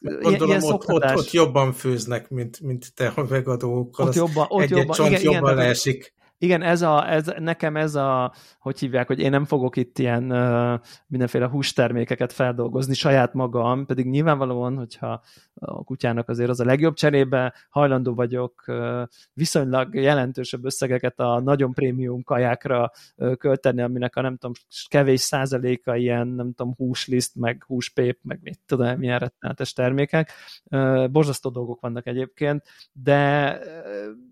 Gondolom, 0.00 0.48
ilyen 0.48 0.62
ott, 0.62 0.88
ott, 0.88 1.16
ott, 1.16 1.30
jobban 1.30 1.72
főznek, 1.72 2.30
mint, 2.30 2.60
mint 2.60 2.94
te 2.94 3.12
a 3.14 3.26
vegadókkal. 3.26 4.06
Ott 4.06 4.14
jobban, 4.14 4.46
ott 4.48 4.62
egy, 4.62 4.70
jobban, 4.70 4.96
csont 4.96 5.10
igen, 5.10 5.22
jobban 5.22 5.52
igen, 5.52 5.64
leesik. 5.64 6.16
Igen, 6.38 6.62
ez 6.62 6.82
a, 6.82 7.10
ez, 7.10 7.32
nekem 7.38 7.76
ez 7.76 7.94
a, 7.94 8.32
hogy 8.58 8.78
hívják, 8.78 9.06
hogy 9.06 9.18
én 9.18 9.30
nem 9.30 9.44
fogok 9.44 9.76
itt 9.76 9.98
ilyen 9.98 10.32
uh, 10.32 10.80
mindenféle 11.06 11.46
hústermékeket 11.46 12.32
feldolgozni 12.32 12.94
saját 12.94 13.34
magam, 13.34 13.86
pedig 13.86 14.06
nyilvánvalóan, 14.06 14.76
hogyha 14.76 15.22
a 15.54 15.84
kutyának 15.84 16.28
azért 16.28 16.50
az 16.50 16.60
a 16.60 16.64
legjobb 16.64 16.94
cserébe, 16.94 17.54
hajlandó 17.68 18.14
vagyok 18.14 18.64
uh, 18.66 19.02
viszonylag 19.32 19.94
jelentősebb 19.94 20.64
összegeket 20.64 21.20
a 21.20 21.40
nagyon 21.40 21.72
prémium 21.72 22.22
kajákra 22.22 22.90
uh, 23.16 23.36
költeni, 23.36 23.82
aminek 23.82 24.16
a 24.16 24.20
nem 24.20 24.36
tudom, 24.36 24.52
kevés 24.88 25.20
százaléka 25.20 25.96
ilyen, 25.96 26.26
nem 26.26 26.52
tudom, 26.52 26.74
húsliszt, 26.76 27.36
meg 27.36 27.64
húspép, 27.66 28.18
meg 28.22 28.38
mit 28.42 28.60
tudom, 28.66 28.98
milyen 28.98 29.18
rettenetes 29.18 29.72
termékek. 29.72 30.32
Uh, 30.64 31.08
borzasztó 31.08 31.50
dolgok 31.50 31.80
vannak 31.80 32.06
egyébként, 32.06 32.62
de 32.92 33.58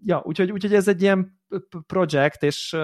ja, 0.04 0.22
úgyhogy, 0.24 0.50
úgyhogy 0.50 0.74
ez 0.74 0.88
egy 0.88 1.02
ilyen 1.02 1.34
projekt, 1.86 2.42
és 2.42 2.76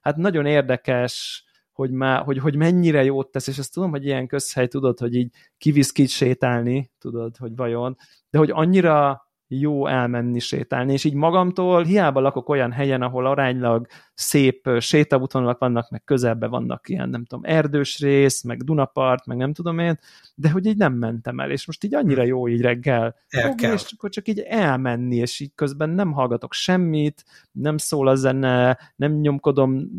hát 0.00 0.16
nagyon 0.16 0.46
érdekes, 0.46 1.44
hogy, 1.72 1.90
már, 1.90 2.22
hogy, 2.22 2.38
hogy 2.38 2.56
mennyire 2.56 3.04
jót 3.04 3.30
tesz, 3.30 3.46
és 3.46 3.58
ezt 3.58 3.72
tudom, 3.72 3.90
hogy 3.90 4.04
ilyen 4.04 4.26
közhely 4.26 4.66
tudod, 4.66 4.98
hogy 4.98 5.14
így 5.14 5.30
kivisz 5.58 5.92
ki 5.92 6.06
sétálni, 6.06 6.90
tudod, 6.98 7.36
hogy 7.36 7.56
vajon, 7.56 7.96
de 8.30 8.38
hogy 8.38 8.50
annyira 8.50 9.27
jó 9.48 9.86
elmenni 9.86 10.38
sétálni, 10.38 10.92
és 10.92 11.04
így 11.04 11.14
magamtól 11.14 11.84
hiába 11.84 12.20
lakok 12.20 12.48
olyan 12.48 12.72
helyen, 12.72 13.02
ahol 13.02 13.26
aránylag 13.26 13.86
szép 14.14 14.68
sétaútvonalak 14.78 15.58
vannak, 15.58 15.90
meg 15.90 16.04
közelben 16.04 16.50
vannak 16.50 16.88
ilyen, 16.88 17.08
nem 17.08 17.24
tudom, 17.24 17.44
erdős 17.44 17.98
rész, 17.98 18.42
meg 18.42 18.62
Dunapart, 18.62 19.26
meg 19.26 19.36
nem 19.36 19.52
tudom 19.52 19.78
én, 19.78 19.98
de 20.34 20.50
hogy 20.50 20.66
így 20.66 20.76
nem 20.76 20.92
mentem 20.92 21.40
el, 21.40 21.50
és 21.50 21.66
most 21.66 21.84
így 21.84 21.94
annyira 21.94 22.22
jó 22.22 22.48
így 22.48 22.60
reggel 22.60 23.14
fogni, 23.28 23.66
és 23.66 23.92
akkor 23.96 24.10
csak 24.10 24.28
így 24.28 24.40
elmenni, 24.40 25.16
és 25.16 25.40
így 25.40 25.52
közben 25.54 25.90
nem 25.90 26.12
hallgatok 26.12 26.52
semmit, 26.52 27.24
nem 27.52 27.76
szól 27.76 28.08
a 28.08 28.14
zene, 28.14 28.78
nem 28.96 29.12
nyomkodom 29.12 29.90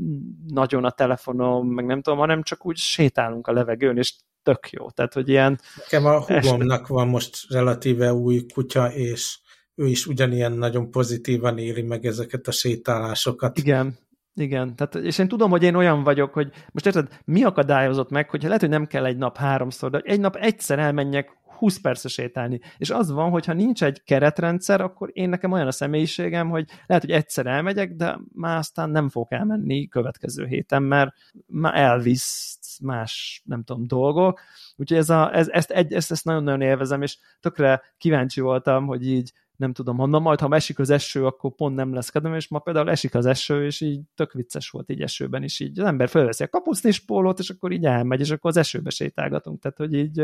nagyon 0.47 0.85
a 0.85 0.91
telefonom, 0.91 1.67
meg 1.67 1.85
nem 1.85 2.01
tudom, 2.01 2.19
hanem 2.19 2.43
csak 2.43 2.65
úgy 2.65 2.77
sétálunk 2.77 3.47
a 3.47 3.51
levegőn, 3.51 3.97
és 3.97 4.13
tök 4.49 4.69
jó. 4.69 4.89
Tehát, 4.89 5.13
hogy 5.13 5.29
ilyen... 5.29 5.59
Nekem 5.75 6.05
a 6.05 6.21
húgomnak 6.21 6.87
van 6.87 7.07
most 7.07 7.45
relatíve 7.49 8.13
új 8.13 8.45
kutya, 8.53 8.93
és 8.93 9.39
ő 9.75 9.85
is 9.85 10.05
ugyanilyen 10.05 10.51
nagyon 10.51 10.91
pozitívan 10.91 11.57
éli 11.57 11.81
meg 11.81 12.05
ezeket 12.05 12.47
a 12.47 12.51
sétálásokat. 12.51 13.57
Igen, 13.57 13.97
igen, 14.33 14.75
tehát, 14.75 14.95
és 14.95 15.17
én 15.17 15.27
tudom, 15.27 15.49
hogy 15.49 15.63
én 15.63 15.75
olyan 15.75 16.03
vagyok, 16.03 16.33
hogy 16.33 16.51
most 16.71 16.85
érted, 16.85 17.07
mi 17.25 17.43
akadályozott 17.43 18.09
meg, 18.09 18.29
hogy 18.29 18.43
lehet, 18.43 18.59
hogy 18.59 18.69
nem 18.69 18.85
kell 18.85 19.05
egy 19.05 19.17
nap 19.17 19.37
háromszor, 19.37 19.89
de 19.89 20.01
egy 20.03 20.19
nap 20.19 20.35
egyszer 20.35 20.79
elmenjek 20.79 21.37
20 21.59 21.77
persze 21.77 22.07
sétálni. 22.07 22.59
És 22.77 22.89
az 22.89 23.11
van, 23.11 23.29
hogy 23.29 23.45
ha 23.45 23.53
nincs 23.53 23.83
egy 23.83 24.03
keretrendszer, 24.03 24.81
akkor 24.81 25.09
én 25.13 25.29
nekem 25.29 25.51
olyan 25.51 25.67
a 25.67 25.71
személyiségem, 25.71 26.49
hogy 26.49 26.65
lehet, 26.85 27.03
hogy 27.03 27.13
egyszer 27.13 27.45
elmegyek, 27.45 27.95
de 27.95 28.19
már 28.33 28.57
aztán 28.57 28.89
nem 28.89 29.09
fogok 29.09 29.31
elmenni 29.31 29.87
következő 29.87 30.45
héten, 30.45 30.83
mert 30.83 31.11
már 31.47 31.75
elvisz 31.75 32.59
más, 32.81 33.41
nem 33.45 33.63
tudom, 33.63 33.87
dolgok. 33.87 34.39
Úgyhogy 34.75 34.97
ez 34.97 35.09
a, 35.09 35.35
ez, 35.35 35.47
ezt, 35.47 35.71
egy, 35.71 35.93
ezt, 35.93 36.11
ezt 36.11 36.25
nagyon-nagyon 36.25 36.61
élvezem, 36.61 37.01
és 37.01 37.17
tökre 37.39 37.81
kíváncsi 37.97 38.41
voltam, 38.41 38.85
hogy 38.85 39.07
így 39.07 39.33
nem 39.59 39.73
tudom, 39.73 39.97
honnan, 39.97 40.21
majd 40.21 40.39
ha 40.39 40.55
esik 40.55 40.79
az 40.79 40.89
eső, 40.89 41.25
akkor 41.25 41.55
pont 41.55 41.75
nem 41.75 41.93
lesz 41.93 42.09
kedvem, 42.09 42.33
és 42.33 42.47
ma 42.47 42.59
például 42.59 42.89
esik 42.89 43.15
az 43.15 43.25
eső, 43.25 43.65
és 43.65 43.81
így 43.81 44.01
tök 44.15 44.33
vicces 44.33 44.69
volt 44.69 44.89
így 44.89 45.01
esőben 45.01 45.43
is, 45.43 45.59
így 45.59 45.79
az 45.79 45.85
ember 45.85 46.09
felveszi 46.09 46.43
a 46.43 46.47
kapusznis 46.47 46.99
pólót, 46.99 47.39
és 47.39 47.49
akkor 47.49 47.71
így 47.71 47.85
elmegy, 47.85 48.19
és 48.19 48.29
akkor 48.29 48.49
az 48.49 48.57
esőbe 48.57 48.89
sétálgatunk, 48.89 49.61
tehát 49.61 49.77
hogy 49.77 49.93
így, 49.93 50.23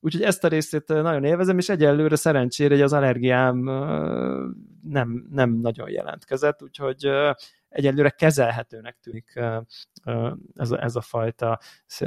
úgyhogy 0.00 0.22
ezt 0.22 0.44
a 0.44 0.48
részét 0.48 0.88
nagyon 0.88 1.24
élvezem, 1.24 1.58
és 1.58 1.68
egyelőre 1.68 2.16
szerencsére 2.16 2.74
hogy 2.74 2.82
az 2.82 2.92
allergiám 2.92 3.56
nem, 4.82 5.26
nem 5.30 5.50
nagyon 5.50 5.90
jelentkezett, 5.90 6.62
úgyhogy 6.62 7.08
egyelőre 7.68 8.10
kezelhetőnek 8.10 8.98
tűnik 9.02 9.40
ez 10.54 10.70
a, 10.70 10.82
ez 10.82 10.96
a 10.96 11.00
fajta 11.00 11.60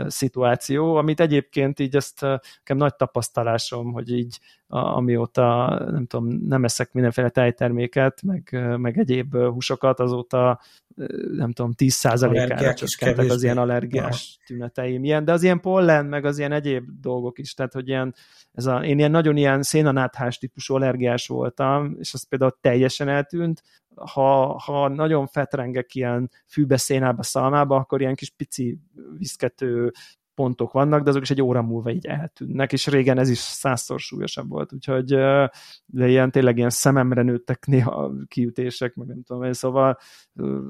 szituáció, 0.08 0.96
amit 0.96 1.20
egyébként 1.20 1.80
így 1.80 1.96
ezt 1.96 2.22
nekem 2.22 2.78
nagy 2.78 2.96
tapasztalásom, 2.96 3.92
hogy 3.92 4.12
így 4.12 4.40
amióta 4.76 5.80
nem 5.92 6.06
tudom, 6.06 6.28
nem 6.28 6.64
eszek 6.64 6.92
mindenféle 6.92 7.30
tejterméket, 7.30 8.22
meg, 8.22 8.76
meg 8.78 8.98
egyéb 8.98 9.38
húsokat, 9.38 10.00
azóta 10.00 10.60
nem 11.32 11.52
tudom, 11.52 11.72
10%-ára 11.78 12.74
csökkentek 12.74 13.30
az 13.30 13.44
ilyen 13.44 13.58
allergiás 13.58 14.40
tüneteim. 14.46 15.04
Ilyen, 15.04 15.26
de 15.26 15.32
az 15.32 15.44
ilyen 15.44 15.60
pollen, 15.60 16.06
meg 16.06 16.26
az 16.26 16.38
ilyen 16.38 16.52
egyéb 16.52 16.90
dolgok 17.02 17.40
is, 17.40 17.54
tehát 17.54 17.74
hogy 17.74 17.88
ilyen, 17.88 18.16
ez 18.52 18.66
a, 18.66 18.86
én 18.86 18.98
ilyen 18.98 19.12
nagyon 19.12 19.38
ilyen 19.38 19.62
szénanáthás 19.62 20.38
típusú 20.38 20.76
allergiás 20.76 21.28
voltam, 21.28 21.96
és 22.00 22.14
az 22.14 22.28
például 22.28 22.58
teljesen 22.62 23.08
eltűnt, 23.08 23.64
ha, 23.96 24.60
ha 24.60 24.88
nagyon 24.88 25.28
fetrengek 25.28 25.96
ilyen 25.96 26.32
fűbe, 26.48 26.78
szénába, 26.78 27.24
szalmába, 27.24 27.76
akkor 27.76 28.02
ilyen 28.02 28.16
kis 28.16 28.30
pici 28.30 28.80
viszkető 29.18 29.92
pontok 30.36 30.72
vannak, 30.72 31.04
de 31.04 31.10
azok 31.10 31.22
is 31.22 31.30
egy 31.30 31.42
óra 31.42 31.62
múlva 31.62 31.92
így 31.92 32.06
eltűnnek, 32.06 32.74
és 32.74 32.88
régen 32.88 33.18
ez 33.18 33.30
is 33.30 33.38
százszor 33.38 34.00
súlyosabb 34.00 34.50
volt, 34.50 34.74
úgyhogy 34.74 35.06
de 35.86 36.08
ilyen 36.08 36.32
tényleg 36.32 36.58
ilyen 36.58 36.70
szememre 36.70 37.22
nőttek 37.22 37.66
néha 37.66 38.12
kiütések, 38.28 38.96
meg 38.96 39.08
nem 39.08 39.24
tudom 39.24 39.44
én, 39.44 39.54
szóval 39.54 39.98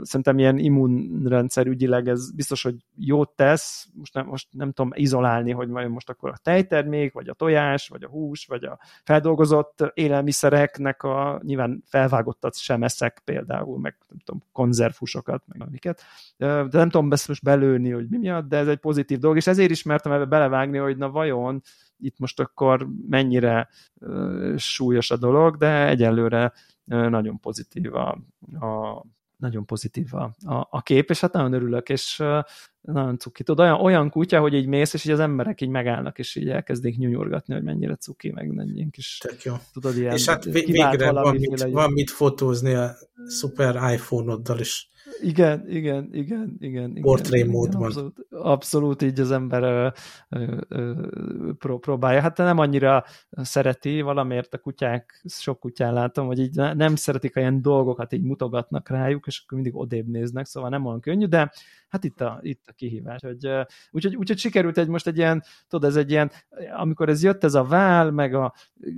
szerintem 0.01 0.37
ilyen 0.37 0.57
immunrendszer 0.57 1.67
ügyileg 1.67 2.07
ez 2.07 2.31
biztos, 2.31 2.63
hogy 2.63 2.75
jót 2.97 3.35
tesz, 3.35 3.87
most 3.93 4.13
nem, 4.13 4.25
most 4.25 4.47
nem 4.51 4.71
tudom 4.71 4.91
izolálni, 4.95 5.51
hogy 5.51 5.67
majd 5.67 5.89
most 5.89 6.09
akkor 6.09 6.29
a 6.29 6.39
tejtermék, 6.43 7.13
vagy 7.13 7.29
a 7.29 7.33
tojás, 7.33 7.87
vagy 7.87 8.03
a 8.03 8.09
hús, 8.09 8.45
vagy 8.45 8.63
a 8.63 8.79
feldolgozott 9.03 9.91
élelmiszereknek 9.93 11.03
a 11.03 11.41
nyilván 11.43 11.83
felvágottat 11.85 12.57
sem 12.57 12.83
eszek 12.83 13.21
például, 13.23 13.79
meg 13.79 13.97
nem 14.07 14.19
tudom, 14.25 14.43
konzervhúsokat, 14.51 15.43
meg 15.47 15.61
amiket, 15.61 16.01
de 16.37 16.67
nem 16.71 16.89
tudom 16.89 17.11
ezt 17.11 17.27
most 17.27 17.43
belőni, 17.43 17.89
hogy 17.89 18.09
mi 18.09 18.17
miatt, 18.17 18.47
de 18.47 18.57
ez 18.57 18.67
egy 18.67 18.77
pozitív 18.77 19.19
dolog, 19.19 19.37
és 19.37 19.47
ezért 19.55 19.71
is 19.71 19.83
mertem 19.83 20.11
ebbe 20.11 20.25
belevágni, 20.25 20.77
hogy 20.77 20.97
na 20.97 21.09
vajon 21.09 21.61
itt 21.97 22.19
most 22.19 22.39
akkor 22.39 22.87
mennyire 23.07 23.69
uh, 23.99 24.57
súlyos 24.57 25.11
a 25.11 25.17
dolog, 25.17 25.57
de 25.57 25.87
egyelőre 25.87 26.53
uh, 26.85 27.09
nagyon 27.09 27.39
pozitív 27.39 27.95
a, 27.95 28.09
a 28.59 29.03
nagyon 29.37 29.65
pozitív 29.65 30.13
a, 30.13 30.35
a, 30.45 30.67
a 30.69 30.81
kép, 30.81 31.09
és 31.09 31.19
hát 31.19 31.33
nagyon 31.33 31.53
örülök, 31.53 31.89
és 31.89 32.19
uh, 32.19 32.39
nagyon 32.81 33.17
cuki. 33.17 33.43
Tudod, 33.43 33.65
olyan, 33.65 33.81
olyan 33.81 34.09
kutya, 34.09 34.39
hogy 34.39 34.53
így 34.53 34.67
mész, 34.67 34.93
és 34.93 35.05
így 35.05 35.11
az 35.11 35.19
emberek 35.19 35.61
így 35.61 35.69
megállnak, 35.69 36.19
és 36.19 36.35
így 36.35 36.49
elkezdik 36.49 36.97
nyújurgatni, 36.97 37.53
hogy 37.53 37.63
mennyire 37.63 37.95
cuki, 37.95 38.31
meg 38.31 38.53
mennyien 38.53 38.89
kis... 38.89 39.17
Tök 39.17 39.43
jó. 39.43 39.55
Tudod, 39.73 39.97
ilyen 39.97 40.13
és 40.13 40.25
hát 40.25 40.43
végre 40.43 41.11
van 41.11 41.35
mit, 41.35 41.61
van 41.61 41.91
mit 41.91 42.09
fotózni 42.09 42.73
a 42.73 42.95
szuper 43.25 43.93
iPhone-oddal 43.93 44.59
is. 44.59 44.89
Igen, 45.21 45.69
igen, 45.69 46.09
igen, 46.11 46.55
igen. 46.59 46.93
Portré 47.01 47.43
módban. 47.43 47.83
Abszolút, 47.83 48.25
abszolút 48.29 49.01
így 49.01 49.19
az 49.19 49.31
ember 49.31 49.63
ö, 49.63 49.87
ö, 50.29 50.61
ö, 50.67 50.93
pró, 51.57 51.77
próbálja. 51.77 52.21
Hát 52.21 52.37
nem 52.37 52.57
annyira 52.57 53.03
szereti, 53.29 54.01
valamiért 54.01 54.53
a 54.53 54.57
kutyák, 54.57 55.23
sok 55.25 55.59
kutyán 55.59 55.93
látom, 55.93 56.25
hogy 56.25 56.39
így 56.39 56.55
nem 56.55 56.95
szeretik, 56.95 57.35
ilyen 57.35 57.61
dolgokat 57.61 58.13
így 58.13 58.23
mutogatnak 58.23 58.89
rájuk, 58.89 59.27
és 59.27 59.41
akkor 59.45 59.57
mindig 59.57 59.79
odébb 59.79 60.07
néznek, 60.07 60.45
szóval 60.45 60.69
nem 60.69 60.85
olyan 60.85 60.99
könnyű, 60.99 61.25
de 61.25 61.51
hát 61.87 62.03
itt 62.03 62.21
a, 62.21 62.39
itt 62.41 62.63
a 62.65 62.71
kihívás. 62.71 63.21
Hogy, 63.21 63.49
úgyhogy, 63.91 64.15
úgyhogy 64.15 64.37
sikerült 64.37 64.77
egy 64.77 64.87
most 64.87 65.07
egy 65.07 65.17
ilyen, 65.17 65.43
tudod, 65.67 65.89
ez 65.89 65.95
egy 65.95 66.11
ilyen, 66.11 66.31
amikor 66.77 67.09
ez 67.09 67.23
jött 67.23 67.43
ez 67.43 67.53
a 67.53 67.63
vál, 67.63 68.11
meg 68.11 68.33
a 68.33 68.53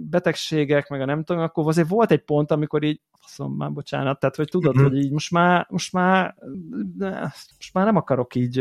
betegségek, 0.10 0.90
meg 0.90 1.02
a 1.02 1.06
nem 1.06 1.24
tudom, 1.24 1.42
akkor 1.42 1.68
azért 1.68 1.88
volt 1.88 2.12
egy 2.12 2.24
pont, 2.24 2.52
amikor 2.52 2.84
így 2.84 3.02
faszom 3.20 3.54
már, 3.54 3.72
bocsánat, 3.72 4.20
tehát 4.20 4.36
hogy 4.36 4.50
tudod, 4.50 4.76
uh-huh. 4.76 4.92
hogy 4.92 5.04
így 5.04 5.12
most 5.12 5.32
már, 5.32 5.68
most 5.70 5.94
már, 5.94 6.07
most 7.58 7.74
már 7.74 7.86
nem 7.86 7.96
akarok 7.96 8.36
így, 8.36 8.58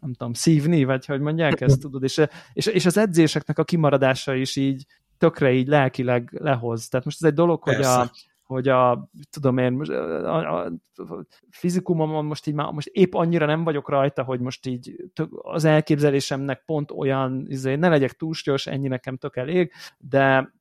nem 0.00 0.12
tudom, 0.12 0.32
szívni, 0.32 0.84
vagy 0.84 1.06
hogy 1.06 1.20
mondják 1.20 1.60
ezt, 1.60 1.80
tudod, 1.90 2.02
és, 2.02 2.22
és, 2.52 2.66
és 2.66 2.86
az 2.86 2.96
edzéseknek 2.96 3.58
a 3.58 3.64
kimaradása 3.64 4.34
is 4.34 4.56
így 4.56 4.86
tökre 5.18 5.52
így 5.52 5.66
lelkileg 5.68 6.30
lehoz. 6.32 6.88
Tehát 6.88 7.06
most 7.06 7.22
ez 7.22 7.28
egy 7.28 7.36
dolog, 7.36 7.62
Persze. 7.62 7.98
hogy 7.98 8.06
a, 8.06 8.10
hogy 8.42 8.68
a, 8.68 9.08
tudom 9.30 9.58
én, 9.58 9.72
most, 9.72 9.90
a, 9.90 10.64
a 10.64 10.72
fizikumomon 11.50 12.24
most 12.24 12.46
így 12.46 12.54
már, 12.54 12.72
most 12.72 12.88
épp 12.92 13.14
annyira 13.14 13.46
nem 13.46 13.64
vagyok 13.64 13.88
rajta, 13.88 14.22
hogy 14.22 14.40
most 14.40 14.66
így 14.66 14.94
tök, 15.14 15.28
az 15.32 15.64
elképzelésemnek 15.64 16.64
pont 16.64 16.90
olyan, 16.90 17.44
izé, 17.48 17.74
ne 17.74 17.88
legyek 17.88 18.12
túlsúlyos, 18.12 18.66
ennyi 18.66 18.88
nekem 18.88 19.16
tök 19.16 19.36
elég, 19.36 19.72
de 19.98 20.52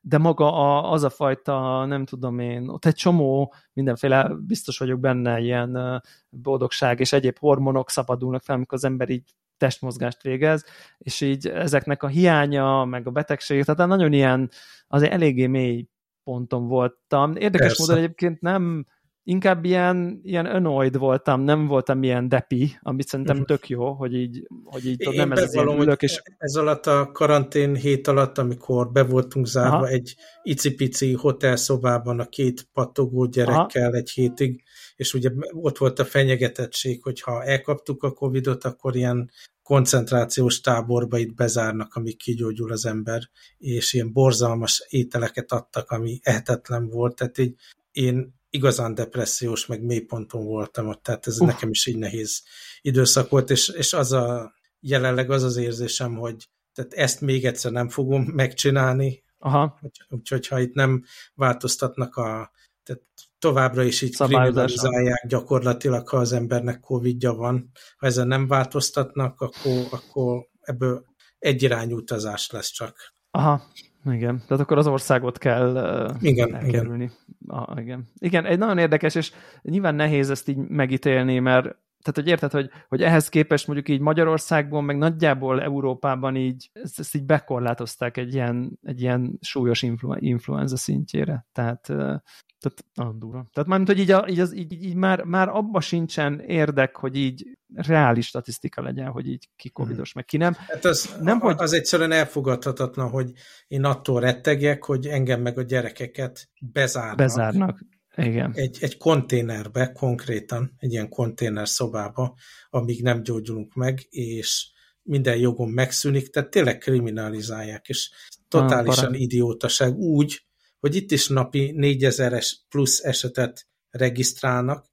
de 0.00 0.18
maga 0.18 0.52
a, 0.52 0.92
az 0.92 1.02
a 1.02 1.10
fajta, 1.10 1.84
nem 1.84 2.04
tudom 2.04 2.38
én, 2.38 2.68
ott 2.68 2.84
egy 2.84 2.94
csomó 2.94 3.54
mindenféle, 3.72 4.30
biztos 4.46 4.78
vagyok 4.78 5.00
benne, 5.00 5.40
ilyen 5.40 6.02
boldogság 6.30 7.00
és 7.00 7.12
egyéb 7.12 7.38
hormonok 7.38 7.90
szabadulnak 7.90 8.42
fel, 8.42 8.56
amikor 8.56 8.78
az 8.78 8.84
ember 8.84 9.10
így 9.10 9.34
testmozgást 9.56 10.22
végez, 10.22 10.64
és 10.98 11.20
így 11.20 11.46
ezeknek 11.46 12.02
a 12.02 12.06
hiánya, 12.06 12.84
meg 12.84 13.06
a 13.06 13.10
betegség, 13.10 13.64
tehát 13.64 13.88
nagyon 13.88 14.12
ilyen, 14.12 14.50
azért 14.86 15.12
eléggé 15.12 15.46
mély 15.46 15.88
ponton 16.24 16.68
voltam. 16.68 17.36
Érdekes 17.36 17.66
Persze. 17.66 17.82
módon 17.82 18.04
egyébként 18.04 18.40
nem 18.40 18.86
inkább 19.24 19.64
ilyen, 19.64 20.20
ilyen 20.22 20.46
annoyed 20.46 20.96
voltam, 20.96 21.40
nem 21.40 21.66
voltam 21.66 22.02
ilyen 22.02 22.28
depi, 22.28 22.78
amit 22.80 23.06
szerintem 23.06 23.36
uh-huh. 23.36 23.56
tök 23.56 23.68
jó, 23.68 23.92
hogy 23.92 24.14
így, 24.14 24.46
hogy 24.64 24.86
így 24.86 25.00
Én 25.00 25.12
nem 25.14 25.32
ez 25.32 25.42
az 25.42 25.54
ülök, 25.54 26.02
és... 26.02 26.22
Ez 26.38 26.54
alatt 26.54 26.86
a 26.86 27.10
karantén 27.12 27.74
hét 27.74 28.08
alatt, 28.08 28.38
amikor 28.38 28.92
be 28.92 29.02
voltunk 29.02 29.46
zárva 29.46 29.76
Aha. 29.76 29.86
egy 29.86 30.14
icipici 30.42 31.12
hotelszobában 31.12 32.20
a 32.20 32.26
két 32.26 32.68
pattogó 32.72 33.24
gyerekkel 33.24 33.88
Aha. 33.88 33.96
egy 33.96 34.10
hétig, 34.10 34.62
és 34.96 35.14
ugye 35.14 35.30
ott 35.52 35.78
volt 35.78 35.98
a 35.98 36.04
fenyegetettség, 36.04 37.02
hogy 37.02 37.20
ha 37.20 37.44
elkaptuk 37.44 38.02
a 38.02 38.12
Covidot, 38.12 38.64
akkor 38.64 38.96
ilyen 38.96 39.30
koncentrációs 39.62 40.60
táborba 40.60 41.18
itt 41.18 41.34
bezárnak, 41.34 41.94
amíg 41.94 42.16
kigyógyul 42.16 42.72
az 42.72 42.86
ember, 42.86 43.22
és 43.58 43.92
ilyen 43.92 44.12
borzalmas 44.12 44.86
ételeket 44.88 45.52
adtak, 45.52 45.90
ami 45.90 46.18
ehetetlen 46.22 46.88
volt, 46.88 47.16
tehát 47.16 47.38
így 47.38 47.54
én 47.92 48.40
igazán 48.52 48.94
depressziós, 48.94 49.66
meg 49.66 49.82
mélyponton 49.82 50.44
voltam 50.44 50.88
ott, 50.88 51.02
tehát 51.02 51.26
ez 51.26 51.40
uh. 51.40 51.46
nekem 51.46 51.70
is 51.70 51.86
így 51.86 51.98
nehéz 51.98 52.42
időszak 52.80 53.30
volt, 53.30 53.50
és, 53.50 53.68
és 53.68 53.92
az 53.92 54.12
a 54.12 54.54
jelenleg 54.80 55.30
az 55.30 55.42
az 55.42 55.56
érzésem, 55.56 56.14
hogy 56.14 56.48
tehát 56.74 56.92
ezt 56.92 57.20
még 57.20 57.44
egyszer 57.44 57.72
nem 57.72 57.88
fogom 57.88 58.22
megcsinálni, 58.22 59.24
Aha. 59.38 59.80
úgyhogy 60.08 60.46
ha 60.46 60.60
itt 60.60 60.74
nem 60.74 61.04
változtatnak 61.34 62.16
a 62.16 62.50
tehát 62.82 63.02
továbbra 63.38 63.82
is 63.82 64.02
így 64.02 64.16
kriminalizálják 64.16 65.26
gyakorlatilag, 65.26 66.08
ha 66.08 66.16
az 66.16 66.32
embernek 66.32 66.80
Covid-ja 66.80 67.34
van. 67.34 67.70
Ha 67.96 68.06
ezen 68.06 68.26
nem 68.26 68.46
változtatnak, 68.46 69.40
akkor, 69.40 69.86
akkor 69.90 70.46
ebből 70.60 71.04
egyirányú 71.38 71.96
utazás 71.96 72.50
lesz 72.50 72.70
csak. 72.70 73.14
Aha, 73.30 73.62
igen. 74.04 74.42
Tehát 74.46 74.62
akkor 74.62 74.78
az 74.78 74.86
országot 74.86 75.38
kell 75.38 76.08
igen, 76.20 76.54
elkerülni. 76.54 77.02
Igen. 77.02 77.12
Ah, 77.46 77.80
igen. 77.80 78.10
igen, 78.18 78.44
egy 78.44 78.58
nagyon 78.58 78.78
érdekes, 78.78 79.14
és 79.14 79.32
nyilván 79.62 79.94
nehéz 79.94 80.30
ezt 80.30 80.48
így 80.48 80.56
megítélni, 80.56 81.38
mert 81.38 81.76
tehát, 82.02 82.18
hogy 82.18 82.28
érted, 82.28 82.50
hogy, 82.50 82.70
hogy 82.88 83.02
ehhez 83.02 83.28
képest 83.28 83.66
mondjuk 83.66 83.88
így 83.88 84.00
Magyarországban, 84.00 84.84
meg 84.84 84.98
nagyjából 84.98 85.62
Európában 85.62 86.36
így, 86.36 86.70
ezt, 86.72 86.98
ezt 86.98 87.14
így 87.14 87.24
bekorlátozták 87.24 88.16
egy 88.16 88.34
ilyen, 88.34 88.78
egy 88.82 89.00
ilyen 89.00 89.38
súlyos 89.40 89.82
influ, 89.82 90.14
influenza 90.18 90.76
szintjére. 90.76 91.46
Tehát, 91.52 91.80
tehát 91.82 92.84
nagyon 92.94 93.18
durva. 93.18 93.46
Tehát 93.52 93.68
mármint, 93.68 93.90
hogy 93.90 93.98
így, 93.98 94.10
a, 94.10 94.24
így, 94.28 94.40
az, 94.40 94.56
így, 94.56 94.72
így 94.84 94.94
már, 94.94 95.24
már 95.24 95.48
abba 95.48 95.80
sincsen 95.80 96.40
érdek, 96.40 96.96
hogy 96.96 97.16
így 97.16 97.51
reális 97.74 98.26
statisztika 98.26 98.82
legyen, 98.82 99.08
hogy 99.08 99.28
így 99.28 99.48
ki 99.56 99.70
mhm. 99.74 99.82
covidos, 99.82 100.12
meg 100.12 100.24
ki 100.24 100.36
nem. 100.36 100.54
Hát 100.54 100.84
az, 100.84 101.16
nem, 101.20 101.40
hogy... 101.40 101.54
az 101.58 101.72
egyszerűen 101.72 102.12
elfogadhatatlan, 102.12 103.10
hogy 103.10 103.32
én 103.68 103.84
attól 103.84 104.20
rettegjek, 104.20 104.84
hogy 104.84 105.06
engem 105.06 105.40
meg 105.40 105.58
a 105.58 105.62
gyerekeket 105.62 106.48
bezárnak. 106.60 107.16
Bezárnak. 107.16 107.80
Igen. 108.16 108.52
Egy, 108.54 108.78
egy 108.80 108.96
konténerbe, 108.96 109.92
konkrétan, 109.92 110.74
egy 110.78 110.92
ilyen 110.92 111.08
konténer 111.08 111.68
szobába, 111.68 112.34
amíg 112.70 113.02
nem 113.02 113.22
gyógyulunk 113.22 113.74
meg, 113.74 114.06
és 114.10 114.70
minden 115.02 115.36
jogom 115.36 115.70
megszűnik, 115.70 116.30
tehát 116.30 116.50
tényleg 116.50 116.78
kriminalizálják, 116.78 117.88
és 117.88 118.10
totálisan 118.48 119.12
ah, 119.12 119.20
idiótaság 119.20 119.96
úgy, 119.96 120.46
hogy 120.78 120.94
itt 120.94 121.10
is 121.10 121.28
napi 121.28 121.74
4000-es 121.76 122.52
plusz 122.68 123.04
esetet 123.04 123.66
regisztrálnak, 123.90 124.91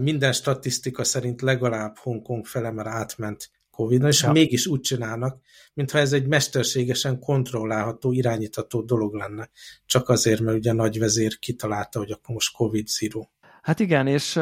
minden 0.00 0.32
statisztika 0.32 1.04
szerint 1.04 1.40
legalább 1.40 1.96
Hongkong 1.96 2.46
fele 2.46 2.70
már 2.70 2.86
átment 2.86 3.50
covid 3.70 4.04
és 4.04 4.22
ja. 4.22 4.32
mégis 4.32 4.66
úgy 4.66 4.80
csinálnak, 4.80 5.40
mintha 5.74 5.98
ez 5.98 6.12
egy 6.12 6.26
mesterségesen 6.26 7.18
kontrollálható, 7.18 8.12
irányítható 8.12 8.82
dolog 8.82 9.14
lenne. 9.14 9.50
Csak 9.86 10.08
azért, 10.08 10.40
mert 10.40 10.56
ugye 10.56 10.70
a 10.70 10.74
nagyvezér 10.74 11.38
kitalálta, 11.38 11.98
hogy 11.98 12.10
akkor 12.10 12.34
most 12.34 12.56
Covid-zero. 12.56 13.22
Hát 13.62 13.80
igen, 13.80 14.06
és 14.06 14.32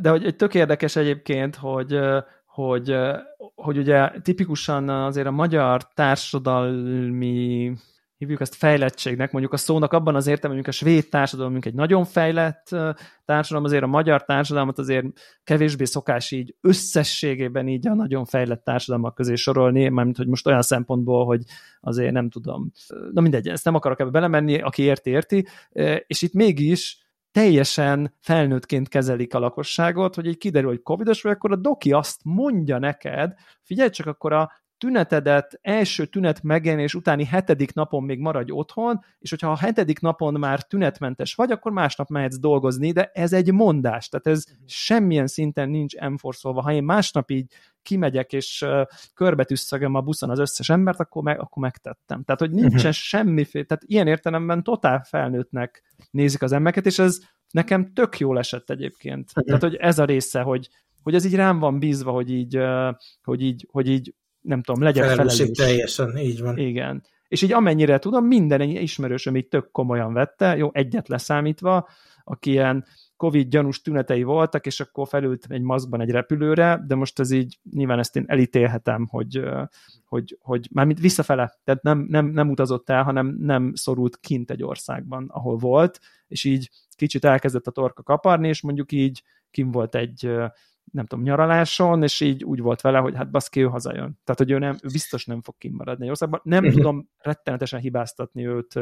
de 0.00 0.08
hogy 0.08 0.36
tök 0.36 0.54
érdekes 0.54 0.96
egyébként, 0.96 1.56
hogy 1.56 1.98
hogy, 2.46 2.96
hogy 3.54 3.78
ugye 3.78 4.10
tipikusan 4.22 4.88
azért 4.88 5.26
a 5.26 5.30
magyar 5.30 5.92
társadalmi 5.94 7.72
hívjuk 8.16 8.40
ezt 8.40 8.54
fejlettségnek, 8.54 9.32
mondjuk 9.32 9.52
a 9.52 9.56
szónak 9.56 9.92
abban 9.92 10.14
az 10.14 10.26
értelemben, 10.26 10.64
a 10.68 10.70
svéd 10.70 11.08
társadalom, 11.08 11.58
egy 11.60 11.74
nagyon 11.74 12.04
fejlett 12.04 12.76
társadalom, 13.24 13.64
azért 13.64 13.82
a 13.82 13.86
magyar 13.86 14.24
társadalmat 14.24 14.78
azért 14.78 15.06
kevésbé 15.44 15.84
szokás 15.84 16.30
így 16.30 16.54
összességében 16.60 17.68
így 17.68 17.86
a 17.86 17.94
nagyon 17.94 18.24
fejlett 18.24 18.64
társadalmak 18.64 19.14
közé 19.14 19.34
sorolni, 19.34 19.88
mármint, 19.88 20.16
hogy 20.16 20.28
most 20.28 20.46
olyan 20.46 20.62
szempontból, 20.62 21.24
hogy 21.24 21.42
azért 21.80 22.12
nem 22.12 22.30
tudom, 22.30 22.72
na 23.12 23.20
mindegy, 23.20 23.48
ezt 23.48 23.64
nem 23.64 23.74
akarok 23.74 24.00
ebbe 24.00 24.10
belemenni, 24.10 24.60
aki 24.60 24.82
érti, 24.82 25.10
érti, 25.10 25.46
és 26.06 26.22
itt 26.22 26.32
mégis 26.32 27.04
teljesen 27.32 28.14
felnőttként 28.20 28.88
kezelik 28.88 29.34
a 29.34 29.38
lakosságot, 29.38 30.14
hogy 30.14 30.26
így 30.26 30.38
kiderül, 30.38 30.68
hogy 30.68 30.82
covidos 30.82 31.22
vagy, 31.22 31.32
akkor 31.32 31.52
a 31.52 31.56
doki 31.56 31.92
azt 31.92 32.20
mondja 32.24 32.78
neked, 32.78 33.34
figyelj 33.62 33.90
csak, 33.90 34.06
akkor 34.06 34.32
a 34.32 34.52
tünetedet 34.78 35.58
első 35.62 36.04
tünet 36.04 36.42
megjelenés 36.42 36.94
utáni 36.94 37.24
hetedik 37.24 37.74
napon 37.74 38.02
még 38.02 38.18
maradj 38.18 38.50
otthon, 38.50 39.04
és 39.18 39.30
hogyha 39.30 39.50
a 39.50 39.56
hetedik 39.56 40.00
napon 40.00 40.34
már 40.34 40.62
tünetmentes 40.62 41.34
vagy, 41.34 41.50
akkor 41.50 41.72
másnap 41.72 42.08
mehetsz 42.08 42.38
dolgozni, 42.38 42.92
de 42.92 43.10
ez 43.14 43.32
egy 43.32 43.52
mondás, 43.52 44.08
tehát 44.08 44.26
ez 44.26 44.44
uh-huh. 44.48 44.66
semmilyen 44.66 45.26
szinten 45.26 45.68
nincs 45.68 45.94
enforszolva. 45.94 46.62
Ha 46.62 46.72
én 46.72 46.84
másnap 46.84 47.30
így 47.30 47.52
kimegyek, 47.82 48.32
és 48.32 48.62
uh, 49.18 49.96
a 49.96 50.00
buszon 50.00 50.30
az 50.30 50.38
összes 50.38 50.68
embert, 50.68 51.00
akkor, 51.00 51.22
meg, 51.22 51.40
akkor 51.40 51.62
megtettem. 51.62 52.22
Tehát, 52.22 52.40
hogy 52.40 52.50
nincsen 52.50 52.76
uh-huh. 52.76 52.92
semmiféle, 52.92 53.64
tehát 53.64 53.84
ilyen 53.86 54.06
értelemben 54.06 54.62
totál 54.62 55.04
felnőttnek 55.08 55.82
nézik 56.10 56.42
az 56.42 56.52
embereket, 56.52 56.86
és 56.86 56.98
ez 56.98 57.20
nekem 57.50 57.92
tök 57.92 58.18
jól 58.18 58.38
esett 58.38 58.70
egyébként. 58.70 59.28
Uh-huh. 59.28 59.44
Tehát, 59.44 59.62
hogy 59.62 59.74
ez 59.74 59.98
a 59.98 60.04
része, 60.04 60.40
hogy, 60.40 60.68
hogy 61.02 61.14
ez 61.14 61.24
így 61.24 61.34
rám 61.34 61.58
van 61.58 61.78
bízva, 61.78 62.10
hogy 62.10 62.30
így, 62.30 62.58
hogy 63.22 63.42
így, 63.42 63.68
hogy 63.70 63.88
így 63.88 64.14
nem 64.46 64.62
tudom, 64.62 64.82
legyen 64.82 65.08
felelős. 65.08 65.50
teljesen, 65.50 66.18
így 66.18 66.40
van. 66.40 66.58
Igen. 66.58 67.02
És 67.28 67.42
így 67.42 67.52
amennyire 67.52 67.98
tudom, 67.98 68.26
minden 68.26 68.60
ismerősöm 68.60 69.36
így 69.36 69.48
tök 69.48 69.70
komolyan 69.70 70.12
vette, 70.12 70.56
jó, 70.56 70.70
egyet 70.72 71.08
leszámítva, 71.08 71.88
aki 72.24 72.50
ilyen 72.50 72.84
Covid 73.16 73.48
gyanús 73.48 73.82
tünetei 73.82 74.22
voltak, 74.22 74.66
és 74.66 74.80
akkor 74.80 75.08
felült 75.08 75.46
egy 75.48 75.60
maszkban 75.60 76.00
egy 76.00 76.10
repülőre, 76.10 76.84
de 76.86 76.94
most 76.94 77.18
ez 77.18 77.30
így, 77.30 77.58
nyilván 77.70 77.98
ezt 77.98 78.16
én 78.16 78.24
elítélhetem, 78.26 79.06
hogy, 79.10 79.42
hogy, 80.04 80.38
hogy 80.40 80.68
mármint 80.72 81.00
visszafele, 81.00 81.58
tehát 81.64 81.82
nem, 81.82 82.06
nem, 82.08 82.26
nem 82.26 82.50
utazott 82.50 82.90
el, 82.90 83.02
hanem 83.02 83.36
nem 83.40 83.72
szorult 83.74 84.18
kint 84.20 84.50
egy 84.50 84.62
országban, 84.62 85.26
ahol 85.28 85.56
volt, 85.56 86.00
és 86.28 86.44
így 86.44 86.70
kicsit 86.96 87.24
elkezdett 87.24 87.66
a 87.66 87.70
torka 87.70 88.02
kaparni, 88.02 88.48
és 88.48 88.62
mondjuk 88.62 88.92
így 88.92 89.22
kim 89.50 89.70
volt 89.70 89.94
egy 89.94 90.30
nem 90.92 91.06
tudom, 91.06 91.24
nyaraláson, 91.24 92.02
és 92.02 92.20
így 92.20 92.44
úgy 92.44 92.60
volt 92.60 92.80
vele, 92.80 92.98
hogy 92.98 93.14
hát 93.16 93.30
baszki, 93.30 93.60
ő 93.60 93.64
hazajön. 93.64 94.18
Tehát, 94.24 94.38
hogy 94.38 94.50
ő, 94.50 94.58
nem, 94.58 94.76
ő 94.82 94.88
biztos 94.92 95.24
nem 95.24 95.42
fog 95.42 95.54
kimaradni 95.58 96.08
országban. 96.08 96.40
Nem 96.44 96.64
uh-huh. 96.64 96.76
tudom 96.76 97.08
rettenetesen 97.18 97.80
hibáztatni 97.80 98.46
őt 98.46 98.80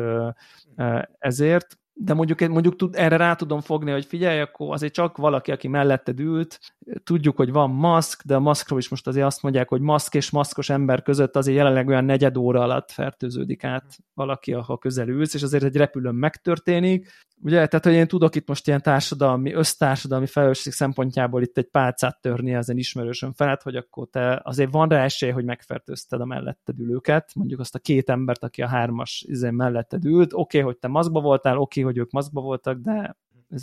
ezért, 1.19 1.79
de 1.97 2.15
mondjuk, 2.15 2.49
mondjuk 2.49 2.77
tud, 2.77 2.95
erre 2.97 3.17
rá 3.17 3.35
tudom 3.35 3.61
fogni, 3.61 3.91
hogy 3.91 4.05
figyelj, 4.05 4.41
akkor 4.41 4.73
azért 4.73 4.93
csak 4.93 5.17
valaki, 5.17 5.51
aki 5.51 5.69
melletted 5.69 6.21
ült, 6.21 6.59
tudjuk, 7.05 7.37
hogy 7.37 7.53
van 7.53 7.71
maszk, 7.71 8.23
de 8.25 8.35
a 8.35 8.41
maszkról 8.41 8.79
is 8.79 8.89
most 8.89 9.07
azért 9.07 9.27
azt 9.27 9.43
mondják, 9.43 9.69
hogy 9.69 9.81
maszk 9.81 10.15
és 10.15 10.31
maszkos 10.31 10.71
ember 10.71 11.03
között 11.03 11.37
azért 11.37 11.57
jelenleg 11.57 11.89
olyan 11.89 12.05
negyed 12.05 12.37
óra 12.37 12.61
alatt 12.61 12.91
fertőződik 12.91 13.65
át 13.65 13.97
valaki, 14.15 14.53
ha 14.53 14.79
közel 14.79 15.09
ülsz, 15.09 15.35
és 15.35 15.43
azért 15.43 15.65
egy 15.65 15.77
repülőn 15.77 16.15
megtörténik. 16.15 17.11
Ugye, 17.43 17.67
tehát, 17.67 17.85
hogy 17.85 17.95
én 17.95 18.07
tudok 18.07 18.35
itt 18.35 18.49
most 18.49 18.67
ilyen 18.67 18.83
társadalmi, 18.83 19.53
össztársadalmi 19.53 20.27
felelősség 20.27 20.73
szempontjából 20.73 21.43
itt 21.43 21.59
egy 21.59 21.69
pálcát 21.69 22.21
törni 22.21 22.55
ezen 22.55 22.77
ismerősön 22.77 23.33
felett, 23.33 23.63
hogy 23.63 23.77
akkor 23.77 24.09
te 24.11 24.41
azért 24.45 24.73
van 24.73 24.89
rá 24.89 25.05
esély, 25.05 25.31
hogy 25.31 25.45
megfertőzted 25.45 26.21
a 26.21 26.25
melletted 26.25 26.81
ülőket, 26.81 27.31
mondjuk 27.35 27.61
azt 27.61 27.75
a 27.75 27.79
két 27.79 28.11
embert, 28.11 28.45
aki 28.45 28.63
a 28.63 28.69
hármas 28.69 29.25
izén 29.29 29.55
melletted 29.55 30.05
ült, 30.05 30.33
oké, 30.33 30.59
okay, 30.59 30.71
hogy 30.71 30.79
te 30.79 30.89
maszkba 30.89 31.21
voltál, 31.21 31.59
oké, 31.59 31.81
okay, 31.81 31.93
hogy 31.93 32.01
ők 32.01 32.11
maszkba 32.11 32.41
voltak, 32.41 32.79
de 32.79 33.17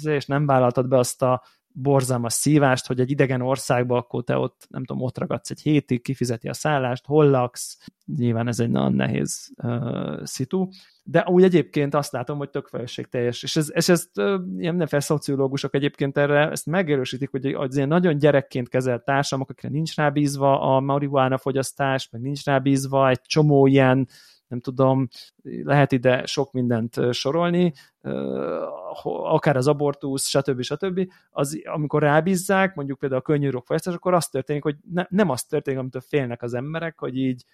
és 0.03 0.26
nem 0.26 0.45
vállaltad 0.45 0.88
be 0.88 0.97
azt 0.97 1.22
a 1.22 1.43
borzalmas 1.74 2.34
szívást, 2.34 2.88
hogy 2.88 2.99
egy 2.99 3.11
idegen 3.11 3.41
országba, 3.41 3.97
akkor 3.97 4.24
te 4.24 4.38
ott, 4.38 4.67
nem 4.69 4.86
tudom, 4.86 5.03
ott 5.03 5.17
ragadsz 5.17 5.49
egy 5.49 5.61
hétig, 5.61 6.01
kifizeti 6.01 6.47
a 6.47 6.53
szállást, 6.53 7.05
hol 7.05 7.30
laksz, 7.30 7.78
nyilván 8.15 8.47
ez 8.47 8.59
egy 8.59 8.69
nagyon 8.69 8.93
nehéz 8.93 9.51
uh, 9.63 10.24
szitu, 10.24 10.67
de 11.03 11.26
úgy 11.28 11.43
egyébként 11.43 11.95
azt 11.95 12.11
látom, 12.11 12.38
hogy 12.38 12.49
tök 12.49 12.69
teljes, 13.09 13.43
és, 13.43 13.55
ez, 13.55 13.72
és 13.74 13.89
ezt 13.89 14.17
uh, 14.17 14.26
ilyen 14.26 14.72
mindenféle 14.72 15.01
szociológusok 15.01 15.76
egyébként 15.76 16.17
erre 16.17 16.49
ezt 16.49 16.65
megerősítik, 16.65 17.30
hogy 17.30 17.45
az 17.45 17.76
ilyen 17.76 17.88
nagyon 17.88 18.17
gyerekként 18.17 18.69
kezelt 18.69 19.03
társadalmak, 19.03 19.49
akikre 19.49 19.69
nincs 19.69 19.95
rábízva 19.95 20.76
a 20.76 20.80
marihuána 20.80 21.38
fogyasztás, 21.38 22.09
meg 22.09 22.22
nincs 22.22 22.43
rábízva 22.43 23.09
egy 23.09 23.22
csomó 23.22 23.67
ilyen 23.67 24.07
nem 24.52 24.60
tudom, 24.60 25.08
lehet 25.43 25.91
ide 25.91 26.26
sok 26.26 26.52
mindent 26.52 27.14
sorolni, 27.14 27.74
akár 29.04 29.58
az 29.58 29.68
abortusz, 29.68 30.28
stb. 30.28 30.62
stb. 30.62 31.12
Az, 31.30 31.62
amikor 31.64 32.02
rábízzák, 32.02 32.76
mondjuk 32.76 32.99
például 32.99 33.22
a 33.22 33.24
könnyű 33.24 33.49
fogyasztás, 33.66 33.93
akkor 33.93 34.14
az 34.14 34.28
történik, 34.28 34.64
hogy 34.64 34.76
ne, 34.91 35.06
nem 35.10 35.30
az 35.30 35.43
történik, 35.43 35.80
amitől 35.80 36.02
félnek 36.02 36.41
az 36.41 36.54
emberek, 36.54 36.99
hogy 36.99 37.18
így 37.18 37.45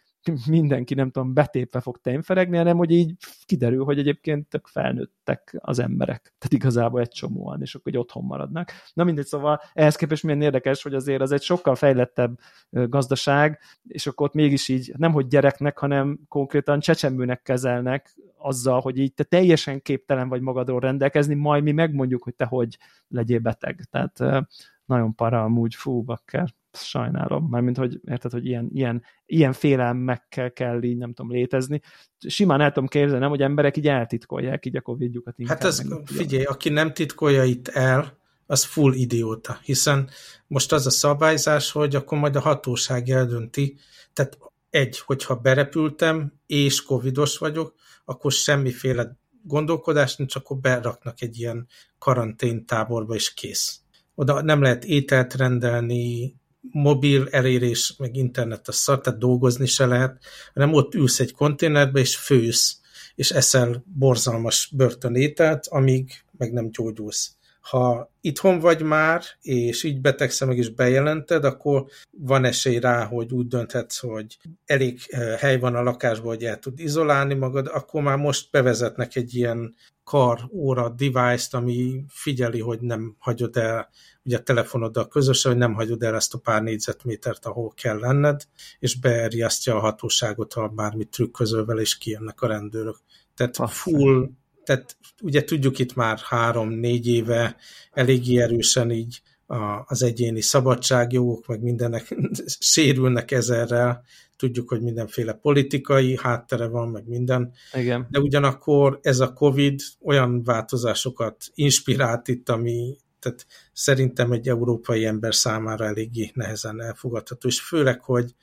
mindenki, 0.48 0.94
nem 0.94 1.12
tudom, 1.12 1.34
betépve 1.34 1.80
fog 1.80 1.98
tejnferegni, 1.98 2.58
hanem 2.58 2.78
hogy 2.78 2.92
így 2.92 3.16
kiderül, 3.46 3.84
hogy 3.84 4.00
egyébként 4.00 4.48
tök 4.48 4.68
felnőttek 4.68 5.56
az 5.60 5.80
emberek. 5.80 6.22
Tehát 6.22 6.54
igazából 6.54 7.02
egy 7.02 7.10
csomóan, 7.10 7.62
és 7.62 7.76
akkor 7.76 7.92
egy 7.92 7.98
otthon 7.98 8.24
maradnak. 8.24 8.72
Na 8.94 9.04
mindegy, 9.04 9.26
szóval 9.26 9.62
ehhez 9.74 9.96
képest 9.96 10.24
milyen 10.24 10.42
érdekes, 10.42 10.84
hogy 10.84 10.94
azért 10.94 11.22
az 11.22 11.32
egy 11.32 11.42
sokkal 11.42 11.76
fejlettebb 11.76 12.40
gazdaság, 12.70 13.60
és 13.88 14.08
akkor 14.08 14.28
ott 14.28 14.34
mégis 14.34 14.68
így 14.68 14.94
nem 14.98 15.12
hogy 15.12 15.28
gyereknek, 15.28 15.78
hanem 15.78 16.20
konkrétan 16.28 16.80
csecsemőnek 16.80 17.42
kezelnek 17.42 18.16
azzal, 18.38 18.80
hogy 18.80 18.98
így 18.98 19.14
te 19.14 19.24
teljesen 19.24 19.82
képtelen 19.82 20.30
vagy 20.30 20.42
magadról 20.42 20.80
rendelkezni, 20.80 21.36
majd 21.36 21.64
mi 21.64 21.72
megmondjuk, 21.72 22.24
hogy 22.24 22.36
te 22.36 22.46
hogy 22.46 22.78
legyél 23.08 23.40
beteg. 23.40 23.84
Tehát 23.90 24.46
nagyon 24.86 25.16
para 25.16 25.44
amúgy, 25.44 25.76
fú, 25.76 26.02
bakker, 26.02 26.54
sajnálom. 26.84 27.48
Mármint, 27.50 27.78
hogy 27.78 28.00
érted, 28.08 28.32
hogy 28.32 28.46
ilyen, 28.46 28.70
ilyen, 28.74 29.04
ilyen 29.26 29.54
félelmekkel 29.54 30.52
kell 30.52 30.84
így, 30.84 30.98
nem 30.98 31.14
tudom, 31.14 31.32
létezni. 31.32 31.82
Simán 32.28 32.62
el 32.62 32.72
tudom 32.72 32.90
képzelni, 32.90 33.26
hogy 33.26 33.42
emberek 33.42 33.78
így 33.78 33.88
eltitkolják 33.88 34.66
így 34.66 34.76
a 34.76 34.82
Covid-jukat. 34.82 35.36
Hát 35.46 35.64
ez, 35.64 35.82
figyelj, 36.06 36.44
aki 36.44 36.70
nem 36.70 36.94
titkolja 36.94 37.44
itt 37.44 37.68
el, 37.68 38.18
az 38.48 38.64
full 38.64 38.94
idióta, 38.94 39.60
hiszen 39.64 40.10
most 40.48 40.72
az 40.72 40.86
a 40.86 40.90
szabályzás, 40.90 41.72
hogy 41.72 41.96
akkor 41.96 42.18
majd 42.18 42.36
a 42.36 42.40
hatóság 42.40 43.10
eldönti, 43.10 43.78
tehát 44.14 44.38
egy, 44.70 45.00
hogyha 45.00 45.36
berepültem, 45.36 46.34
és 46.46 46.84
covidos 46.84 47.38
vagyok, 47.38 47.76
akkor 48.06 48.32
semmiféle 48.32 49.18
gondolkodás 49.44 50.16
nincs, 50.16 50.36
akkor 50.36 50.58
beraknak 50.58 51.22
egy 51.22 51.40
ilyen 51.40 51.68
karanténtáborba, 51.98 53.16
és 53.16 53.34
kész. 53.34 53.80
Oda 54.16 54.42
nem 54.42 54.62
lehet 54.62 54.86
ételt 54.86 55.34
rendelni, 55.34 56.36
mobil 56.72 57.28
elérés, 57.32 57.96
meg 57.98 58.16
internet 58.16 58.68
a 58.68 58.72
szar, 58.72 59.02
tehát 59.02 59.20
dolgozni 59.20 59.66
se 59.66 59.86
lehet, 59.86 60.24
hanem 60.54 60.74
ott 60.74 60.94
ülsz 60.94 61.20
egy 61.20 61.34
konténerbe, 61.34 62.00
és 62.00 62.16
fősz, 62.16 62.80
és 63.16 63.32
eszel 63.32 63.84
borzalmas 63.86 64.70
börtönételt, 64.76 65.68
amíg 65.68 66.24
meg 66.38 66.54
nem 66.54 66.72
gyógyulsz. 66.72 67.37
Ha 67.70 68.12
itthon 68.22 68.60
vagy 68.60 68.82
már, 68.82 69.24
és 69.42 69.84
így 69.84 70.02
betegszem 70.02 70.48
meg 70.48 70.58
is 70.58 70.70
bejelented, 70.70 71.44
akkor 71.44 71.86
van 72.12 72.46
esély 72.46 72.80
rá, 72.80 73.06
hogy 73.06 73.32
úgy 73.32 73.48
dönthetsz, 73.48 74.00
hogy 74.00 74.38
elég 74.66 75.00
eh, 75.08 75.38
hely 75.38 75.60
van 75.60 75.76
a 75.76 75.82
lakásban, 75.82 76.28
hogy 76.28 76.44
el 76.44 76.60
tud 76.60 76.80
izolálni 76.80 77.34
magad, 77.34 77.68
akkor 77.68 78.02
már 78.02 78.18
most 78.18 78.52
bevezetnek 78.52 79.16
egy 79.16 79.36
ilyen 79.36 79.76
kar, 80.04 80.50
óra, 80.52 80.90
device-t, 80.90 81.54
ami 81.54 82.04
figyeli, 82.08 82.60
hogy 82.60 82.80
nem 82.82 83.16
hagyod 83.20 83.58
el 83.58 83.90
ugye 84.24 84.38
a 84.38 84.44
telefonoddal 84.44 85.08
közösen, 85.08 85.52
hogy 85.52 85.62
nem 85.62 85.74
hagyod 85.74 86.04
el 86.04 86.16
ezt 86.16 86.34
a 86.34 86.38
pár 86.38 86.62
négyzetmétert, 86.62 87.46
ahol 87.46 87.74
kell 87.76 88.00
lenned, 88.00 88.44
és 88.80 89.00
beerjesztje 89.00 89.74
a 89.74 89.80
hatóságot, 89.80 90.54
ha 90.54 90.68
bármit 90.68 91.10
trükközöl 91.10 91.66
vele, 91.66 91.82
és 91.82 91.98
kijönnek 91.98 92.42
a 92.42 92.48
rendőrök. 92.48 92.98
Tehát 93.36 93.72
full, 93.72 94.30
tehát 94.68 94.98
ugye 95.22 95.44
tudjuk 95.44 95.80
itt 95.80 95.96
már 95.96 96.20
három-négy 96.20 97.08
éve 97.08 97.56
eléggé 97.92 98.38
erősen 98.38 98.92
így 98.92 99.22
a, 99.46 99.84
az 99.86 100.04
egyéni 100.04 100.42
szabadságjogok, 100.42 101.48
meg 101.48 101.62
mindenek 101.62 102.16
sérülnek 102.60 103.32
ezerrel, 103.32 104.04
tudjuk, 104.36 104.70
hogy 104.70 104.82
mindenféle 104.82 105.34
politikai 105.34 106.18
háttere 106.22 106.68
van, 106.68 106.90
meg 106.90 107.08
minden. 107.08 107.54
Igen. 107.74 108.08
De 108.10 108.20
ugyanakkor 108.20 109.00
ez 109.02 109.20
a 109.20 109.34
Covid 109.34 109.80
olyan 110.02 110.44
változásokat 110.44 111.46
inspirált 111.54 112.28
itt, 112.28 112.50
ami 112.50 112.98
tehát 113.20 113.46
szerintem 113.74 114.32
egy 114.32 114.50
európai 114.50 115.06
ember 115.06 115.36
számára 115.36 115.86
eléggé 115.86 116.32
nehezen 116.34 116.82
elfogadható, 116.82 117.48
és 117.48 117.62
főleg, 117.62 118.02
hogy 118.02 118.36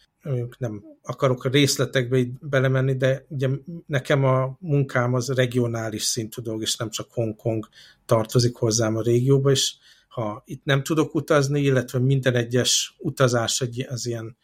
nem 0.59 0.85
akarok 1.03 1.45
a 1.45 1.49
részletekbe 1.49 2.19
belemenni, 2.41 2.97
de 2.97 3.25
ugye 3.29 3.49
nekem 3.87 4.25
a 4.25 4.57
munkám 4.61 5.15
az 5.15 5.29
regionális 5.29 6.03
szintű 6.03 6.43
dolog, 6.43 6.63
és 6.63 6.77
nem 6.77 6.91
csak 6.91 7.13
Hongkong 7.13 7.69
tartozik 8.05 8.57
hozzám 8.57 8.97
a 8.97 9.03
régióba, 9.03 9.51
és 9.51 9.75
ha 10.09 10.43
itt 10.47 10.65
nem 10.65 10.83
tudok 10.83 11.15
utazni, 11.15 11.61
illetve 11.61 11.99
minden 11.99 12.35
egyes 12.35 12.95
utazás 12.99 13.61
egy, 13.61 13.87
az 13.89 14.07
ilyen 14.07 14.37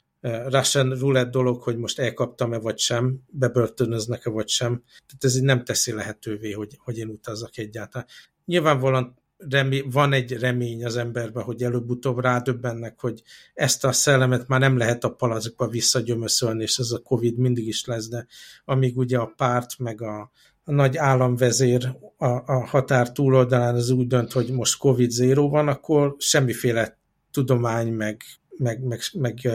Russian 0.49 0.99
roulette 0.99 1.31
dolog, 1.31 1.63
hogy 1.63 1.77
most 1.77 1.99
elkaptam-e 1.99 2.59
vagy 2.59 2.79
sem, 2.79 3.21
bebörtönöznek-e 3.31 4.31
vagy 4.31 4.49
sem. 4.49 4.83
Tehát 5.07 5.25
ez 5.25 5.37
így 5.37 5.43
nem 5.43 5.65
teszi 5.65 5.93
lehetővé, 5.93 6.53
hogy, 6.53 6.79
hogy 6.79 6.99
én 6.99 7.09
utazzak 7.09 7.59
egyáltalán. 7.59 8.07
Nyilvánvalóan 8.45 9.19
remé, 9.49 9.81
van 9.81 10.13
egy 10.13 10.33
remény 10.33 10.85
az 10.85 10.97
emberben, 10.97 11.43
hogy 11.43 11.63
előbb-utóbb 11.63 12.19
rádöbbennek, 12.19 13.01
hogy 13.01 13.23
ezt 13.55 13.85
a 13.85 13.93
szellemet 13.93 14.49
már 14.49 14.61
nem 14.61 14.77
lehet 14.77 15.05
a 15.05 15.13
palackba 15.15 15.69
visszagyömöszölni, 15.69 16.63
és 16.63 16.79
ez 16.79 16.91
a 16.91 17.03
Covid 17.03 17.39
mindig 17.39 17.67
is 17.67 17.85
lesz, 17.85 18.09
de 18.09 18.27
amíg 18.65 18.99
ugye 18.99 19.19
a 19.19 19.33
párt 19.37 19.79
meg 19.79 20.03
a, 20.03 20.31
nagy 20.65 20.97
államvezér 20.97 21.97
a, 22.17 22.27
a 22.27 22.67
határ 22.67 23.13
túloldalán 23.13 23.75
az 23.75 23.91
úgy 23.91 24.07
dönt, 24.07 24.33
hogy 24.33 24.51
most 24.51 24.79
Covid 24.79 25.11
zéró 25.11 25.49
van, 25.49 25.69
akkor 25.69 26.15
semmiféle 26.19 26.99
tudomány 27.31 27.93
meg, 27.93 28.23
meg, 28.57 28.83
meg, 28.83 29.01
meg 29.13 29.49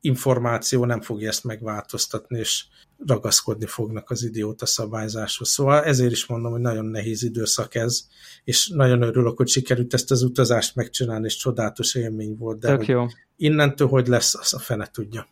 információ 0.00 0.84
nem 0.84 1.00
fogja 1.00 1.28
ezt 1.28 1.44
megváltoztatni, 1.44 2.38
és 2.38 2.64
ragaszkodni 3.06 3.66
fognak 3.66 4.10
az 4.10 4.24
idióta 4.24 4.66
szabályzáshoz. 4.66 5.48
Szóval 5.48 5.82
ezért 5.82 6.12
is 6.12 6.26
mondom, 6.26 6.52
hogy 6.52 6.60
nagyon 6.60 6.84
nehéz 6.84 7.22
időszak 7.22 7.74
ez, 7.74 8.06
és 8.44 8.68
nagyon 8.68 9.02
örülök, 9.02 9.36
hogy 9.36 9.48
sikerült 9.48 9.94
ezt 9.94 10.10
az 10.10 10.22
utazást 10.22 10.76
megcsinálni, 10.76 11.24
és 11.24 11.36
csodálatos 11.36 11.94
élmény 11.94 12.36
volt, 12.38 12.58
de 12.58 12.68
Tök 12.68 12.86
jó. 12.86 13.06
innentől 13.36 13.88
hogy 13.88 14.06
lesz, 14.06 14.34
az 14.34 14.54
a 14.54 14.58
fene 14.58 14.86
tudja. 14.86 15.26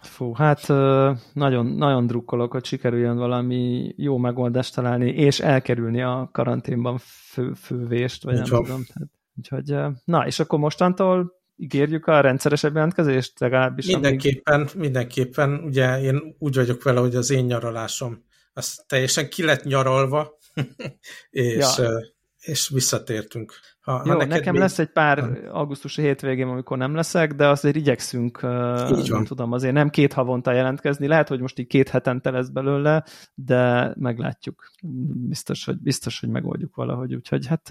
Fú, 0.00 0.32
hát 0.32 0.68
nagyon, 1.32 1.66
nagyon 1.66 2.06
drukkolok, 2.06 2.52
hogy 2.52 2.64
sikerüljön 2.64 3.16
valami 3.16 3.92
jó 3.96 4.16
megoldást 4.16 4.74
találni, 4.74 5.08
és 5.10 5.40
elkerülni 5.40 6.02
a 6.02 6.28
karanténban 6.32 6.98
fő, 6.98 7.52
fővést, 7.52 8.22
vagy 8.22 8.34
Úgy 8.34 8.40
nem 8.40 8.50
van. 8.50 8.62
tudom. 8.64 8.84
Tehát, 8.84 9.08
úgyhogy, 9.36 9.96
na, 10.04 10.26
és 10.26 10.38
akkor 10.38 10.58
mostantól 10.58 11.34
ígérjük 11.56 12.06
a 12.06 12.20
rendszeresebb 12.20 12.74
jelentkezést 12.74 13.40
legalábbis? 13.40 13.86
Mindenképpen, 13.86 14.54
amíg... 14.60 14.74
mindenképpen. 14.74 15.60
Ugye 15.64 16.00
én 16.00 16.36
úgy 16.38 16.54
vagyok 16.54 16.82
vele, 16.82 17.00
hogy 17.00 17.14
az 17.14 17.30
én 17.30 17.44
nyaralásom 17.44 18.24
az 18.56 18.84
teljesen 18.86 19.28
ki 19.28 19.42
lett 19.44 19.64
nyaralva, 19.64 20.38
és, 21.30 21.78
ja. 21.78 22.00
és 22.40 22.68
visszatértünk. 22.68 23.54
Ha, 23.80 24.02
Jó, 24.04 24.12
ha 24.12 24.24
nekem 24.24 24.52
még... 24.52 24.62
lesz 24.62 24.78
egy 24.78 24.92
pár 24.92 25.18
augusztusi 25.52 26.02
hétvégém, 26.02 26.48
amikor 26.48 26.76
nem 26.78 26.94
leszek, 26.94 27.34
de 27.34 27.48
azért 27.48 27.76
igyekszünk, 27.76 28.40
Így 28.98 29.08
van. 29.08 29.24
tudom, 29.24 29.52
azért 29.52 29.74
nem 29.74 29.90
két 29.90 30.12
havonta 30.12 30.52
jelentkezni. 30.52 31.06
Lehet, 31.06 31.28
hogy 31.28 31.40
most 31.40 31.58
így 31.58 31.66
két 31.66 31.88
hetente 31.88 32.30
lesz 32.30 32.48
belőle, 32.48 33.04
de 33.34 33.92
meglátjuk. 33.98 34.70
Biztos, 35.28 35.64
hogy, 35.64 35.78
biztos, 35.78 36.20
hogy 36.20 36.28
megoldjuk 36.28 36.74
valahogy. 36.74 37.14
Úgyhogy 37.14 37.46
hát 37.46 37.70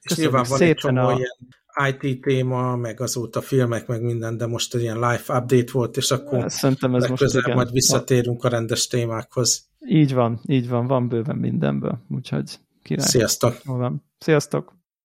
és 0.00 0.16
nyilván 0.16 0.44
van 0.48 0.58
szépen 0.58 0.98
egy 0.98 1.04
a... 1.04 1.12
ilyen 1.12 1.36
IT 1.90 2.20
téma, 2.20 2.76
meg 2.76 3.00
azóta 3.00 3.40
filmek, 3.40 3.86
meg 3.86 4.02
minden, 4.02 4.36
de 4.36 4.46
most 4.46 4.74
egy 4.74 4.80
ilyen 4.80 4.94
live 4.94 5.22
update 5.28 5.72
volt, 5.72 5.96
és 5.96 6.10
akkor 6.10 6.50
Szerintem 6.50 6.94
ez 6.94 7.06
most 7.06 7.34
igen. 7.34 7.54
majd 7.54 7.72
visszatérünk 7.72 8.44
a 8.44 8.48
rendes 8.48 8.86
témákhoz. 8.86 9.68
Így 9.88 10.14
van, 10.14 10.40
így 10.46 10.68
van, 10.68 10.86
van 10.86 11.08
bőven 11.08 11.36
mindenből, 11.36 11.98
úgyhogy 12.10 12.58
király. 12.82 13.06
Sziasztok! 13.06 13.60
Sziasztok! 14.18 14.80